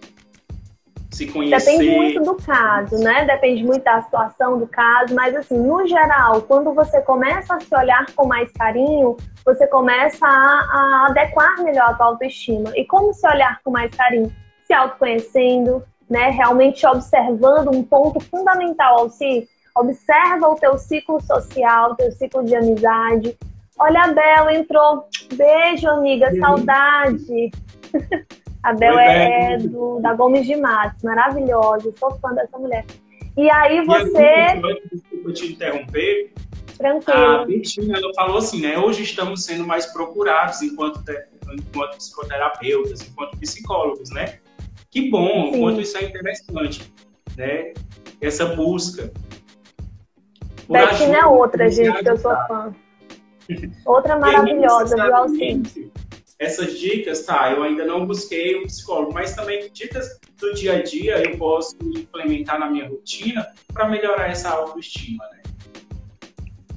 Se 1.11 1.27
conhecer. 1.27 1.73
Depende 1.73 1.97
muito 1.97 2.23
do 2.23 2.35
caso, 2.37 2.97
né? 2.99 3.25
Depende 3.25 3.65
muito 3.65 3.83
da 3.83 4.03
situação 4.03 4.59
do 4.59 4.67
caso, 4.67 5.15
mas 5.15 5.35
assim, 5.35 5.59
no 5.59 5.87
geral, 5.87 6.43
quando 6.43 6.73
você 6.73 7.01
começa 7.03 7.55
a 7.55 7.61
se 7.61 7.75
olhar 7.75 8.07
com 8.15 8.27
mais 8.27 8.51
carinho, 8.53 9.17
você 9.45 9.67
começa 9.67 10.25
a, 10.25 10.29
a 10.31 11.07
adequar 11.11 11.63
melhor 11.63 11.91
a 11.91 11.95
tua 11.95 12.07
autoestima. 12.07 12.73
E 12.77 12.85
como 12.85 13.13
se 13.13 13.27
olhar 13.29 13.61
com 13.65 13.71
mais 13.71 13.95
carinho? 13.95 14.33
Se 14.65 14.73
autoconhecendo, 14.73 15.83
né? 16.09 16.31
Realmente 16.31 16.87
observando 16.87 17.75
um 17.75 17.83
ponto 17.83 18.21
fundamental 18.21 19.01
ao 19.01 19.11
si. 19.11 19.49
Observa 19.77 20.49
o 20.49 20.57
teu 20.57 20.79
ciclo 20.79 21.21
social, 21.21 21.93
o 21.93 21.97
teu 21.97 22.13
ciclo 22.13 22.45
de 22.45 22.55
amizade. 22.55 23.37
Olha, 23.79 24.03
a 24.03 24.09
Bela 24.13 24.55
entrou. 24.55 25.09
Beijo, 25.35 25.89
amiga, 25.89 26.31
saudade. 26.39 27.51
A 28.63 28.75
Bel 28.75 28.99
é, 28.99 29.55
é 29.55 29.59
do, 29.59 30.01
da 30.01 30.15
Gomes 30.15 30.47
de 30.47 30.57
Matos, 30.57 31.03
maravilhosa, 31.03 31.93
sou 31.99 32.19
fã 32.19 32.35
dessa 32.35 32.59
mulher. 32.59 32.85
E 33.37 33.51
aí 33.51 33.85
você. 33.87 34.57
E 34.57 34.89
desculpa 34.93 35.33
te 35.33 35.53
interromper. 35.53 36.33
Tranquilo. 36.77 37.19
A 37.19 37.45
Betina 37.45 37.99
ela 37.99 38.13
falou 38.15 38.39
assim, 38.39 38.61
né? 38.61 38.79
Hoje 38.79 39.03
estamos 39.03 39.45
sendo 39.45 39.67
mais 39.67 39.87
procurados 39.87 40.63
enquanto, 40.63 41.03
enquanto 41.53 41.97
psicoterapeutas, 41.97 43.03
enquanto 43.03 43.39
psicólogos, 43.39 44.11
né? 44.11 44.39
Que 44.91 45.11
bom, 45.11 45.53
Sim. 45.53 45.61
quanto 45.61 45.81
isso 45.81 45.97
é 45.99 46.05
interessante, 46.05 46.93
né? 47.37 47.73
Essa 48.21 48.47
busca. 48.47 49.13
Betina 50.69 51.19
é 51.19 51.27
outra, 51.27 51.69
gente, 51.71 52.03
que 52.03 52.11
eu 52.11 52.17
sou 52.17 52.35
fã. 52.47 52.75
Outra 53.85 54.17
maravilhosa, 54.21 54.97
viu, 54.97 55.17
Alcine? 55.17 55.93
Essas 56.41 56.79
dicas, 56.79 57.23
tá, 57.23 57.53
eu 57.53 57.63
ainda 57.63 57.85
não 57.85 58.07
busquei 58.07 58.59
um 58.59 58.63
psicólogo, 58.63 59.13
mas 59.13 59.35
também 59.35 59.71
dicas 59.71 60.19
do 60.39 60.55
dia 60.55 60.79
a 60.79 60.83
dia 60.83 61.23
eu 61.23 61.37
posso 61.37 61.77
implementar 61.83 62.59
na 62.59 62.71
minha 62.71 62.89
rotina 62.89 63.47
para 63.75 63.87
melhorar 63.87 64.31
essa 64.31 64.49
autoestima, 64.49 65.23
né? 65.33 65.43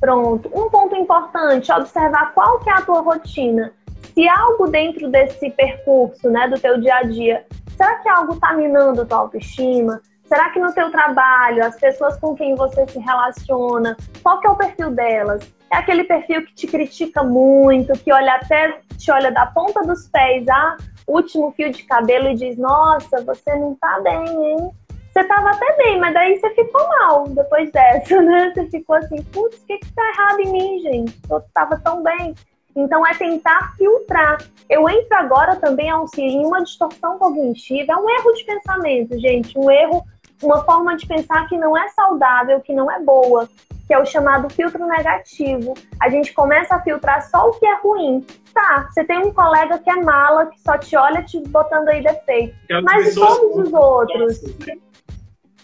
Pronto. 0.02 0.52
Um 0.54 0.70
ponto 0.70 0.94
importante, 0.98 1.72
observar 1.72 2.34
qual 2.34 2.60
que 2.60 2.70
é 2.70 2.74
a 2.74 2.82
tua 2.82 3.00
rotina. 3.00 3.74
Se 4.14 4.28
algo 4.28 4.68
dentro 4.68 5.10
desse 5.10 5.50
percurso, 5.52 6.30
né, 6.30 6.46
do 6.50 6.60
teu 6.60 6.78
dia 6.82 6.98
a 6.98 7.04
dia, 7.04 7.46
será 7.78 7.96
que 8.00 8.10
algo 8.10 8.34
está 8.34 8.54
minando 8.54 9.04
a 9.04 9.06
tua 9.06 9.20
autoestima? 9.20 10.02
Será 10.26 10.50
que 10.50 10.60
no 10.60 10.74
teu 10.74 10.92
trabalho, 10.92 11.66
as 11.66 11.80
pessoas 11.80 12.20
com 12.20 12.36
quem 12.36 12.54
você 12.56 12.86
se 12.86 13.00
relaciona, 13.00 13.96
qual 14.22 14.42
que 14.42 14.48
é 14.48 14.50
o 14.50 14.58
perfil 14.58 14.92
delas? 14.92 15.50
É 15.74 15.78
aquele 15.78 16.04
perfil 16.04 16.46
que 16.46 16.54
te 16.54 16.68
critica 16.68 17.24
muito, 17.24 17.94
que 17.94 18.14
olha 18.14 18.36
até 18.36 18.80
te 18.96 19.12
olha 19.12 19.32
da 19.32 19.48
ponta 19.48 19.82
dos 19.82 20.08
pés 20.08 20.48
a 20.48 20.78
último 21.08 21.52
fio 21.54 21.72
de 21.72 21.82
cabelo 21.82 22.30
e 22.30 22.36
diz: 22.36 22.58
Nossa, 22.60 23.24
você 23.24 23.56
não 23.56 23.74
tá 23.74 24.00
bem, 24.02 24.24
hein? 24.24 24.72
Você 25.12 25.24
tava 25.24 25.50
até 25.50 25.76
bem, 25.78 26.00
mas 26.00 26.14
daí 26.14 26.40
você 26.40 26.48
ficou 26.52 26.88
mal 26.90 27.28
depois 27.28 27.72
dessa, 27.72 28.20
né? 28.22 28.52
Você 28.54 28.70
ficou 28.70 28.98
assim: 28.98 29.24
Putz, 29.24 29.58
o 29.58 29.66
que 29.66 29.80
que 29.80 29.94
tá 29.94 30.04
errado 30.14 30.40
em 30.42 30.52
mim, 30.52 30.80
gente? 30.80 31.20
Eu 31.28 31.44
tava 31.52 31.80
tão 31.80 32.04
bem. 32.04 32.36
Então 32.76 33.06
é 33.08 33.16
tentar 33.16 33.74
filtrar. 33.76 34.38
Eu 34.70 34.88
entro 34.88 35.18
agora 35.18 35.56
também 35.56 35.90
em 36.18 36.46
uma 36.46 36.64
distorção 36.64 37.18
cognitiva, 37.18 37.94
é 37.94 37.96
um 37.96 38.10
erro 38.12 38.32
de 38.34 38.46
pensamento, 38.46 39.20
gente, 39.20 39.58
um 39.58 39.72
erro, 39.72 40.04
uma 40.44 40.64
forma 40.64 40.96
de 40.96 41.08
pensar 41.08 41.48
que 41.48 41.58
não 41.58 41.76
é 41.76 41.90
saudável, 41.90 42.62
que 42.62 42.74
não 42.74 42.92
é 42.92 43.00
boa, 43.00 43.50
que 43.94 43.98
é 43.98 44.00
o 44.00 44.06
chamado 44.06 44.50
filtro 44.50 44.88
negativo. 44.88 45.76
A 46.02 46.10
gente 46.10 46.34
começa 46.34 46.76
a 46.76 46.82
filtrar 46.82 47.22
só 47.30 47.48
o 47.48 47.54
que 47.54 47.66
é 47.66 47.76
ruim. 47.76 48.26
Tá, 48.52 48.90
você 48.90 49.04
tem 49.04 49.20
um 49.20 49.32
colega 49.32 49.78
que 49.78 49.90
é 49.90 49.96
mala, 49.98 50.48
que 50.48 50.60
só 50.62 50.80
te 50.80 50.96
olha 50.96 51.22
te 51.22 51.40
botando 51.50 51.90
aí 51.90 52.02
defeito. 52.02 52.56
Mas 52.84 53.14
todos 53.14 53.68
os 53.68 53.72
outros? 53.72 54.42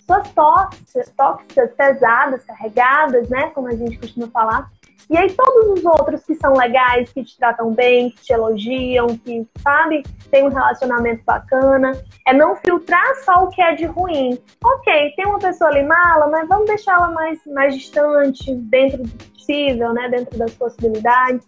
Suas 0.06 0.30
tóxicas, 0.34 1.10
tóxicas, 1.18 1.72
pesadas, 1.76 2.46
carregadas, 2.46 3.30
né? 3.30 3.50
Como 3.50 3.68
a 3.68 3.76
gente 3.76 3.98
costuma 3.98 4.28
falar. 4.28 4.70
E 5.10 5.18
aí 5.18 5.32
todos 5.34 5.80
os 5.80 5.86
outros 5.86 6.24
que 6.24 6.36
são 6.36 6.54
legais, 6.54 7.12
que 7.12 7.24
te 7.24 7.38
tratam 7.38 7.74
bem, 7.74 8.12
que 8.12 8.22
te 8.22 8.34
elogiam, 8.34 9.08
que, 9.08 9.48
sabe, 9.62 10.04
tem 10.30 10.46
um 10.46 10.50
relacionamento 10.50 11.24
bacana. 11.26 11.92
É 12.28 12.34
não 12.34 12.56
filtrar 12.56 13.16
só 13.24 13.44
o 13.44 13.50
que 13.50 13.62
é 13.62 13.74
de 13.74 13.86
ruim. 13.86 14.40
Ok, 14.64 15.14
tem 15.16 15.26
uma 15.26 15.40
pessoa 15.40 15.70
ali 15.70 15.84
mala, 15.84 16.28
mas 16.28 16.48
vamos 16.48 16.68
deixá-la 16.68 17.10
mais, 17.10 17.40
mais 17.48 17.76
distante, 17.76 18.54
dentro 18.56 19.04
do 19.04 19.10
possível, 19.50 19.94
né? 19.94 20.10
Dentro 20.10 20.38
das 20.38 20.54
possibilidades, 20.54 21.46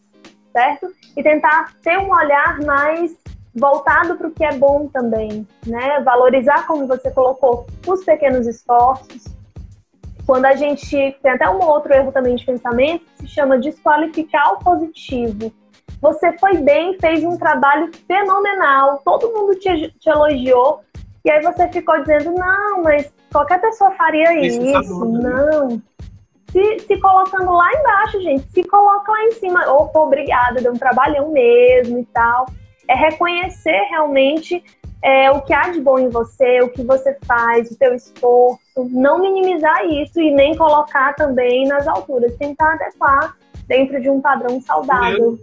certo? 0.52 0.88
E 1.16 1.22
tentar 1.22 1.74
ter 1.84 1.98
um 2.00 2.12
olhar 2.12 2.60
mais 2.62 3.16
voltado 3.54 4.16
para 4.16 4.28
o 4.28 4.32
que 4.32 4.44
é 4.44 4.54
bom 4.54 4.88
também, 4.88 5.48
né? 5.68 6.02
Valorizar, 6.02 6.66
como 6.66 6.88
você 6.88 7.12
colocou, 7.12 7.68
os 7.86 8.04
pequenos 8.04 8.48
esforços, 8.48 9.26
quando 10.26 10.46
a 10.46 10.56
gente 10.56 11.18
tem 11.22 11.32
até 11.32 11.50
um 11.50 11.62
outro 11.64 11.94
erro 11.94 12.12
também 12.12 12.36
de 12.36 12.46
pensamento, 12.46 13.06
se 13.16 13.28
chama 13.28 13.58
desqualificar 13.58 14.54
o 14.54 14.60
positivo. 14.60 15.52
Você 16.02 16.36
foi 16.38 16.58
bem, 16.58 16.98
fez 17.00 17.24
um 17.24 17.38
trabalho 17.38 17.92
fenomenal, 18.08 19.02
todo 19.06 19.32
mundo 19.32 19.56
te, 19.60 19.92
te 20.00 20.10
elogiou, 20.10 20.82
e 21.24 21.30
aí 21.30 21.42
você 21.44 21.68
ficou 21.70 22.00
dizendo, 22.00 22.32
não, 22.32 22.82
mas 22.84 23.14
qualquer 23.32 23.62
pessoa 23.62 23.92
faria 23.92 24.40
isso. 24.42 24.62
isso. 24.62 25.06
Não. 25.06 25.82
Se, 26.52 26.80
se 26.80 26.98
colocando 27.00 27.52
lá 27.52 27.72
embaixo, 27.74 28.22
gente, 28.22 28.44
se 28.52 28.64
coloca 28.64 29.12
lá 29.12 29.24
em 29.26 29.32
cima, 29.34 29.72
opa, 29.72 30.00
obrigada, 30.00 30.62
deu 30.62 30.74
um 30.74 30.78
trabalhão 30.78 31.32
mesmo 31.32 32.00
e 32.00 32.06
tal. 32.06 32.48
É 32.88 32.96
reconhecer 32.96 33.88
realmente 33.90 34.62
é, 35.04 35.32
o 35.32 35.42
que 35.42 35.54
há 35.54 35.70
de 35.70 35.82
bom 35.82 35.98
em 35.98 36.10
você, 36.10 36.62
o 36.62 36.70
que 36.70 36.84
você 36.84 37.18
faz, 37.26 37.72
o 37.72 37.76
seu 37.76 37.94
esforço, 37.96 38.60
não 38.90 39.20
minimizar 39.20 39.86
isso 39.86 40.20
e 40.20 40.32
nem 40.32 40.56
colocar 40.56 41.14
também 41.16 41.68
nas 41.68 41.88
alturas, 41.88 42.36
tentar 42.38 42.74
adequar 42.74 43.36
dentro 43.68 44.02
de 44.02 44.10
um 44.10 44.22
padrão 44.22 44.62
saudável. 44.62 45.40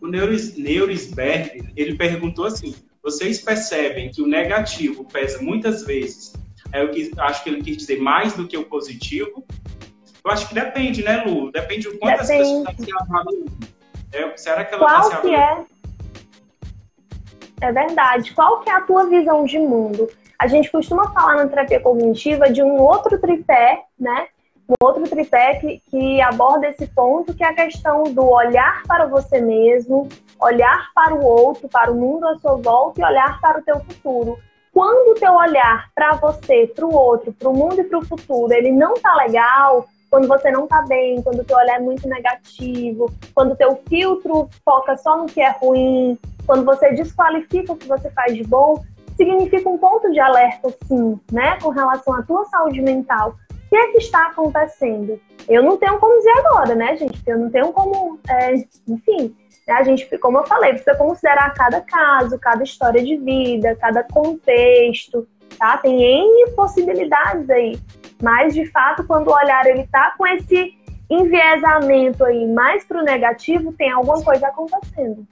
O 0.00 0.06
Neurisberg, 0.06 1.72
ele 1.76 1.96
perguntou 1.96 2.46
assim, 2.46 2.74
vocês 3.02 3.40
percebem 3.40 4.10
que 4.10 4.22
o 4.22 4.26
negativo 4.26 5.04
pesa 5.04 5.42
muitas 5.42 5.84
vezes, 5.84 6.34
é 6.72 6.82
o 6.82 6.90
que 6.90 7.12
acho 7.18 7.44
que 7.44 7.50
ele 7.50 7.62
quis 7.62 7.76
dizer 7.76 8.00
mais 8.00 8.34
do 8.34 8.46
que 8.46 8.56
o 8.56 8.64
positivo? 8.64 9.44
Eu 10.24 10.30
acho 10.30 10.48
que 10.48 10.54
depende, 10.54 11.04
né, 11.04 11.22
Lu? 11.24 11.52
Depende 11.52 11.88
de 11.88 11.98
quantas 11.98 12.28
depende. 12.28 12.64
pessoas 12.64 12.76
se 12.84 12.92
avaliando. 12.92 13.76
É, 14.12 14.36
será 14.36 14.64
que 14.64 14.74
ela 14.74 14.84
Qual 14.84 15.10
tá 15.10 15.16
se 15.16 15.22
que 15.22 15.34
é? 15.34 15.64
É 17.60 17.72
verdade. 17.72 18.34
Qual 18.34 18.60
que 18.60 18.70
é 18.70 18.74
a 18.74 18.80
tua 18.82 19.06
visão 19.06 19.44
de 19.44 19.58
mundo? 19.58 20.08
A 20.38 20.46
gente 20.46 20.70
costuma 20.70 21.10
falar 21.12 21.36
na 21.36 21.48
terapia 21.48 21.80
cognitiva 21.80 22.50
de 22.50 22.62
um 22.62 22.80
outro 22.80 23.18
tripé, 23.18 23.84
né? 23.98 24.28
Um 24.68 24.74
outro 24.84 25.04
tripé 25.04 25.54
que, 25.54 25.80
que 25.88 26.20
aborda 26.20 26.68
esse 26.68 26.86
ponto, 26.88 27.32
que 27.32 27.44
é 27.44 27.48
a 27.48 27.54
questão 27.54 28.02
do 28.04 28.28
olhar 28.28 28.82
para 28.86 29.06
você 29.06 29.40
mesmo, 29.40 30.08
olhar 30.40 30.90
para 30.94 31.14
o 31.14 31.24
outro, 31.24 31.68
para 31.68 31.90
o 31.90 31.94
mundo 31.94 32.26
à 32.26 32.36
sua 32.38 32.56
volta 32.56 33.00
e 33.00 33.04
olhar 33.04 33.40
para 33.40 33.60
o 33.60 33.62
teu 33.62 33.80
futuro. 33.80 34.38
Quando 34.72 35.12
o 35.12 35.14
teu 35.14 35.32
olhar 35.32 35.88
para 35.94 36.16
você, 36.16 36.66
para 36.74 36.84
o 36.84 36.94
outro, 36.94 37.32
para 37.32 37.48
o 37.48 37.56
mundo 37.56 37.80
e 37.80 37.84
para 37.84 37.98
o 37.98 38.04
futuro, 38.04 38.52
ele 38.52 38.72
não 38.72 38.94
tá 38.94 39.14
legal, 39.14 39.86
quando 40.10 40.28
você 40.28 40.50
não 40.50 40.66
tá 40.66 40.82
bem, 40.82 41.22
quando 41.22 41.40
o 41.40 41.44
teu 41.44 41.56
olhar 41.56 41.76
é 41.76 41.80
muito 41.80 42.08
negativo, 42.08 43.12
quando 43.34 43.52
o 43.52 43.56
teu 43.56 43.80
filtro 43.88 44.48
foca 44.64 44.96
só 44.96 45.16
no 45.16 45.26
que 45.26 45.40
é 45.40 45.50
ruim, 45.50 46.18
quando 46.46 46.64
você 46.64 46.92
desqualifica 46.92 47.72
o 47.72 47.76
que 47.76 47.88
você 47.88 48.10
faz 48.10 48.34
de 48.34 48.44
bom, 48.44 48.82
significa 49.16 49.68
um 49.68 49.78
ponto 49.78 50.10
de 50.12 50.20
alerta, 50.20 50.72
sim, 50.86 51.18
né, 51.32 51.58
com 51.60 51.70
relação 51.70 52.14
à 52.14 52.22
tua 52.22 52.44
saúde 52.46 52.80
mental. 52.80 53.34
O 53.50 53.68
que 53.68 53.76
é 53.76 53.92
que 53.92 53.98
está 53.98 54.28
acontecendo? 54.28 55.20
Eu 55.48 55.62
não 55.62 55.76
tenho 55.76 55.98
como 55.98 56.16
dizer 56.18 56.38
agora, 56.38 56.74
né, 56.74 56.96
gente? 56.96 57.20
Eu 57.26 57.38
não 57.38 57.50
tenho 57.50 57.72
como, 57.72 58.18
é, 58.28 58.54
enfim, 58.86 59.34
né, 59.66 59.74
a 59.74 59.82
gente, 59.82 60.06
como 60.18 60.38
eu 60.38 60.46
falei, 60.46 60.70
precisa 60.70 60.94
considerar 60.94 61.52
cada 61.54 61.80
caso, 61.80 62.38
cada 62.38 62.62
história 62.62 63.02
de 63.02 63.16
vida, 63.16 63.74
cada 63.76 64.04
contexto, 64.04 65.26
tá? 65.58 65.78
Tem 65.78 66.00
N 66.00 66.50
possibilidades 66.52 67.48
aí. 67.50 67.78
Mas, 68.22 68.54
de 68.54 68.66
fato, 68.66 69.04
quando 69.06 69.28
o 69.28 69.34
olhar 69.34 69.66
ele 69.66 69.86
tá 69.86 70.14
com 70.16 70.26
esse 70.26 70.74
enviesamento 71.08 72.24
aí 72.24 72.46
mais 72.48 72.84
para 72.84 73.00
o 73.00 73.04
negativo, 73.04 73.72
tem 73.72 73.90
alguma 73.90 74.22
coisa 74.22 74.48
acontecendo. 74.48 75.26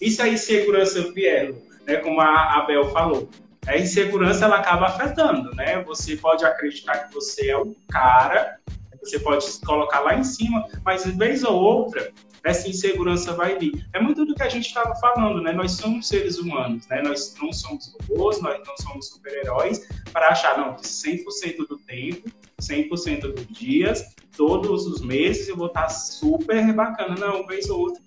Isso 0.00 0.22
aí, 0.22 0.34
insegurança 0.34 1.12
vier, 1.12 1.52
né, 1.86 1.96
como 1.96 2.20
a 2.20 2.58
Abel 2.58 2.84
falou. 2.90 3.28
A 3.66 3.76
insegurança 3.76 4.46
ela 4.46 4.56
acaba 4.56 4.86
afetando, 4.86 5.54
né? 5.54 5.82
Você 5.82 6.16
pode 6.16 6.44
acreditar 6.44 6.98
que 7.00 7.14
você 7.14 7.50
é 7.50 7.58
o 7.58 7.76
cara, 7.90 8.58
você 9.02 9.18
pode 9.18 9.44
se 9.44 9.60
colocar 9.60 10.00
lá 10.00 10.14
em 10.14 10.24
cima, 10.24 10.66
mas 10.84 11.04
vez 11.04 11.44
ou 11.44 11.54
outra 11.54 12.10
essa 12.44 12.68
insegurança 12.68 13.34
vai 13.34 13.58
vir. 13.58 13.86
É 13.92 14.00
muito 14.00 14.24
do 14.24 14.34
que 14.34 14.42
a 14.42 14.48
gente 14.48 14.66
estava 14.66 14.94
falando, 14.96 15.42
né? 15.42 15.52
Nós 15.52 15.72
somos 15.72 16.08
seres 16.08 16.38
humanos, 16.38 16.86
né? 16.88 17.02
Nós 17.02 17.34
não 17.40 17.52
somos 17.52 17.94
robôs, 18.08 18.40
nós 18.40 18.60
não 18.66 18.76
somos 18.78 19.08
super-heróis 19.08 19.86
para 20.12 20.28
achar, 20.28 20.58
não, 20.58 20.74
que 20.74 20.82
100% 20.82 21.68
do 21.68 21.78
tempo, 21.78 22.30
100% 22.60 23.32
dos 23.32 23.46
dias, 23.46 24.14
todos 24.36 24.86
os 24.86 25.00
meses 25.00 25.48
eu 25.48 25.56
vou 25.56 25.66
estar 25.66 25.88
super 25.88 26.72
bacana. 26.72 27.14
Não, 27.14 27.46
vez 27.46 27.68
ou 27.68 27.80
outra. 27.80 28.02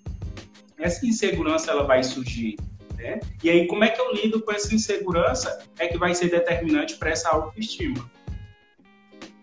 Essa 0.78 1.06
insegurança 1.06 1.70
ela 1.70 1.84
vai 1.84 2.02
surgir. 2.02 2.56
Né? 2.96 3.20
E 3.42 3.50
aí, 3.50 3.66
como 3.66 3.84
é 3.84 3.88
que 3.88 4.00
eu 4.00 4.12
lido 4.12 4.40
com 4.40 4.52
essa 4.52 4.74
insegurança? 4.74 5.62
É 5.78 5.88
que 5.88 5.98
vai 5.98 6.14
ser 6.14 6.30
determinante 6.30 6.96
para 6.96 7.10
essa 7.10 7.28
autoestima. 7.28 8.10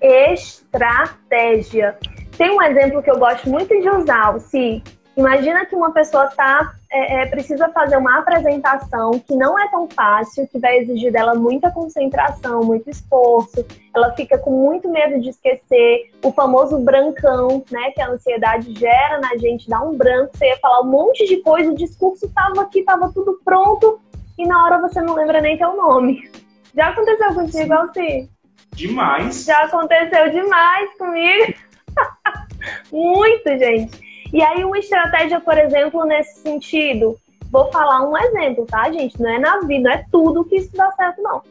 Estratégia. 0.02 1.98
Tem 2.38 2.52
um 2.52 2.62
exemplo 2.62 3.02
que 3.04 3.12
eu 3.12 3.20
gosto 3.20 3.50
muito 3.50 3.68
de 3.80 3.90
usar, 3.90 4.40
se 4.40 4.82
imagina 5.16 5.66
que 5.66 5.76
uma 5.76 5.92
pessoa 5.92 6.28
tá, 6.28 6.74
é, 6.90 7.22
é, 7.22 7.26
precisa 7.26 7.70
fazer 7.70 7.98
uma 7.98 8.20
apresentação 8.20 9.12
que 9.20 9.36
não 9.36 9.60
é 9.60 9.68
tão 9.70 9.88
fácil, 9.90 10.48
que 10.48 10.58
vai 10.58 10.80
exigir 10.80 11.12
dela 11.12 11.36
muita 11.36 11.70
concentração, 11.70 12.64
muito 12.64 12.90
esforço, 12.90 13.66
ela 13.94 14.12
fica 14.14 14.38
com 14.38 14.52
muito 14.52 14.90
medo 14.90 15.20
de 15.22 15.30
esquecer, 15.30 16.12
o 16.24 16.32
famoso 16.32 16.80
brancão, 16.80 17.64
né, 17.70 17.92
que 17.92 18.02
a 18.02 18.10
ansiedade 18.10 18.74
gera 18.74 19.20
na 19.20 19.38
gente, 19.38 19.70
dá 19.70 19.82
um 19.82 19.96
branco, 19.96 20.36
você 20.36 20.48
ia 20.48 20.58
falar 20.58 20.82
um 20.82 20.90
monte 20.90 21.26
de 21.28 21.38
coisa, 21.38 21.72
o 21.72 21.76
discurso 21.76 22.32
tava 22.34 22.62
aqui, 22.62 22.84
tava 22.84 23.12
tudo 23.14 23.40
pronto, 23.44 24.00
e 24.38 24.48
na 24.48 24.64
hora 24.64 24.82
você 24.82 25.02
não 25.02 25.14
lembra 25.14 25.42
nem 25.42 25.58
teu 25.58 25.76
nome. 25.76 26.30
Já 26.74 26.88
aconteceu 26.88 27.34
contigo, 27.34 27.74
Alci? 27.74 28.30
Demais. 28.74 29.44
Já 29.44 29.66
aconteceu 29.66 30.32
demais 30.32 30.98
comigo. 30.98 31.54
Muito, 32.92 33.50
gente. 33.58 34.28
E 34.34 34.42
aí, 34.42 34.64
uma 34.64 34.78
estratégia, 34.78 35.40
por 35.40 35.58
exemplo, 35.58 36.06
nesse 36.06 36.42
sentido, 36.42 37.18
vou 37.52 37.72
falar 37.72 38.08
um 38.08 38.18
exemplo, 38.18 38.66
tá, 38.66 38.92
gente? 38.92 39.20
Não 39.22 39.30
é 39.30 39.40
na 39.40 39.60
vida, 39.62 39.90
não 39.90 39.96
é 39.96 40.06
tudo 40.12 40.46
que 40.46 40.56
isso 40.56 40.72
dá 40.76 40.92
certo, 40.92 41.22
não. 41.22 41.42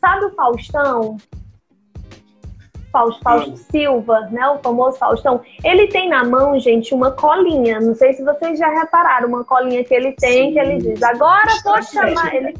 Sabe 0.00 0.26
o 0.26 0.34
Faustão? 0.34 1.16
Fausto, 2.92 3.22
Fausto 3.22 3.56
Silva, 3.56 4.20
né? 4.30 4.48
O 4.48 4.58
famoso 4.58 4.98
Faustão. 4.98 5.42
Ele 5.62 5.88
tem 5.88 6.08
na 6.08 6.24
mão, 6.24 6.58
gente, 6.58 6.94
uma 6.94 7.10
colinha. 7.10 7.80
Não 7.80 7.94
sei 7.94 8.14
se 8.14 8.24
vocês 8.24 8.58
já 8.58 8.68
repararam, 8.68 9.28
uma 9.28 9.44
colinha 9.44 9.84
que 9.84 9.94
ele 9.94 10.12
tem, 10.12 10.48
Sim. 10.48 10.52
que 10.52 10.58
ele 10.58 10.78
diz, 10.78 11.02
agora 11.02 11.50
vou 11.64 11.82
chamar. 11.82 12.34
Ele 12.34 12.56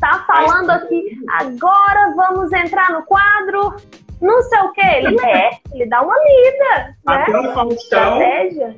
tá 0.00 0.24
falando 0.26 0.70
aqui, 0.70 1.18
agora 1.28 2.14
vamos 2.16 2.52
entrar 2.52 2.90
no 2.92 3.02
quadro 3.04 3.76
não 4.22 4.40
sei 4.42 4.60
o 4.60 4.72
que, 4.72 4.80
ele 4.80 5.10
lê, 5.20 5.50
ele 5.74 5.86
dá 5.86 6.00
uma 6.00 6.14
lida. 6.16 6.96
Até 7.04 7.32
né? 7.32 7.38
o 7.40 7.52
Faustão. 7.52 7.72
Estratégia. 7.74 8.76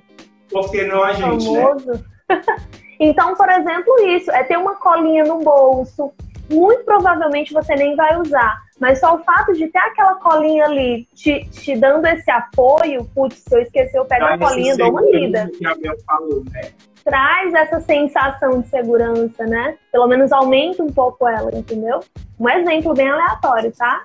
Porque 0.51 0.85
não 0.85 1.03
a 1.05 1.13
gente, 1.13 1.51
né? 1.51 1.63
Famoso. 1.63 1.93
né? 1.93 2.01
então, 2.99 3.35
por 3.35 3.49
exemplo, 3.51 3.95
isso, 4.09 4.31
é 4.31 4.43
ter 4.45 4.57
uma 4.57 4.77
colinha 4.77 5.25
no 5.25 5.41
bolso. 5.41 6.13
Muito 6.51 6.85
provavelmente 6.85 7.53
você 7.53 7.75
nem 7.75 7.95
vai 7.95 8.19
usar. 8.21 8.63
Mas 8.81 9.01
só 9.01 9.15
o 9.15 9.25
fato 9.25 9.53
de 9.53 9.69
ter 9.69 9.79
aquela 9.79 10.17
colinha 10.17 10.65
ali 10.65 11.07
te, 11.15 11.45
te 11.51 11.77
dando 11.77 12.07
esse 12.07 12.31
apoio, 12.31 13.05
putz, 13.15 13.39
se 13.39 13.55
eu 13.55 13.63
esquecer, 13.63 13.99
eu 13.99 14.05
pego 14.05 14.25
a 14.25 14.39
colinha 14.39 14.75
e 14.75 14.77
dou 14.77 14.91
uma 14.91 15.03
lida. 15.03 15.51
Que 15.57 15.67
a 15.67 15.97
falou, 16.07 16.43
né? 16.51 16.71
Traz 17.05 17.53
essa 17.55 17.81
sensação 17.81 18.63
de 18.63 18.69
segurança, 18.69 19.47
né? 19.47 19.77
Pelo 19.93 20.07
menos 20.07 20.33
aumenta 20.33 20.83
um 20.83 20.93
pouco 20.93 21.29
ela, 21.29 21.51
entendeu? 21.55 22.01
Um 22.41 22.49
exemplo 22.49 22.95
bem 22.95 23.09
aleatório, 23.09 23.73
tá? 23.73 24.05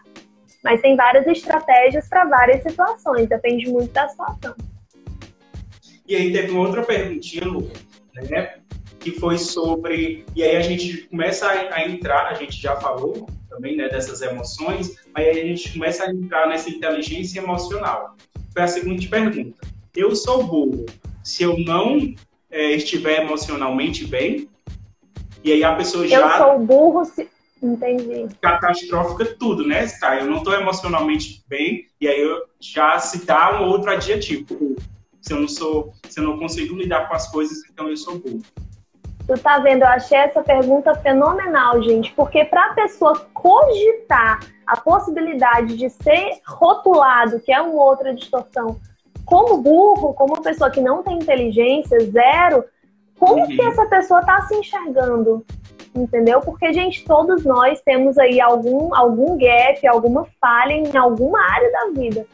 Mas 0.64 0.82
tem 0.82 0.96
várias 0.96 1.26
estratégias 1.28 2.08
para 2.08 2.26
várias 2.26 2.64
situações, 2.64 3.30
depende 3.30 3.70
muito 3.70 3.92
da 3.92 4.08
situação. 4.10 4.56
E 6.08 6.16
aí 6.16 6.34
teve 6.34 6.52
uma 6.52 6.62
outra 6.62 6.84
perguntinha, 6.84 7.46
Lu, 7.46 7.70
né? 8.30 8.56
Que 9.00 9.12
foi 9.12 9.38
sobre. 9.38 10.26
E 10.36 10.44
aí 10.44 10.58
a 10.58 10.62
gente 10.62 11.04
começa 11.04 11.48
a, 11.48 11.76
a 11.76 11.88
entrar, 11.88 12.28
a 12.28 12.34
gente 12.34 12.60
já 12.60 12.76
falou 12.76 13.28
também 13.50 13.76
né, 13.76 13.88
dessas 13.90 14.22
emoções, 14.22 14.96
mas 15.14 15.28
aí 15.28 15.40
a 15.40 15.46
gente 15.46 15.72
começa 15.74 16.06
a 16.06 16.12
entrar 16.12 16.48
nessa 16.48 16.70
inteligência 16.70 17.40
emocional. 17.40 18.16
foi 18.52 18.64
a 18.64 18.68
seguinte 18.68 19.08
pergunta: 19.08 19.68
Eu 19.96 20.16
sou 20.16 20.44
burro 20.44 20.86
se 21.24 21.44
eu 21.44 21.58
não 21.60 22.14
é, 22.50 22.72
estiver 22.72 23.22
emocionalmente 23.22 24.06
bem? 24.08 24.50
E 25.44 25.52
aí 25.52 25.64
a 25.64 25.76
pessoa 25.76 26.08
já. 26.08 26.18
Eu 26.18 26.38
sou 26.38 26.60
burro 26.60 27.06
se. 27.06 27.30
Entendi. 27.62 28.28
Catastrófica 28.42 29.36
tudo, 29.38 29.68
né? 29.68 29.86
Tá, 30.00 30.18
eu 30.18 30.26
não 30.26 30.38
estou 30.38 30.54
emocionalmente 30.54 31.44
bem, 31.48 31.88
e 32.00 32.08
aí 32.08 32.22
eu 32.22 32.44
já 32.60 32.98
se 33.00 33.26
dá 33.26 33.62
um 33.62 33.68
outro 33.68 33.92
adjetivo. 33.92 34.76
Se 35.22 35.34
eu 35.34 35.42
não 35.42 35.48
sou, 35.48 35.94
se 36.08 36.20
eu 36.20 36.24
não 36.24 36.40
consigo 36.40 36.76
lidar 36.76 37.08
com 37.08 37.14
as 37.14 37.30
coisas, 37.30 37.58
então 37.70 37.90
eu 37.90 37.98
sou 37.98 38.18
burro. 38.18 38.42
Tu 39.28 39.38
tá 39.40 39.60
vendo? 39.60 39.84
Eu 39.84 39.90
achei 39.90 40.18
essa 40.18 40.42
pergunta 40.42 40.96
fenomenal, 40.96 41.84
gente, 41.84 42.12
porque 42.14 42.46
para 42.46 42.72
a 42.72 42.74
pessoa 42.74 43.28
cogitar 43.34 44.40
a 44.66 44.78
possibilidade 44.78 45.78
de 45.78 45.90
ser 45.90 46.40
rotulado, 46.48 47.40
que 47.40 47.52
é 47.52 47.62
uma 47.62 47.84
outra 47.84 48.14
distorção, 48.14 48.80
como 49.26 49.62
burro, 49.62 50.14
como 50.14 50.34
uma 50.34 50.42
pessoa 50.42 50.72
que 50.72 50.82
não 50.82 51.04
tem 51.04 51.18
inteligência, 51.18 52.00
zero, 52.10 52.64
como 53.20 53.42
uhum. 53.42 53.48
que 53.48 53.62
essa 53.62 53.86
pessoa 53.86 54.22
está 54.22 54.42
se 54.44 54.56
enxergando? 54.56 55.46
Entendeu? 55.96 56.40
Porque, 56.42 56.72
gente, 56.72 57.04
todos 57.04 57.44
nós 57.44 57.82
temos 57.82 58.18
aí 58.18 58.40
algum, 58.40 58.94
algum 58.96 59.38
gap, 59.38 59.86
alguma 59.88 60.26
falha 60.40 60.74
em 60.74 60.96
alguma 60.96 61.40
área 61.42 61.72
da 61.72 62.02
vida. 62.02 62.26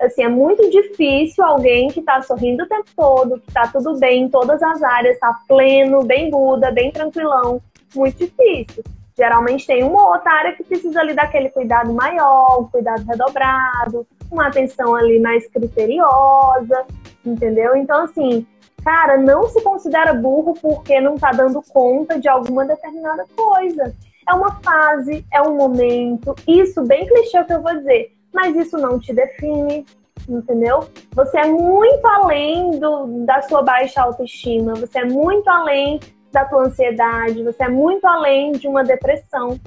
Assim, 0.00 0.24
é 0.24 0.28
muito 0.28 0.68
difícil 0.70 1.44
alguém 1.44 1.88
que 1.88 2.00
está 2.00 2.20
sorrindo 2.20 2.64
o 2.64 2.68
tempo 2.68 2.90
todo, 2.96 3.40
que 3.40 3.48
está 3.48 3.68
tudo 3.68 3.98
bem 3.98 4.24
em 4.24 4.28
todas 4.28 4.62
as 4.62 4.82
áreas, 4.82 5.14
está 5.14 5.38
pleno, 5.46 6.04
bem 6.04 6.30
Buda, 6.30 6.72
bem 6.72 6.90
tranquilão. 6.90 7.60
Muito 7.94 8.18
difícil. 8.18 8.82
Geralmente 9.16 9.66
tem 9.66 9.84
uma 9.84 10.08
outra 10.08 10.32
área 10.32 10.52
que 10.52 10.64
precisa 10.64 11.00
ali 11.00 11.14
daquele 11.14 11.48
cuidado 11.48 11.92
maior, 11.92 12.68
cuidado 12.70 13.04
redobrado, 13.06 14.04
uma 14.30 14.48
atenção 14.48 14.96
ali 14.96 15.20
mais 15.20 15.46
criteriosa, 15.46 16.84
entendeu? 17.24 17.76
Então, 17.76 18.02
assim, 18.02 18.44
cara, 18.84 19.16
não 19.16 19.48
se 19.48 19.62
considera 19.62 20.12
burro 20.12 20.54
porque 20.60 21.00
não 21.00 21.16
tá 21.16 21.30
dando 21.30 21.62
conta 21.62 22.20
de 22.20 22.28
alguma 22.28 22.66
determinada 22.66 23.26
coisa. 23.34 23.94
É 24.28 24.34
uma 24.34 24.60
fase, 24.62 25.24
é 25.32 25.40
um 25.42 25.56
momento, 25.56 26.34
isso 26.46 26.82
bem 26.82 27.06
clichê 27.06 27.42
que 27.44 27.52
eu 27.52 27.62
vou 27.62 27.74
dizer, 27.76 28.12
mas 28.32 28.54
isso 28.56 28.76
não 28.78 28.98
te 28.98 29.12
define, 29.12 29.84
entendeu? 30.28 30.88
Você 31.12 31.38
é 31.38 31.46
muito 31.46 32.06
além 32.06 32.78
do, 32.78 33.24
da 33.24 33.42
sua 33.42 33.62
baixa 33.62 34.02
autoestima, 34.02 34.74
você 34.74 35.00
é 35.00 35.04
muito 35.04 35.48
além 35.48 36.00
da 36.32 36.44
tua 36.44 36.66
ansiedade, 36.66 37.42
você 37.42 37.64
é 37.64 37.68
muito 37.68 38.04
além 38.06 38.52
de 38.52 38.66
uma 38.66 38.82
depressão, 38.82 39.60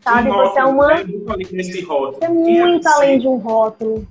sabe? 0.00 0.28
Rótulo, 0.28 0.50
você 0.50 0.58
é 0.58 0.64
uma. 0.64 0.92
É 0.92 1.04
muito 1.04 1.32
além 1.32 1.46
desse 1.46 1.80
rótulo. 1.82 2.12
Você 2.12 2.24
é 2.24 2.28
muito 2.28 2.88
é 2.88 2.92
além 2.92 3.18
de 3.18 3.28
um 3.28 3.36
rótulo. 3.36 4.06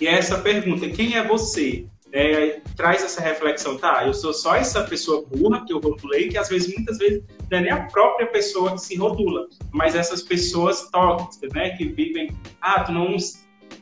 E 0.00 0.06
essa 0.06 0.38
pergunta, 0.38 0.88
quem 0.88 1.16
é 1.16 1.26
você? 1.26 1.86
É, 2.12 2.60
traz 2.76 3.04
essa 3.04 3.20
reflexão, 3.20 3.76
tá? 3.76 4.06
Eu 4.06 4.14
sou 4.14 4.32
só 4.32 4.56
essa 4.56 4.82
pessoa 4.84 5.26
burra 5.26 5.64
que 5.66 5.72
eu 5.72 5.78
rotulei, 5.78 6.28
que 6.28 6.38
às 6.38 6.48
vezes, 6.48 6.74
muitas 6.74 6.96
vezes, 6.98 7.22
não 7.50 7.58
é 7.58 7.60
nem 7.60 7.70
a 7.70 7.84
própria 7.84 8.26
pessoa 8.26 8.72
que 8.72 8.78
se 8.78 8.96
rotula, 8.96 9.46
mas 9.72 9.94
essas 9.94 10.22
pessoas 10.22 10.88
tóxicas, 10.90 11.52
né? 11.52 11.70
Que 11.76 11.84
vivem, 11.84 12.34
ah, 12.60 12.82
tu 12.82 12.92
não 12.92 13.16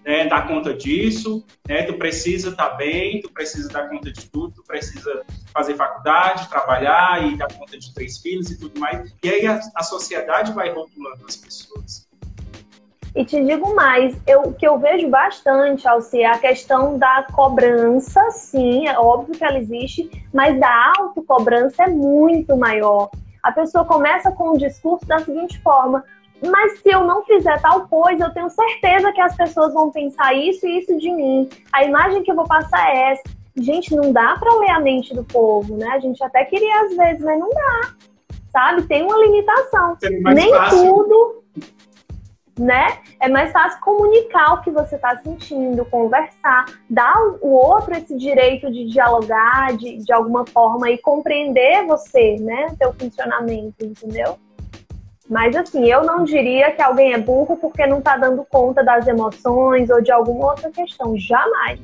né, 0.05 0.27
dar 0.29 0.47
conta 0.47 0.73
disso, 0.73 1.45
né? 1.69 1.83
Tu 1.83 1.95
precisa 1.95 2.51
estar 2.51 2.71
tá 2.71 2.77
bem, 2.77 3.21
tu 3.21 3.31
precisa 3.31 3.69
dar 3.69 3.89
conta 3.89 4.13
de 4.13 4.31
tudo, 4.31 4.55
tu 4.55 4.63
precisa 4.63 5.25
fazer 5.53 5.75
faculdade, 5.75 6.49
trabalhar 6.49 7.27
e 7.27 7.37
dar 7.37 7.53
conta 7.53 7.77
de 7.77 7.93
três 7.93 8.19
filhos 8.19 8.51
e 8.51 8.59
tudo 8.59 8.79
mais. 8.79 9.13
E 9.23 9.29
aí 9.29 9.47
a, 9.47 9.61
a 9.75 9.83
sociedade 9.83 10.53
vai 10.53 10.71
rotulando 10.73 11.25
as 11.27 11.37
pessoas. 11.37 12.06
E 13.17 13.25
te 13.25 13.43
digo 13.43 13.75
mais, 13.75 14.15
o 14.45 14.53
que 14.53 14.69
eu 14.69 14.79
vejo 14.79 15.09
bastante, 15.09 15.89
Alci, 15.89 16.21
é 16.21 16.27
a 16.27 16.39
questão 16.39 16.99
da 16.99 17.27
cobrança, 17.33 18.31
sim, 18.31 18.87
é 18.87 18.99
óbvio 18.99 19.35
que 19.35 19.43
ela 19.43 19.59
existe, 19.59 20.11
mas 20.35 20.61
da 20.61 20.93
autocobrança 20.99 21.85
é 21.85 21.89
muito 21.89 22.55
maior. 22.59 23.09
A 23.43 23.51
pessoa 23.53 23.87
começa 23.87 24.31
com 24.31 24.51
o 24.51 24.59
discurso 24.59 25.07
da 25.07 25.19
seguinte 25.19 25.59
forma: 25.63 26.05
mas 26.45 26.81
se 26.81 26.91
eu 26.91 27.05
não 27.05 27.25
fizer 27.25 27.59
tal 27.63 27.89
coisa, 27.89 28.25
eu 28.25 28.35
tenho 28.35 28.51
certeza 28.51 29.11
que 29.13 29.21
as 29.23 29.35
pessoas 29.35 29.73
vão 29.73 29.91
pensar 29.91 30.35
isso 30.35 30.67
e 30.67 30.81
isso 30.81 30.99
de 30.99 31.11
mim. 31.11 31.49
A 31.73 31.85
imagem 31.85 32.23
que 32.23 32.31
eu 32.31 32.37
vou 32.37 32.47
passar 32.47 32.95
é 32.95 33.13
essa. 33.13 33.23
Gente, 33.57 33.97
não 33.97 34.13
dá 34.13 34.37
para 34.39 34.59
ler 34.59 34.71
a 34.71 34.81
mente 34.81 35.15
do 35.15 35.25
povo, 35.25 35.75
né? 35.79 35.89
A 35.89 35.99
gente 35.99 36.23
até 36.23 36.45
queria 36.45 36.83
às 36.83 36.95
vezes, 36.95 37.25
mas 37.25 37.41
não 37.41 37.49
dá. 37.49 37.95
Sabe? 38.53 38.83
Tem 38.83 39.03
uma 39.03 39.17
limitação. 39.17 39.97
Nem 40.35 40.51
fácil. 40.51 40.79
tudo, 40.79 41.43
né? 42.59 42.99
É 43.21 43.29
mais 43.29 43.53
fácil 43.53 43.81
comunicar 43.81 44.55
o 44.55 44.63
que 44.63 44.71
você 44.71 44.97
está 44.97 45.17
sentindo, 45.19 45.85
conversar, 45.85 46.65
dar 46.89 47.15
o 47.43 47.49
outro 47.49 47.95
esse 47.95 48.17
direito 48.17 48.71
de 48.71 48.87
dialogar 48.87 49.77
de, 49.77 49.99
de 49.99 50.13
alguma 50.13 50.45
forma 50.47 50.91
e 50.91 50.99
compreender 50.99 51.85
você, 51.87 52.37
né? 52.41 52.69
Seu 52.79 52.93
funcionamento, 52.95 53.85
entendeu? 53.85 54.39
Mas 55.29 55.57
assim, 55.57 55.85
eu 55.87 56.05
não 56.05 56.25
diria 56.25 56.71
que 56.71 56.81
alguém 56.81 57.13
é 57.13 57.19
burro 57.19 57.57
porque 57.57 57.87
não 57.87 57.99
está 57.99 58.17
dando 58.17 58.45
conta 58.45 58.83
das 58.83 59.07
emoções 59.07 59.91
ou 59.91 60.01
de 60.01 60.13
alguma 60.13 60.51
outra 60.51 60.71
questão. 60.71 61.17
Jamais. 61.19 61.81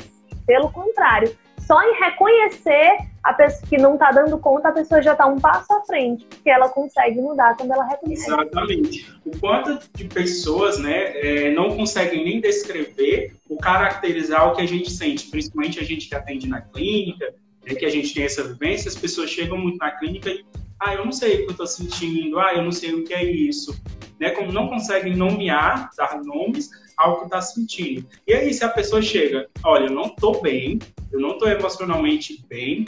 Pelo 0.47 0.71
contrário. 0.71 1.37
Só 1.59 1.81
em 1.83 1.99
reconhecer 1.99 3.12
a 3.23 3.33
pessoa 3.33 3.63
que 3.69 3.79
não 3.79 3.95
está 3.95 4.11
dando 4.11 4.37
conta, 4.39 4.69
a 4.69 4.73
pessoa 4.73 5.01
já 5.01 5.13
está 5.13 5.27
um 5.27 5.39
passo 5.39 5.73
à 5.73 5.81
frente, 5.83 6.25
porque 6.27 6.51
ela 6.51 6.69
consegue 6.69 7.21
mudar 7.21 7.57
quando 7.57 7.73
ela 7.73 7.85
reconhece. 7.85 8.27
Exatamente. 8.27 9.15
O 9.25 9.39
quanto 9.39 9.79
de 9.95 10.05
pessoas 10.07 10.79
né, 10.79 11.13
é, 11.21 11.51
não 11.53 11.77
conseguem 11.77 12.25
nem 12.25 12.41
descrever 12.41 13.37
ou 13.49 13.57
caracterizar 13.59 14.49
o 14.49 14.57
que 14.57 14.63
a 14.63 14.67
gente 14.67 14.91
sente, 14.91 15.29
principalmente 15.29 15.79
a 15.79 15.85
gente 15.85 16.09
que 16.09 16.15
atende 16.15 16.49
na 16.49 16.61
clínica, 16.61 17.33
né, 17.65 17.75
que 17.75 17.85
a 17.85 17.91
gente 17.91 18.13
tem 18.13 18.25
essa 18.25 18.43
vivência, 18.43 18.89
as 18.89 18.97
pessoas 18.97 19.31
chegam 19.31 19.57
muito 19.57 19.79
na 19.79 19.93
clínica 19.93 20.31
e 20.31 20.45
ah, 20.81 20.95
eu 20.95 21.05
não 21.05 21.13
sei 21.13 21.35
o 21.35 21.39
que 21.39 21.45
eu 21.45 21.51
estou 21.53 21.67
sentindo, 21.67 22.41
ah, 22.41 22.55
eu 22.55 22.63
não 22.63 22.73
sei 22.73 22.93
o 22.93 23.05
que 23.05 23.15
é 23.15 23.25
isso. 23.25 23.81
Né? 24.19 24.31
Como 24.31 24.51
não 24.51 24.67
conseguem 24.67 25.15
nomear, 25.15 25.91
dar 25.97 26.21
nomes 26.25 26.71
ao 26.97 27.21
que 27.21 27.25
está 27.27 27.41
sentindo. 27.41 28.05
E 28.27 28.35
aí, 28.35 28.53
se 28.53 28.65
a 28.65 28.69
pessoa 28.69 29.01
chega, 29.01 29.49
olha, 29.65 29.87
eu 29.87 29.93
não 29.93 30.07
estou 30.07 30.43
bem, 30.43 30.81
eu 31.13 31.21
não 31.21 31.33
estou 31.33 31.49
emocionalmente 31.49 32.45
bem, 32.49 32.85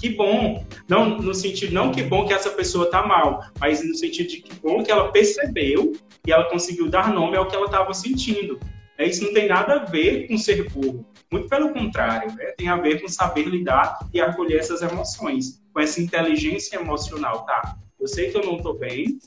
que 0.00 0.08
bom. 0.08 0.64
Não 0.88 1.18
no 1.18 1.34
sentido, 1.34 1.72
não 1.72 1.92
que 1.92 2.02
bom 2.02 2.26
que 2.26 2.32
essa 2.32 2.50
pessoa 2.50 2.86
está 2.86 3.06
mal, 3.06 3.44
mas 3.60 3.86
no 3.86 3.94
sentido 3.94 4.28
de 4.28 4.40
que 4.40 4.54
bom 4.54 4.82
que 4.82 4.90
ela 4.90 5.12
percebeu 5.12 5.92
e 6.26 6.32
ela 6.32 6.48
conseguiu 6.48 6.88
dar 6.88 7.12
nome 7.12 7.36
ao 7.36 7.46
que 7.46 7.54
ela 7.54 7.66
estava 7.66 7.92
sentindo. 7.92 8.58
É, 8.96 9.06
isso 9.06 9.24
não 9.24 9.32
tem 9.32 9.46
nada 9.46 9.74
a 9.74 9.84
ver 9.84 10.26
com 10.26 10.36
ser 10.36 10.68
burro. 10.70 11.04
Muito 11.30 11.48
pelo 11.48 11.72
contrário, 11.72 12.34
né? 12.34 12.52
tem 12.56 12.68
a 12.68 12.76
ver 12.76 13.00
com 13.00 13.08
saber 13.08 13.44
lidar 13.44 13.98
e 14.12 14.20
acolher 14.20 14.58
essas 14.58 14.82
emoções 14.82 15.62
com 15.72 15.80
essa 15.80 16.00
inteligência 16.00 16.76
emocional, 16.76 17.44
tá? 17.44 17.76
Eu 18.00 18.08
sei 18.08 18.30
que 18.30 18.36
eu 18.36 18.44
não 18.44 18.56
estou 18.56 18.76
bem, 18.76 19.18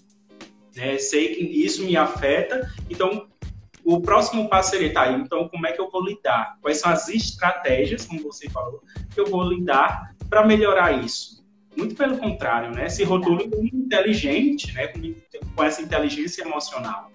né? 0.76 0.98
sei 0.98 1.36
que 1.36 1.44
isso 1.44 1.84
me 1.84 1.96
afeta, 1.96 2.70
então 2.90 3.28
o 3.84 4.02
próximo 4.02 4.48
passo 4.48 4.72
seria, 4.72 4.94
tá, 4.94 5.12
então 5.12 5.48
como 5.50 5.68
é 5.68 5.72
que 5.72 5.82
eu 5.82 5.90
vou 5.90 6.06
lidar? 6.06 6.58
Quais 6.62 6.80
são 6.80 6.92
as 6.92 7.10
estratégias, 7.10 8.06
como 8.06 8.24
você 8.24 8.50
falou, 8.50 8.82
que 9.14 9.20
eu 9.20 9.26
vou 9.26 9.44
lidar 9.44 10.13
para 10.34 10.44
melhorar 10.48 10.92
isso? 10.94 11.46
Muito 11.78 11.96
pelo 11.96 12.18
contrário, 12.18 12.72
né? 12.72 12.90
Se 12.90 13.04
rotula 13.04 13.48
como 13.48 13.66
inteligente, 13.66 14.74
né? 14.74 14.88
Com 15.56 15.64
essa 15.64 15.82
inteligência 15.82 16.42
emocional. 16.42 17.12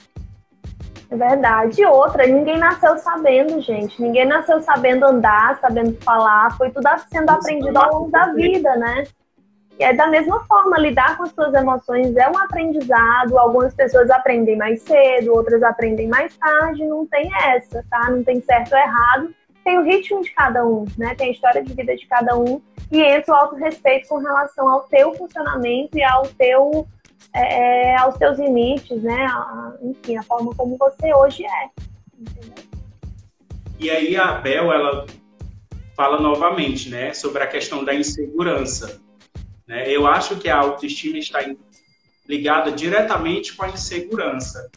É 1.10 1.16
verdade. 1.16 1.80
E 1.80 1.86
outra, 1.86 2.26
ninguém 2.26 2.58
nasceu 2.58 2.96
sabendo, 2.98 3.60
gente. 3.60 4.00
Ninguém 4.00 4.24
nasceu 4.24 4.60
sabendo 4.60 5.04
andar, 5.04 5.58
sabendo 5.60 5.96
falar. 6.00 6.56
Foi 6.56 6.70
tudo 6.70 6.88
sendo 7.10 7.30
aprendido 7.30 7.76
ao 7.76 7.92
longo 7.92 8.10
da 8.10 8.32
vida, 8.32 8.76
né? 8.76 9.04
E 9.80 9.84
é 9.84 9.92
da 9.92 10.06
mesma 10.06 10.44
forma, 10.44 10.78
lidar 10.78 11.16
com 11.16 11.24
as 11.24 11.32
suas 11.32 11.52
emoções 11.54 12.16
é 12.16 12.28
um 12.28 12.38
aprendizado. 12.38 13.36
Algumas 13.36 13.74
pessoas 13.74 14.10
aprendem 14.10 14.56
mais 14.56 14.80
cedo, 14.82 15.34
outras 15.34 15.62
aprendem 15.64 16.06
mais 16.06 16.36
tarde. 16.36 16.84
Não 16.84 17.04
tem 17.06 17.28
essa, 17.46 17.84
tá? 17.90 18.10
Não 18.10 18.22
tem 18.22 18.40
certo 18.40 18.72
ou 18.72 18.78
errado. 18.78 19.34
Tem 19.68 19.78
o 19.78 19.82
ritmo 19.82 20.22
de 20.22 20.30
cada 20.30 20.66
um, 20.66 20.86
né? 20.96 21.14
Tem 21.14 21.28
a 21.28 21.32
história 21.32 21.62
de 21.62 21.74
vida 21.74 21.94
de 21.94 22.06
cada 22.06 22.38
um. 22.38 22.62
E 22.90 23.02
entra 23.02 23.34
o 23.34 23.36
autorrespeito 23.36 24.08
com 24.08 24.16
relação 24.16 24.66
ao 24.66 24.84
teu 24.84 25.14
funcionamento 25.14 25.98
e 25.98 26.02
ao 26.02 26.26
teu, 26.26 26.88
é, 27.34 27.90
é 27.90 27.96
aos 27.96 28.16
teus 28.16 28.38
limites, 28.38 29.02
né? 29.02 29.26
A, 29.26 29.74
enfim, 29.82 30.16
a 30.16 30.22
forma 30.22 30.54
como 30.54 30.78
você 30.78 31.12
hoje 31.12 31.44
é. 31.44 31.68
Entendeu? 32.18 32.64
E 33.78 33.90
aí 33.90 34.16
a 34.16 34.32
Bel, 34.32 34.72
ela 34.72 35.04
fala 35.94 36.18
novamente, 36.18 36.88
né? 36.88 37.12
Sobre 37.12 37.42
a 37.42 37.46
questão 37.46 37.84
da 37.84 37.94
insegurança 37.94 38.98
né? 39.68 39.94
Eu 39.94 40.06
acho 40.06 40.38
que 40.38 40.48
a 40.48 40.56
autoestima 40.56 41.18
está 41.18 41.40
ligada 42.26 42.72
diretamente 42.72 43.54
com 43.54 43.64
a 43.64 43.68
insegurança, 43.68 44.70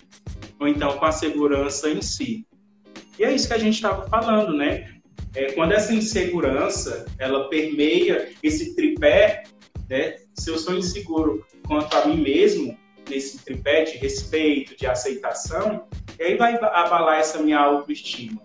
ou 0.59 0.67
então 0.67 0.97
com 0.97 1.05
a 1.05 1.11
segurança 1.13 1.89
em 1.89 2.01
si. 2.01 2.45
E 3.21 3.23
é 3.23 3.31
isso 3.31 3.47
que 3.47 3.53
a 3.53 3.59
gente 3.59 3.75
estava 3.75 4.07
falando, 4.09 4.51
né? 4.51 4.95
É, 5.35 5.51
quando 5.51 5.73
essa 5.73 5.93
insegurança 5.93 7.05
ela 7.19 7.47
permeia 7.49 8.31
esse 8.41 8.75
tripé, 8.75 9.43
né? 9.87 10.15
Se 10.33 10.49
eu 10.49 10.57
sou 10.57 10.73
inseguro 10.73 11.45
quanto 11.67 11.95
a 11.95 12.05
mim 12.05 12.19
mesmo, 12.19 12.75
nesse 13.07 13.45
tripé 13.45 13.83
de 13.83 13.99
respeito, 13.99 14.75
de 14.75 14.87
aceitação, 14.87 15.83
e 16.19 16.23
aí 16.23 16.35
vai 16.35 16.55
abalar 16.55 17.19
essa 17.19 17.39
minha 17.43 17.59
autoestima. 17.59 18.41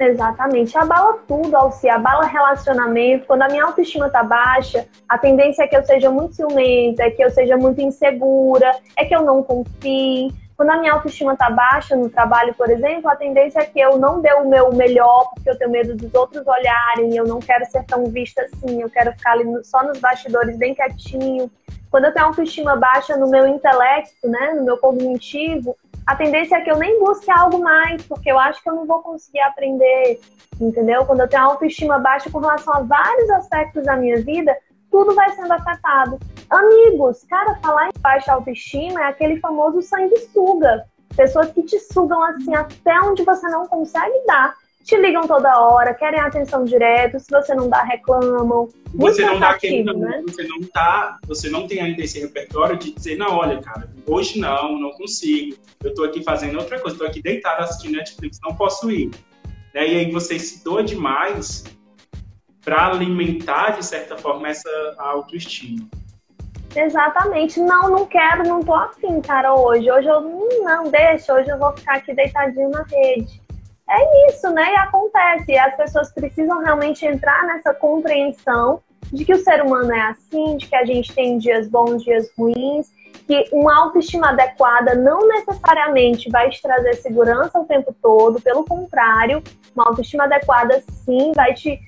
Exatamente. 0.00 0.78
Abala 0.78 1.18
tudo, 1.28 1.54
Alci. 1.54 1.90
Abala 1.90 2.24
relacionamento. 2.24 3.26
Quando 3.26 3.42
a 3.42 3.48
minha 3.48 3.64
autoestima 3.64 4.08
tá 4.08 4.22
baixa, 4.24 4.88
a 5.06 5.18
tendência 5.18 5.64
é 5.64 5.66
que 5.66 5.76
eu 5.76 5.84
seja 5.84 6.10
muito 6.10 6.36
ciumenta, 6.36 7.02
é 7.02 7.10
que 7.10 7.22
eu 7.22 7.30
seja 7.30 7.58
muito 7.58 7.82
insegura, 7.82 8.74
é 8.96 9.04
que 9.04 9.14
eu 9.14 9.22
não 9.22 9.42
confie. 9.42 10.32
Quando 10.62 10.70
a 10.70 10.76
minha 10.76 10.92
autoestima 10.92 11.36
tá 11.36 11.50
baixa 11.50 11.96
no 11.96 12.08
trabalho, 12.08 12.54
por 12.54 12.70
exemplo, 12.70 13.10
a 13.10 13.16
tendência 13.16 13.58
é 13.58 13.64
que 13.64 13.80
eu 13.80 13.98
não 13.98 14.20
dê 14.20 14.32
o 14.34 14.48
meu 14.48 14.72
melhor 14.72 15.32
porque 15.34 15.50
eu 15.50 15.58
tenho 15.58 15.72
medo 15.72 15.96
dos 15.96 16.14
outros 16.14 16.46
olharem, 16.46 17.16
eu 17.16 17.26
não 17.26 17.40
quero 17.40 17.64
ser 17.66 17.84
tão 17.84 18.04
vista 18.04 18.42
assim, 18.42 18.80
eu 18.80 18.88
quero 18.88 19.10
ficar 19.10 19.32
ali 19.32 19.44
só 19.64 19.82
nos 19.82 19.98
bastidores 19.98 20.56
bem 20.56 20.72
quietinho. 20.72 21.50
Quando 21.90 22.04
eu 22.04 22.14
tenho 22.14 22.26
autoestima 22.26 22.76
baixa 22.76 23.16
no 23.16 23.28
meu 23.28 23.44
intelecto, 23.48 24.28
né, 24.28 24.54
no 24.54 24.62
meu 24.62 24.78
cognitivo, 24.78 25.76
a 26.06 26.14
tendência 26.14 26.54
é 26.54 26.60
que 26.60 26.70
eu 26.70 26.78
nem 26.78 26.96
busque 27.00 27.28
algo 27.28 27.58
mais, 27.58 28.00
porque 28.04 28.30
eu 28.30 28.38
acho 28.38 28.62
que 28.62 28.70
eu 28.70 28.76
não 28.76 28.86
vou 28.86 29.02
conseguir 29.02 29.40
aprender, 29.40 30.20
entendeu? 30.60 31.04
Quando 31.04 31.22
eu 31.22 31.28
tenho 31.28 31.42
autoestima 31.42 31.98
baixa 31.98 32.30
com 32.30 32.38
relação 32.38 32.72
a 32.72 32.82
vários 32.82 33.28
aspectos 33.30 33.84
da 33.84 33.96
minha 33.96 34.22
vida, 34.22 34.56
tudo 34.92 35.12
vai 35.12 35.28
sendo 35.30 35.52
afetado. 35.52 36.20
Amigos, 36.52 37.24
cara, 37.28 37.58
falar 37.62 37.88
em 37.88 38.00
baixa 38.00 38.32
autoestima 38.32 39.00
é 39.00 39.04
aquele 39.04 39.40
famoso 39.40 39.80
sanguessuga. 39.80 40.84
Pessoas 41.16 41.50
que 41.50 41.62
te 41.62 41.78
sugam 41.78 42.22
assim 42.22 42.54
até 42.54 43.00
onde 43.00 43.24
você 43.24 43.48
não 43.48 43.66
consegue 43.66 44.26
dar 44.26 44.54
te 44.84 44.96
ligam 44.96 45.26
toda 45.26 45.60
hora, 45.60 45.94
querem 45.94 46.20
atenção 46.20 46.64
direto, 46.64 47.18
se 47.18 47.30
você 47.30 47.54
não 47.54 47.68
dá, 47.68 47.82
reclamam. 47.82 48.68
Você 48.94 49.24
não 49.24 49.38
dá 49.38 49.50
aquele, 49.50 49.84
né? 49.94 50.22
você 50.26 50.42
não 50.42 50.60
tá, 50.62 51.18
você 51.26 51.48
não 51.48 51.66
tem 51.66 51.80
ainda 51.80 52.02
esse 52.02 52.20
repertório 52.20 52.76
de 52.76 52.92
dizer, 52.92 53.16
não, 53.16 53.36
olha, 53.36 53.60
cara, 53.62 53.88
hoje 54.06 54.38
não, 54.38 54.78
não 54.78 54.90
consigo. 54.90 55.56
Eu 55.82 55.94
tô 55.94 56.04
aqui 56.04 56.22
fazendo 56.22 56.58
outra 56.58 56.80
coisa, 56.80 56.98
tô 56.98 57.04
aqui 57.04 57.22
deitado 57.22 57.62
assistindo 57.62 57.96
Netflix, 57.96 58.38
não 58.42 58.54
posso 58.54 58.90
ir. 58.90 59.10
Né? 59.72 59.88
E 59.88 59.96
aí 59.98 60.10
você 60.10 60.38
se 60.38 60.62
doa 60.64 60.82
demais 60.82 61.64
para 62.64 62.88
alimentar, 62.88 63.70
de 63.70 63.84
certa 63.86 64.16
forma, 64.16 64.48
essa 64.48 64.68
autoestima. 64.98 65.88
Exatamente. 66.74 67.60
Não, 67.60 67.90
não 67.90 68.06
quero, 68.06 68.48
não 68.48 68.62
tô 68.62 68.74
afim, 68.74 69.20
cara, 69.20 69.54
hoje. 69.54 69.90
Hoje 69.90 70.08
eu 70.08 70.20
não, 70.62 70.90
deixa, 70.90 71.34
hoje 71.34 71.50
eu 71.50 71.58
vou 71.58 71.72
ficar 71.72 71.96
aqui 71.96 72.14
deitadinho 72.14 72.70
na 72.70 72.82
rede 72.82 73.42
é 73.92 74.28
isso, 74.30 74.50
né? 74.50 74.72
E 74.72 74.76
acontece. 74.76 75.52
E 75.52 75.58
as 75.58 75.76
pessoas 75.76 76.12
precisam 76.12 76.60
realmente 76.60 77.04
entrar 77.04 77.44
nessa 77.46 77.74
compreensão 77.74 78.80
de 79.12 79.24
que 79.24 79.34
o 79.34 79.42
ser 79.42 79.62
humano 79.62 79.92
é 79.92 80.00
assim, 80.02 80.56
de 80.56 80.66
que 80.66 80.74
a 80.74 80.84
gente 80.84 81.12
tem 81.14 81.36
dias 81.36 81.68
bons, 81.68 82.02
dias 82.02 82.30
ruins, 82.36 82.90
que 83.26 83.48
uma 83.52 83.78
autoestima 83.78 84.30
adequada 84.30 84.94
não 84.94 85.28
necessariamente 85.28 86.30
vai 86.30 86.48
te 86.48 86.62
trazer 86.62 86.94
segurança 86.94 87.58
o 87.58 87.66
tempo 87.66 87.94
todo, 88.00 88.40
pelo 88.40 88.64
contrário, 88.64 89.42
uma 89.74 89.88
autoestima 89.88 90.24
adequada 90.24 90.82
sim 91.04 91.32
vai 91.34 91.52
te, 91.52 91.78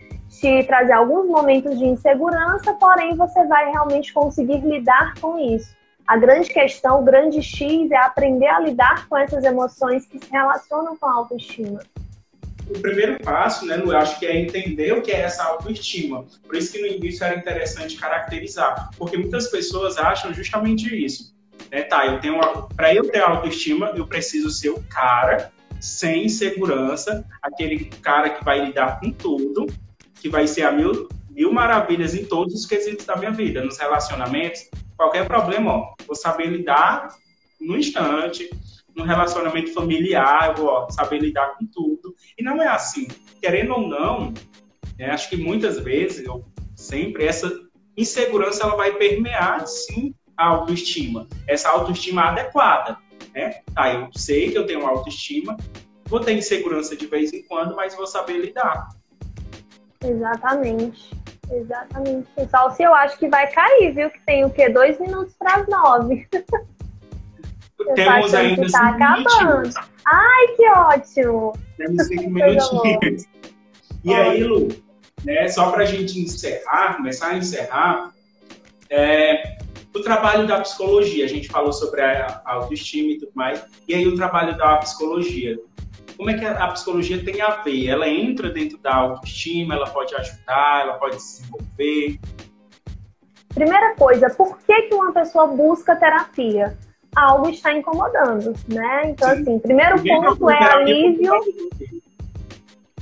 te 0.40 0.64
trazer 0.64 0.92
alguns 0.92 1.26
momentos 1.28 1.78
de 1.78 1.84
insegurança, 1.84 2.72
porém 2.74 3.14
você 3.16 3.46
vai 3.46 3.70
realmente 3.70 4.12
conseguir 4.12 4.58
lidar 4.60 5.14
com 5.20 5.38
isso. 5.38 5.74
A 6.06 6.18
grande 6.18 6.52
questão, 6.52 7.00
o 7.00 7.04
grande 7.04 7.42
X 7.42 7.90
é 7.90 7.96
aprender 7.96 8.48
a 8.48 8.60
lidar 8.60 9.08
com 9.08 9.16
essas 9.16 9.42
emoções 9.42 10.06
que 10.06 10.18
se 10.18 10.30
relacionam 10.30 10.96
com 10.96 11.06
a 11.06 11.14
autoestima. 11.14 11.80
O 12.68 12.78
primeiro 12.78 13.18
passo, 13.22 13.66
né, 13.66 13.80
eu 13.82 13.96
acho 13.96 14.18
que 14.18 14.26
é 14.26 14.38
entender 14.38 14.92
o 14.92 15.02
que 15.02 15.10
é 15.10 15.20
essa 15.20 15.44
autoestima. 15.44 16.24
Por 16.46 16.56
isso 16.56 16.72
que 16.72 16.80
no 16.80 16.86
início 16.86 17.24
era 17.24 17.36
interessante 17.36 17.96
caracterizar, 17.96 18.90
porque 18.98 19.16
muitas 19.16 19.48
pessoas 19.48 19.98
acham 19.98 20.32
justamente 20.32 20.94
isso. 20.94 21.34
Né? 21.70 21.82
Tá, 21.82 22.06
eu 22.06 22.20
tenho 22.20 22.38
para 22.74 22.94
eu 22.94 23.10
ter 23.10 23.20
autoestima, 23.20 23.92
eu 23.96 24.06
preciso 24.06 24.50
ser 24.50 24.70
o 24.70 24.82
cara 24.88 25.52
sem 25.80 26.28
segurança, 26.28 27.24
aquele 27.42 27.86
cara 28.00 28.30
que 28.30 28.44
vai 28.44 28.64
lidar 28.64 29.00
com 29.00 29.10
tudo, 29.10 29.66
que 30.24 30.30
vai 30.30 30.46
ser 30.46 30.62
a 30.62 30.72
mil, 30.72 31.06
mil 31.28 31.52
maravilhas 31.52 32.14
em 32.14 32.24
todos 32.24 32.54
os 32.54 32.64
quesitos 32.64 33.04
da 33.04 33.14
minha 33.14 33.30
vida, 33.30 33.62
nos 33.62 33.76
relacionamentos, 33.76 34.70
qualquer 34.96 35.26
problema, 35.26 35.70
ó, 35.70 35.94
vou 36.06 36.16
saber 36.16 36.46
lidar 36.46 37.08
no 37.60 37.76
instante, 37.76 38.48
no 38.96 39.04
relacionamento 39.04 39.74
familiar, 39.74 40.48
eu 40.48 40.54
vou 40.54 40.68
ó, 40.68 40.88
saber 40.88 41.18
lidar 41.18 41.58
com 41.58 41.66
tudo. 41.66 42.16
E 42.38 42.42
não 42.42 42.62
é 42.62 42.68
assim. 42.68 43.06
Querendo 43.38 43.74
ou 43.74 43.86
não, 43.86 44.32
né, 44.98 45.10
acho 45.10 45.28
que 45.28 45.36
muitas 45.36 45.78
vezes, 45.78 46.26
sempre, 46.74 47.26
essa 47.26 47.52
insegurança 47.94 48.64
ela 48.64 48.76
vai 48.76 48.94
permear, 48.94 49.66
sim, 49.66 50.14
a 50.34 50.46
autoestima. 50.46 51.28
Essa 51.46 51.68
autoestima 51.68 52.30
adequada. 52.30 52.96
Né? 53.34 53.60
Tá, 53.74 53.92
eu 53.92 54.08
sei 54.16 54.50
que 54.50 54.56
eu 54.56 54.64
tenho 54.64 54.86
autoestima, 54.86 55.54
vou 56.06 56.20
ter 56.20 56.32
insegurança 56.32 56.96
de 56.96 57.06
vez 57.06 57.30
em 57.30 57.42
quando, 57.42 57.76
mas 57.76 57.94
vou 57.94 58.06
saber 58.06 58.38
lidar. 58.38 58.88
Exatamente. 60.04 61.10
Exatamente. 61.50 62.28
Pessoal, 62.34 62.70
se 62.70 62.82
eu 62.82 62.94
acho 62.94 63.18
que 63.18 63.28
vai 63.28 63.50
cair, 63.50 63.94
viu? 63.94 64.10
Que 64.10 64.20
tem 64.20 64.44
o 64.44 64.50
quê? 64.50 64.68
Dois 64.68 64.98
minutos 64.98 65.34
para 65.38 65.56
as 65.56 65.68
nove. 65.68 66.26
Temos 67.94 68.34
ainda 68.34 68.70
tá 68.70 68.88
acabando. 68.88 69.74
Ai, 70.06 70.48
que 70.56 70.70
ótimo! 70.70 71.52
Temos 71.76 72.06
cinco 72.06 72.30
minutinhos. 72.30 73.26
E 74.04 74.14
aí, 74.14 74.44
Lu, 74.44 74.68
né, 75.24 75.48
só 75.48 75.70
para 75.70 75.82
a 75.82 75.86
gente 75.86 76.18
encerrar, 76.18 76.96
começar 76.96 77.28
a 77.28 77.36
encerrar, 77.36 78.12
é, 78.90 79.58
o 79.94 80.00
trabalho 80.00 80.46
da 80.46 80.60
psicologia, 80.60 81.24
a 81.24 81.28
gente 81.28 81.48
falou 81.48 81.72
sobre 81.72 82.02
a 82.02 82.42
autoestima 82.44 83.12
e 83.12 83.18
tudo 83.18 83.32
mais, 83.34 83.64
e 83.88 83.94
aí 83.94 84.06
o 84.06 84.14
trabalho 84.14 84.56
da 84.58 84.76
psicologia 84.78 85.58
como 86.16 86.30
é 86.30 86.38
que 86.38 86.44
a 86.44 86.68
psicologia 86.68 87.22
tem 87.24 87.40
a 87.40 87.50
ver? 87.62 87.88
Ela 87.88 88.08
entra 88.08 88.48
dentro 88.50 88.78
da 88.78 88.94
autoestima, 88.94 89.74
ela 89.74 89.88
pode 89.88 90.14
ajudar, 90.14 90.82
ela 90.82 90.94
pode 90.94 91.16
desenvolver? 91.16 92.20
Primeira 93.54 93.94
coisa, 93.94 94.30
por 94.30 94.58
que, 94.58 94.82
que 94.82 94.94
uma 94.94 95.12
pessoa 95.12 95.46
busca 95.46 95.94
terapia? 95.96 96.76
Algo 97.14 97.48
está 97.48 97.72
incomodando, 97.72 98.52
né? 98.68 99.02
Então, 99.10 99.28
Sim. 99.30 99.42
assim, 99.42 99.58
primeiro 99.60 100.02
ponto 100.02 100.50
é 100.50 100.72
alívio. 100.72 101.32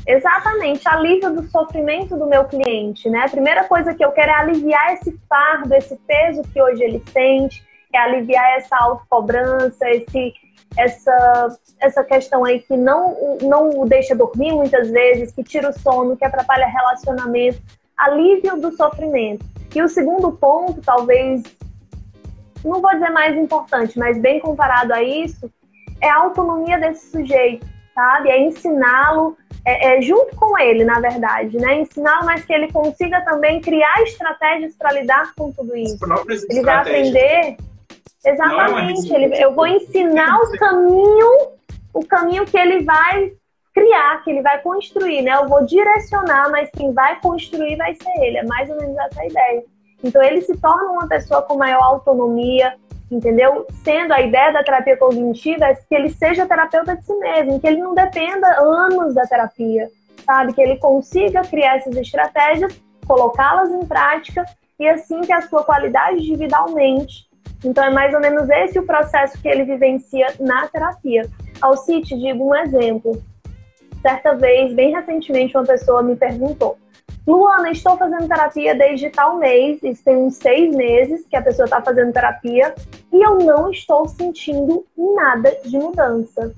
Exatamente, 0.06 0.86
alívio 0.88 1.32
do 1.32 1.48
sofrimento 1.48 2.16
do 2.16 2.26
meu 2.26 2.44
cliente, 2.44 3.08
né? 3.08 3.24
A 3.24 3.28
primeira 3.28 3.64
coisa 3.64 3.94
que 3.94 4.04
eu 4.04 4.10
quero 4.10 4.30
é 4.30 4.34
aliviar 4.34 4.94
esse 4.94 5.16
fardo, 5.28 5.72
esse 5.74 5.96
peso 6.06 6.42
que 6.52 6.60
hoje 6.60 6.82
ele 6.82 7.02
sente, 7.12 7.64
é 7.94 7.98
aliviar 7.98 8.58
essa 8.58 8.76
autocobrança, 8.76 9.88
esse 9.90 10.34
essa, 10.76 11.58
essa 11.80 12.04
questão 12.04 12.44
aí 12.44 12.60
que 12.60 12.76
não, 12.76 13.38
não 13.42 13.80
o 13.80 13.86
deixa 13.86 14.14
dormir 14.14 14.52
muitas 14.52 14.90
vezes, 14.90 15.32
que 15.32 15.42
tira 15.42 15.70
o 15.70 15.78
sono, 15.78 16.16
que 16.16 16.24
atrapalha 16.24 16.66
relacionamento, 16.66 17.60
alívio 17.96 18.60
do 18.60 18.74
sofrimento. 18.76 19.44
E 19.74 19.82
o 19.82 19.88
segundo 19.88 20.32
ponto, 20.32 20.80
talvez, 20.82 21.42
não 22.64 22.80
vou 22.80 22.92
dizer 22.92 23.10
mais 23.10 23.36
importante, 23.36 23.98
mas 23.98 24.18
bem 24.18 24.40
comparado 24.40 24.92
a 24.92 25.02
isso, 25.02 25.50
é 26.00 26.08
a 26.08 26.18
autonomia 26.18 26.78
desse 26.78 27.10
sujeito, 27.10 27.66
sabe? 27.94 28.28
É 28.28 28.40
ensiná-lo, 28.40 29.36
é, 29.64 29.98
é, 29.98 30.02
junto 30.02 30.34
com 30.36 30.58
ele, 30.58 30.84
na 30.84 31.00
verdade, 31.00 31.56
né? 31.56 31.80
Ensiná-lo, 31.80 32.26
mas 32.26 32.44
que 32.44 32.52
ele 32.52 32.70
consiga 32.72 33.20
também 33.22 33.60
criar 33.60 34.02
estratégias 34.02 34.74
para 34.74 34.92
lidar 34.92 35.32
com 35.36 35.52
tudo 35.52 35.76
isso. 35.76 35.98
Ele 36.50 36.62
vai 36.62 36.76
aprender 36.76 37.56
Exatamente. 38.24 39.12
Ele, 39.12 39.42
eu 39.42 39.54
vou 39.54 39.66
ensinar 39.66 40.38
o 40.38 40.52
caminho, 40.56 41.28
o 41.92 42.04
caminho 42.06 42.46
que 42.46 42.56
ele 42.56 42.84
vai 42.84 43.32
criar, 43.74 44.22
que 44.22 44.30
ele 44.30 44.42
vai 44.42 44.60
construir, 44.60 45.22
né? 45.22 45.34
Eu 45.34 45.48
vou 45.48 45.64
direcionar, 45.64 46.50
mas 46.50 46.70
quem 46.70 46.92
vai 46.92 47.20
construir 47.20 47.76
vai 47.76 47.94
ser 47.94 48.10
ele. 48.20 48.38
É 48.38 48.44
mais 48.44 48.68
ou 48.70 48.76
menos 48.76 48.96
essa 48.96 49.24
ideia. 49.24 49.64
Então 50.04 50.22
ele 50.22 50.40
se 50.42 50.56
torna 50.58 50.90
uma 50.90 51.08
pessoa 51.08 51.42
com 51.42 51.56
maior 51.56 51.82
autonomia, 51.82 52.74
entendeu? 53.10 53.66
Sendo 53.82 54.12
a 54.12 54.20
ideia 54.20 54.52
da 54.52 54.62
terapia 54.62 54.96
cognitiva 54.96 55.64
é 55.64 55.74
que 55.74 55.94
ele 55.94 56.10
seja 56.10 56.46
terapeuta 56.46 56.96
de 56.96 57.04
si 57.04 57.14
mesmo, 57.14 57.60
que 57.60 57.66
ele 57.66 57.80
não 57.80 57.94
dependa 57.94 58.46
anos 58.60 59.14
da 59.14 59.22
terapia, 59.22 59.88
sabe? 60.24 60.52
Que 60.52 60.60
ele 60.60 60.76
consiga 60.76 61.42
criar 61.42 61.76
essas 61.76 61.96
estratégias, 61.96 62.78
colocá-las 63.06 63.70
em 63.70 63.86
prática 63.86 64.44
e 64.78 64.88
assim 64.88 65.20
que 65.22 65.32
a 65.32 65.42
sua 65.42 65.64
qualidade 65.64 66.20
de 66.20 66.36
vida 66.36 66.56
aumente 66.56 67.31
então 67.64 67.84
é 67.84 67.90
mais 67.90 68.12
ou 68.14 68.20
menos 68.20 68.48
esse 68.50 68.78
o 68.78 68.86
processo 68.86 69.40
que 69.40 69.48
ele 69.48 69.64
vivencia 69.64 70.34
na 70.40 70.66
terapia. 70.68 71.28
Ao 71.60 71.76
CIT, 71.76 72.18
digo 72.18 72.48
um 72.48 72.54
exemplo. 72.54 73.22
Certa 74.00 74.34
vez, 74.34 74.74
bem 74.74 74.92
recentemente, 74.92 75.56
uma 75.56 75.64
pessoa 75.64 76.02
me 76.02 76.16
perguntou: 76.16 76.76
Luana, 77.26 77.70
estou 77.70 77.96
fazendo 77.96 78.26
terapia 78.26 78.74
desde 78.74 79.10
tal 79.10 79.36
mês, 79.36 79.80
isso 79.82 80.02
tem 80.02 80.16
uns 80.16 80.36
seis 80.36 80.74
meses 80.74 81.24
que 81.28 81.36
a 81.36 81.42
pessoa 81.42 81.66
está 81.66 81.80
fazendo 81.80 82.12
terapia, 82.12 82.74
e 83.12 83.22
eu 83.24 83.38
não 83.38 83.70
estou 83.70 84.08
sentindo 84.08 84.84
nada 84.96 85.56
de 85.64 85.78
mudança. 85.78 86.52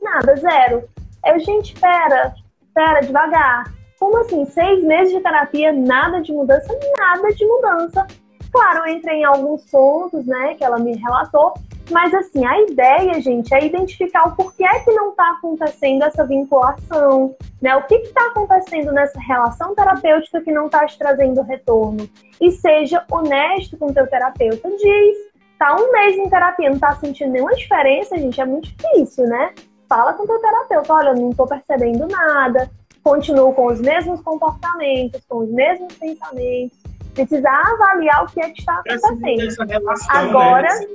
Nada, 0.00 0.36
zero. 0.36 0.84
Eu, 1.26 1.40
gente, 1.40 1.74
pera, 1.80 2.34
pera, 2.72 3.00
devagar. 3.00 3.64
Como 3.98 4.18
assim? 4.18 4.44
Seis 4.44 4.84
meses 4.84 5.12
de 5.12 5.20
terapia, 5.20 5.72
nada 5.72 6.20
de 6.20 6.32
mudança? 6.32 6.72
Nada 6.96 7.32
de 7.32 7.44
mudança. 7.44 8.06
Claro, 8.54 8.86
eu 8.86 8.94
entrei 8.94 9.16
em 9.16 9.24
alguns 9.24 9.64
pontos, 9.68 10.24
né, 10.26 10.54
que 10.54 10.62
ela 10.62 10.78
me 10.78 10.94
relatou, 10.94 11.54
mas 11.90 12.14
assim, 12.14 12.46
a 12.46 12.60
ideia, 12.60 13.20
gente, 13.20 13.52
é 13.52 13.66
identificar 13.66 14.28
o 14.28 14.36
porquê 14.36 14.64
que 14.84 14.92
não 14.92 15.10
está 15.10 15.28
acontecendo 15.32 16.04
essa 16.04 16.24
vinculação, 16.24 17.34
Né? 17.60 17.74
O 17.74 17.82
que 17.82 17.96
está 17.96 18.28
acontecendo 18.28 18.92
nessa 18.92 19.18
relação 19.18 19.74
terapêutica 19.74 20.40
que 20.40 20.52
não 20.52 20.66
está 20.66 20.86
te 20.86 20.96
trazendo 20.96 21.42
retorno? 21.42 22.08
E 22.40 22.52
seja 22.52 23.04
honesto 23.10 23.76
com 23.76 23.86
o 23.86 23.92
teu 23.92 24.06
terapeuta. 24.06 24.70
Diz, 24.70 25.16
tá 25.58 25.74
um 25.74 25.90
mês 25.90 26.16
em 26.16 26.30
terapia, 26.30 26.70
não 26.70 26.78
tá 26.78 26.94
sentindo 26.94 27.32
nenhuma 27.32 27.54
diferença, 27.54 28.16
gente, 28.16 28.40
é 28.40 28.44
muito 28.44 28.68
difícil, 28.70 29.26
né? 29.26 29.52
Fala 29.88 30.12
com 30.12 30.22
o 30.22 30.26
teu 30.28 30.38
terapeuta, 30.38 30.92
olha, 30.92 31.12
não 31.12 31.30
tô 31.30 31.44
percebendo 31.44 32.06
nada, 32.06 32.70
continuo 33.02 33.52
com 33.52 33.66
os 33.66 33.80
mesmos 33.80 34.20
comportamentos, 34.20 35.20
com 35.28 35.38
os 35.38 35.50
mesmos 35.50 35.92
pensamentos. 35.94 36.83
Precisar 37.14 37.62
avaliar 37.74 38.24
o 38.24 38.26
que 38.26 38.40
é 38.40 38.50
que 38.50 38.60
está 38.60 38.74
acontecendo. 38.74 39.68
Relação, 39.68 40.16
Agora, 40.16 40.68
né? 40.68 40.86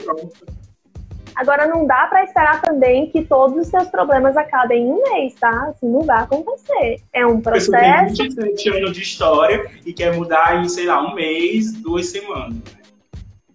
Agora 1.36 1.67
não 1.67 1.88
dá 1.88 2.05
para 2.07 2.26
esperar 2.26 2.61
também 2.61 3.09
que 3.09 3.24
todos 3.24 3.57
os 3.57 3.67
seus 3.67 3.88
problemas 3.88 4.36
acabem 4.36 4.84
em 4.84 4.91
um 4.91 5.01
mês, 5.01 5.36
tá? 5.36 5.70
Assim 5.70 5.88
não 5.88 6.01
vai 6.01 6.24
acontecer. 6.24 7.01
É 7.13 7.26
um 7.26 7.39
processo. 7.39 7.72
Tem 8.17 8.30
27 8.30 8.70
anos 8.70 8.91
de 8.91 9.01
história 9.01 9.65
e 9.86 9.93
quer 9.93 10.13
mudar 10.13 10.61
em, 10.61 10.67
sei 10.67 10.86
lá, 10.86 11.01
um 11.01 11.15
mês, 11.15 11.72
duas 11.74 12.07
semanas. 12.07 12.57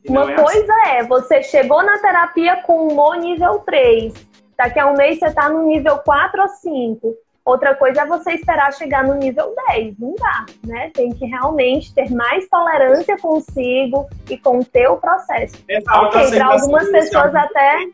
Uma 0.08 0.32
é 0.32 0.34
coisa 0.34 0.72
assim. 0.72 0.90
é, 0.90 1.04
você 1.04 1.42
chegou 1.42 1.82
na 1.82 1.98
terapia 1.98 2.56
com 2.62 2.88
humor 2.88 3.16
nível 3.16 3.58
3. 3.60 4.14
Daqui 4.56 4.78
a 4.78 4.86
um 4.86 4.94
mês 4.94 5.18
você 5.18 5.30
tá 5.32 5.48
no 5.48 5.66
nível 5.66 5.98
4 5.98 6.40
ou 6.40 6.48
5. 6.48 7.14
Outra 7.44 7.74
coisa 7.74 8.02
é 8.02 8.06
você 8.06 8.32
esperar 8.32 8.72
chegar 8.72 9.04
no 9.04 9.14
nível 9.14 9.54
10. 9.68 9.98
Não 9.98 10.14
dá, 10.14 10.46
né? 10.66 10.90
Tem 10.94 11.12
que 11.12 11.26
realmente 11.26 11.92
ter 11.92 12.10
mais 12.10 12.48
tolerância 12.48 13.18
consigo 13.18 14.08
e 14.30 14.38
com 14.38 14.60
o 14.60 14.64
teu 14.64 14.96
processo. 14.96 15.56
É, 15.68 15.78
ok, 15.78 16.30
para 16.30 16.46
algumas 16.46 16.88
pessoas 16.90 17.34
até. 17.34 17.86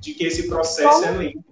De 0.00 0.12
que 0.12 0.26
esse 0.26 0.46
processo 0.46 1.00
Como? 1.00 1.06
é 1.06 1.10
lento. 1.10 1.44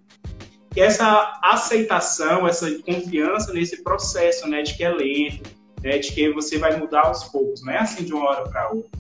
E 0.76 0.80
essa 0.80 1.40
aceitação, 1.42 2.46
essa 2.46 2.70
confiança 2.82 3.54
nesse 3.54 3.82
processo, 3.82 4.46
né? 4.46 4.60
De 4.60 4.76
que 4.76 4.84
é 4.84 4.90
lento, 4.90 5.48
né, 5.84 5.98
de 5.98 6.12
que 6.12 6.32
você 6.32 6.58
vai 6.58 6.76
mudar 6.76 7.06
aos 7.06 7.24
poucos, 7.24 7.62
não 7.62 7.72
é 7.72 7.78
assim 7.78 8.04
de 8.04 8.12
uma 8.12 8.28
hora 8.28 8.48
para 8.48 8.70
outra. 8.70 8.90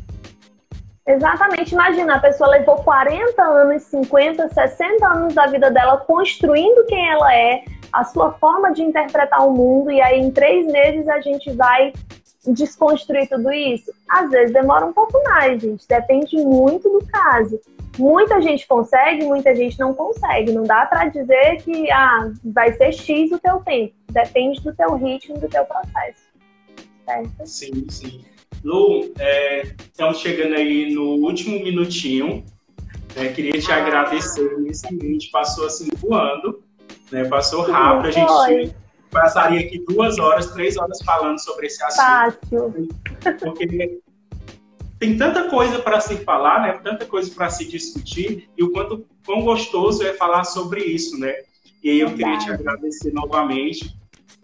Exatamente, 1.06 1.72
imagina, 1.74 2.14
a 2.14 2.20
pessoa 2.20 2.48
levou 2.50 2.76
40 2.76 3.42
anos, 3.42 3.82
50, 3.84 4.48
60 4.48 5.06
anos 5.06 5.34
da 5.34 5.46
vida 5.46 5.70
dela 5.70 5.98
construindo 5.98 6.86
quem 6.86 7.10
ela 7.10 7.34
é, 7.34 7.64
a 7.94 8.04
sua 8.04 8.32
forma 8.32 8.72
de 8.72 8.82
interpretar 8.82 9.46
o 9.46 9.52
mundo, 9.52 9.90
e 9.90 10.00
aí 10.00 10.18
em 10.18 10.30
três 10.30 10.66
meses 10.66 11.08
a 11.08 11.20
gente 11.20 11.52
vai 11.52 11.92
desconstruir 12.46 13.28
tudo 13.28 13.52
isso? 13.52 13.92
Às 14.08 14.30
vezes 14.30 14.52
demora 14.52 14.84
um 14.84 14.92
pouco 14.92 15.22
mais, 15.22 15.62
gente. 15.62 15.86
Depende 15.88 16.36
muito 16.36 16.88
do 16.90 17.06
caso. 17.06 17.60
Muita 17.96 18.42
gente 18.42 18.66
consegue, 18.66 19.24
muita 19.24 19.54
gente 19.54 19.78
não 19.78 19.94
consegue. 19.94 20.52
Não 20.52 20.64
dá 20.64 20.84
para 20.86 21.06
dizer 21.06 21.62
que 21.62 21.90
ah, 21.92 22.32
vai 22.44 22.72
ser 22.72 22.92
X 22.92 23.30
o 23.30 23.38
teu 23.38 23.60
tempo. 23.60 23.94
Depende 24.10 24.60
do 24.60 24.74
teu 24.74 24.94
ritmo, 24.94 25.38
do 25.38 25.48
teu 25.48 25.64
processo. 25.64 26.24
Certo? 27.04 27.46
Sim, 27.46 27.86
sim. 27.88 28.24
Lu, 28.64 29.12
é, 29.18 29.62
estamos 29.62 30.18
chegando 30.18 30.54
aí 30.54 30.92
no 30.92 31.24
último 31.24 31.62
minutinho. 31.62 32.44
Né? 33.14 33.28
Queria 33.28 33.60
te 33.60 33.70
ah. 33.70 33.76
agradecer 33.76 34.52
imensamente. 34.58 35.30
Passou 35.30 35.66
assim 35.66 35.88
voando. 35.96 36.63
Né? 37.10 37.24
Passou 37.24 37.62
rápido. 37.62 38.08
A 38.08 38.10
gente 38.10 38.74
passaria 39.10 39.60
aqui 39.60 39.78
duas 39.86 40.18
horas, 40.18 40.50
três 40.52 40.76
horas 40.76 40.98
falando 41.04 41.38
sobre 41.38 41.66
esse 41.66 41.82
assunto. 41.84 42.38
Fácil. 42.50 42.88
Porque 43.40 44.00
tem 44.98 45.16
tanta 45.16 45.48
coisa 45.48 45.78
para 45.78 46.00
se 46.00 46.16
falar, 46.16 46.62
né? 46.62 46.80
Tanta 46.82 47.04
coisa 47.06 47.30
para 47.30 47.48
se 47.50 47.66
discutir 47.66 48.48
e 48.56 48.64
o 48.64 48.72
quanto 48.72 49.06
quão 49.24 49.42
gostoso 49.42 50.02
é 50.02 50.12
falar 50.14 50.44
sobre 50.44 50.82
isso, 50.82 51.18
né? 51.18 51.34
E 51.82 51.90
aí 51.90 52.00
eu 52.00 52.14
queria 52.14 52.38
te 52.38 52.50
agradecer 52.50 53.12
novamente, 53.12 53.94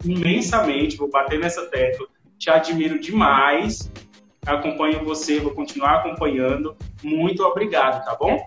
imensamente, 0.05 0.97
vou 0.97 1.09
bater 1.09 1.39
nessa 1.39 1.65
tecla. 1.65 2.07
Te 2.37 2.49
admiro 2.49 2.99
demais. 2.99 3.91
Acompanho 4.45 5.03
você, 5.03 5.39
vou 5.39 5.51
continuar 5.51 5.97
acompanhando. 5.97 6.75
Muito 7.03 7.43
obrigado, 7.43 8.03
tá 8.05 8.15
bom? 8.15 8.39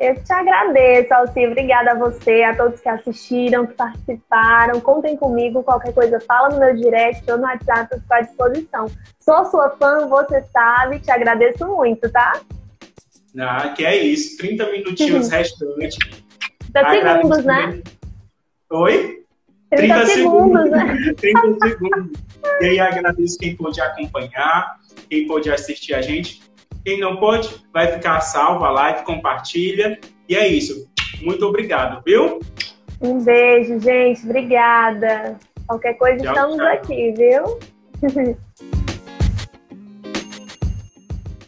Eu 0.00 0.14
te 0.22 0.32
agradeço, 0.32 1.12
Alci. 1.12 1.44
Obrigada 1.46 1.90
a 1.90 1.94
você, 1.94 2.42
a 2.44 2.56
todos 2.56 2.80
que 2.80 2.88
assistiram, 2.88 3.66
que 3.66 3.74
participaram. 3.74 4.80
Contem 4.80 5.16
comigo, 5.16 5.64
qualquer 5.64 5.92
coisa, 5.92 6.20
fala 6.20 6.50
no 6.50 6.60
meu 6.60 6.76
direct 6.76 7.28
ou 7.30 7.36
no 7.36 7.42
WhatsApp, 7.42 7.96
estou 7.96 8.16
à 8.16 8.20
disposição. 8.20 8.86
Sou 9.18 9.44
sua 9.46 9.70
fã, 9.70 10.06
você 10.06 10.42
sabe, 10.52 11.00
te 11.00 11.10
agradeço 11.10 11.66
muito, 11.66 12.08
tá? 12.12 12.40
Ah, 13.36 13.70
que 13.70 13.84
é 13.84 13.96
isso. 13.96 14.36
30 14.38 14.70
minutinhos 14.70 15.28
restantes. 15.28 15.98
30 16.72 16.90
segundos, 16.90 17.44
né? 17.44 17.82
Oi? 18.70 19.24
30, 19.70 19.94
30 19.94 20.06
segundos, 20.06 20.62
segundos, 20.62 20.70
né? 20.70 21.14
30 21.18 21.68
segundos. 21.68 22.20
E 22.60 22.64
aí 22.64 22.80
agradeço 22.80 23.36
quem 23.38 23.56
pôde 23.56 23.80
acompanhar, 23.80 24.78
quem 25.10 25.26
pôde 25.26 25.50
assistir 25.50 25.94
a 25.94 26.00
gente. 26.00 26.47
Quem 26.88 26.98
não 27.00 27.18
pode, 27.18 27.54
vai 27.70 27.86
ficar 27.88 28.18
salvo 28.22 28.64
a 28.64 28.70
live, 28.70 29.04
compartilha. 29.04 30.00
E 30.26 30.34
é 30.34 30.48
isso. 30.48 30.88
Muito 31.20 31.44
obrigado, 31.44 32.02
viu? 32.02 32.40
Um 32.98 33.22
beijo, 33.22 33.78
gente. 33.78 34.24
Obrigada. 34.24 35.36
Qualquer 35.66 35.98
coisa, 35.98 36.24
tchau, 36.24 36.32
estamos 36.32 36.56
tchau. 36.56 36.66
aqui, 36.66 37.12
viu? 37.12 37.58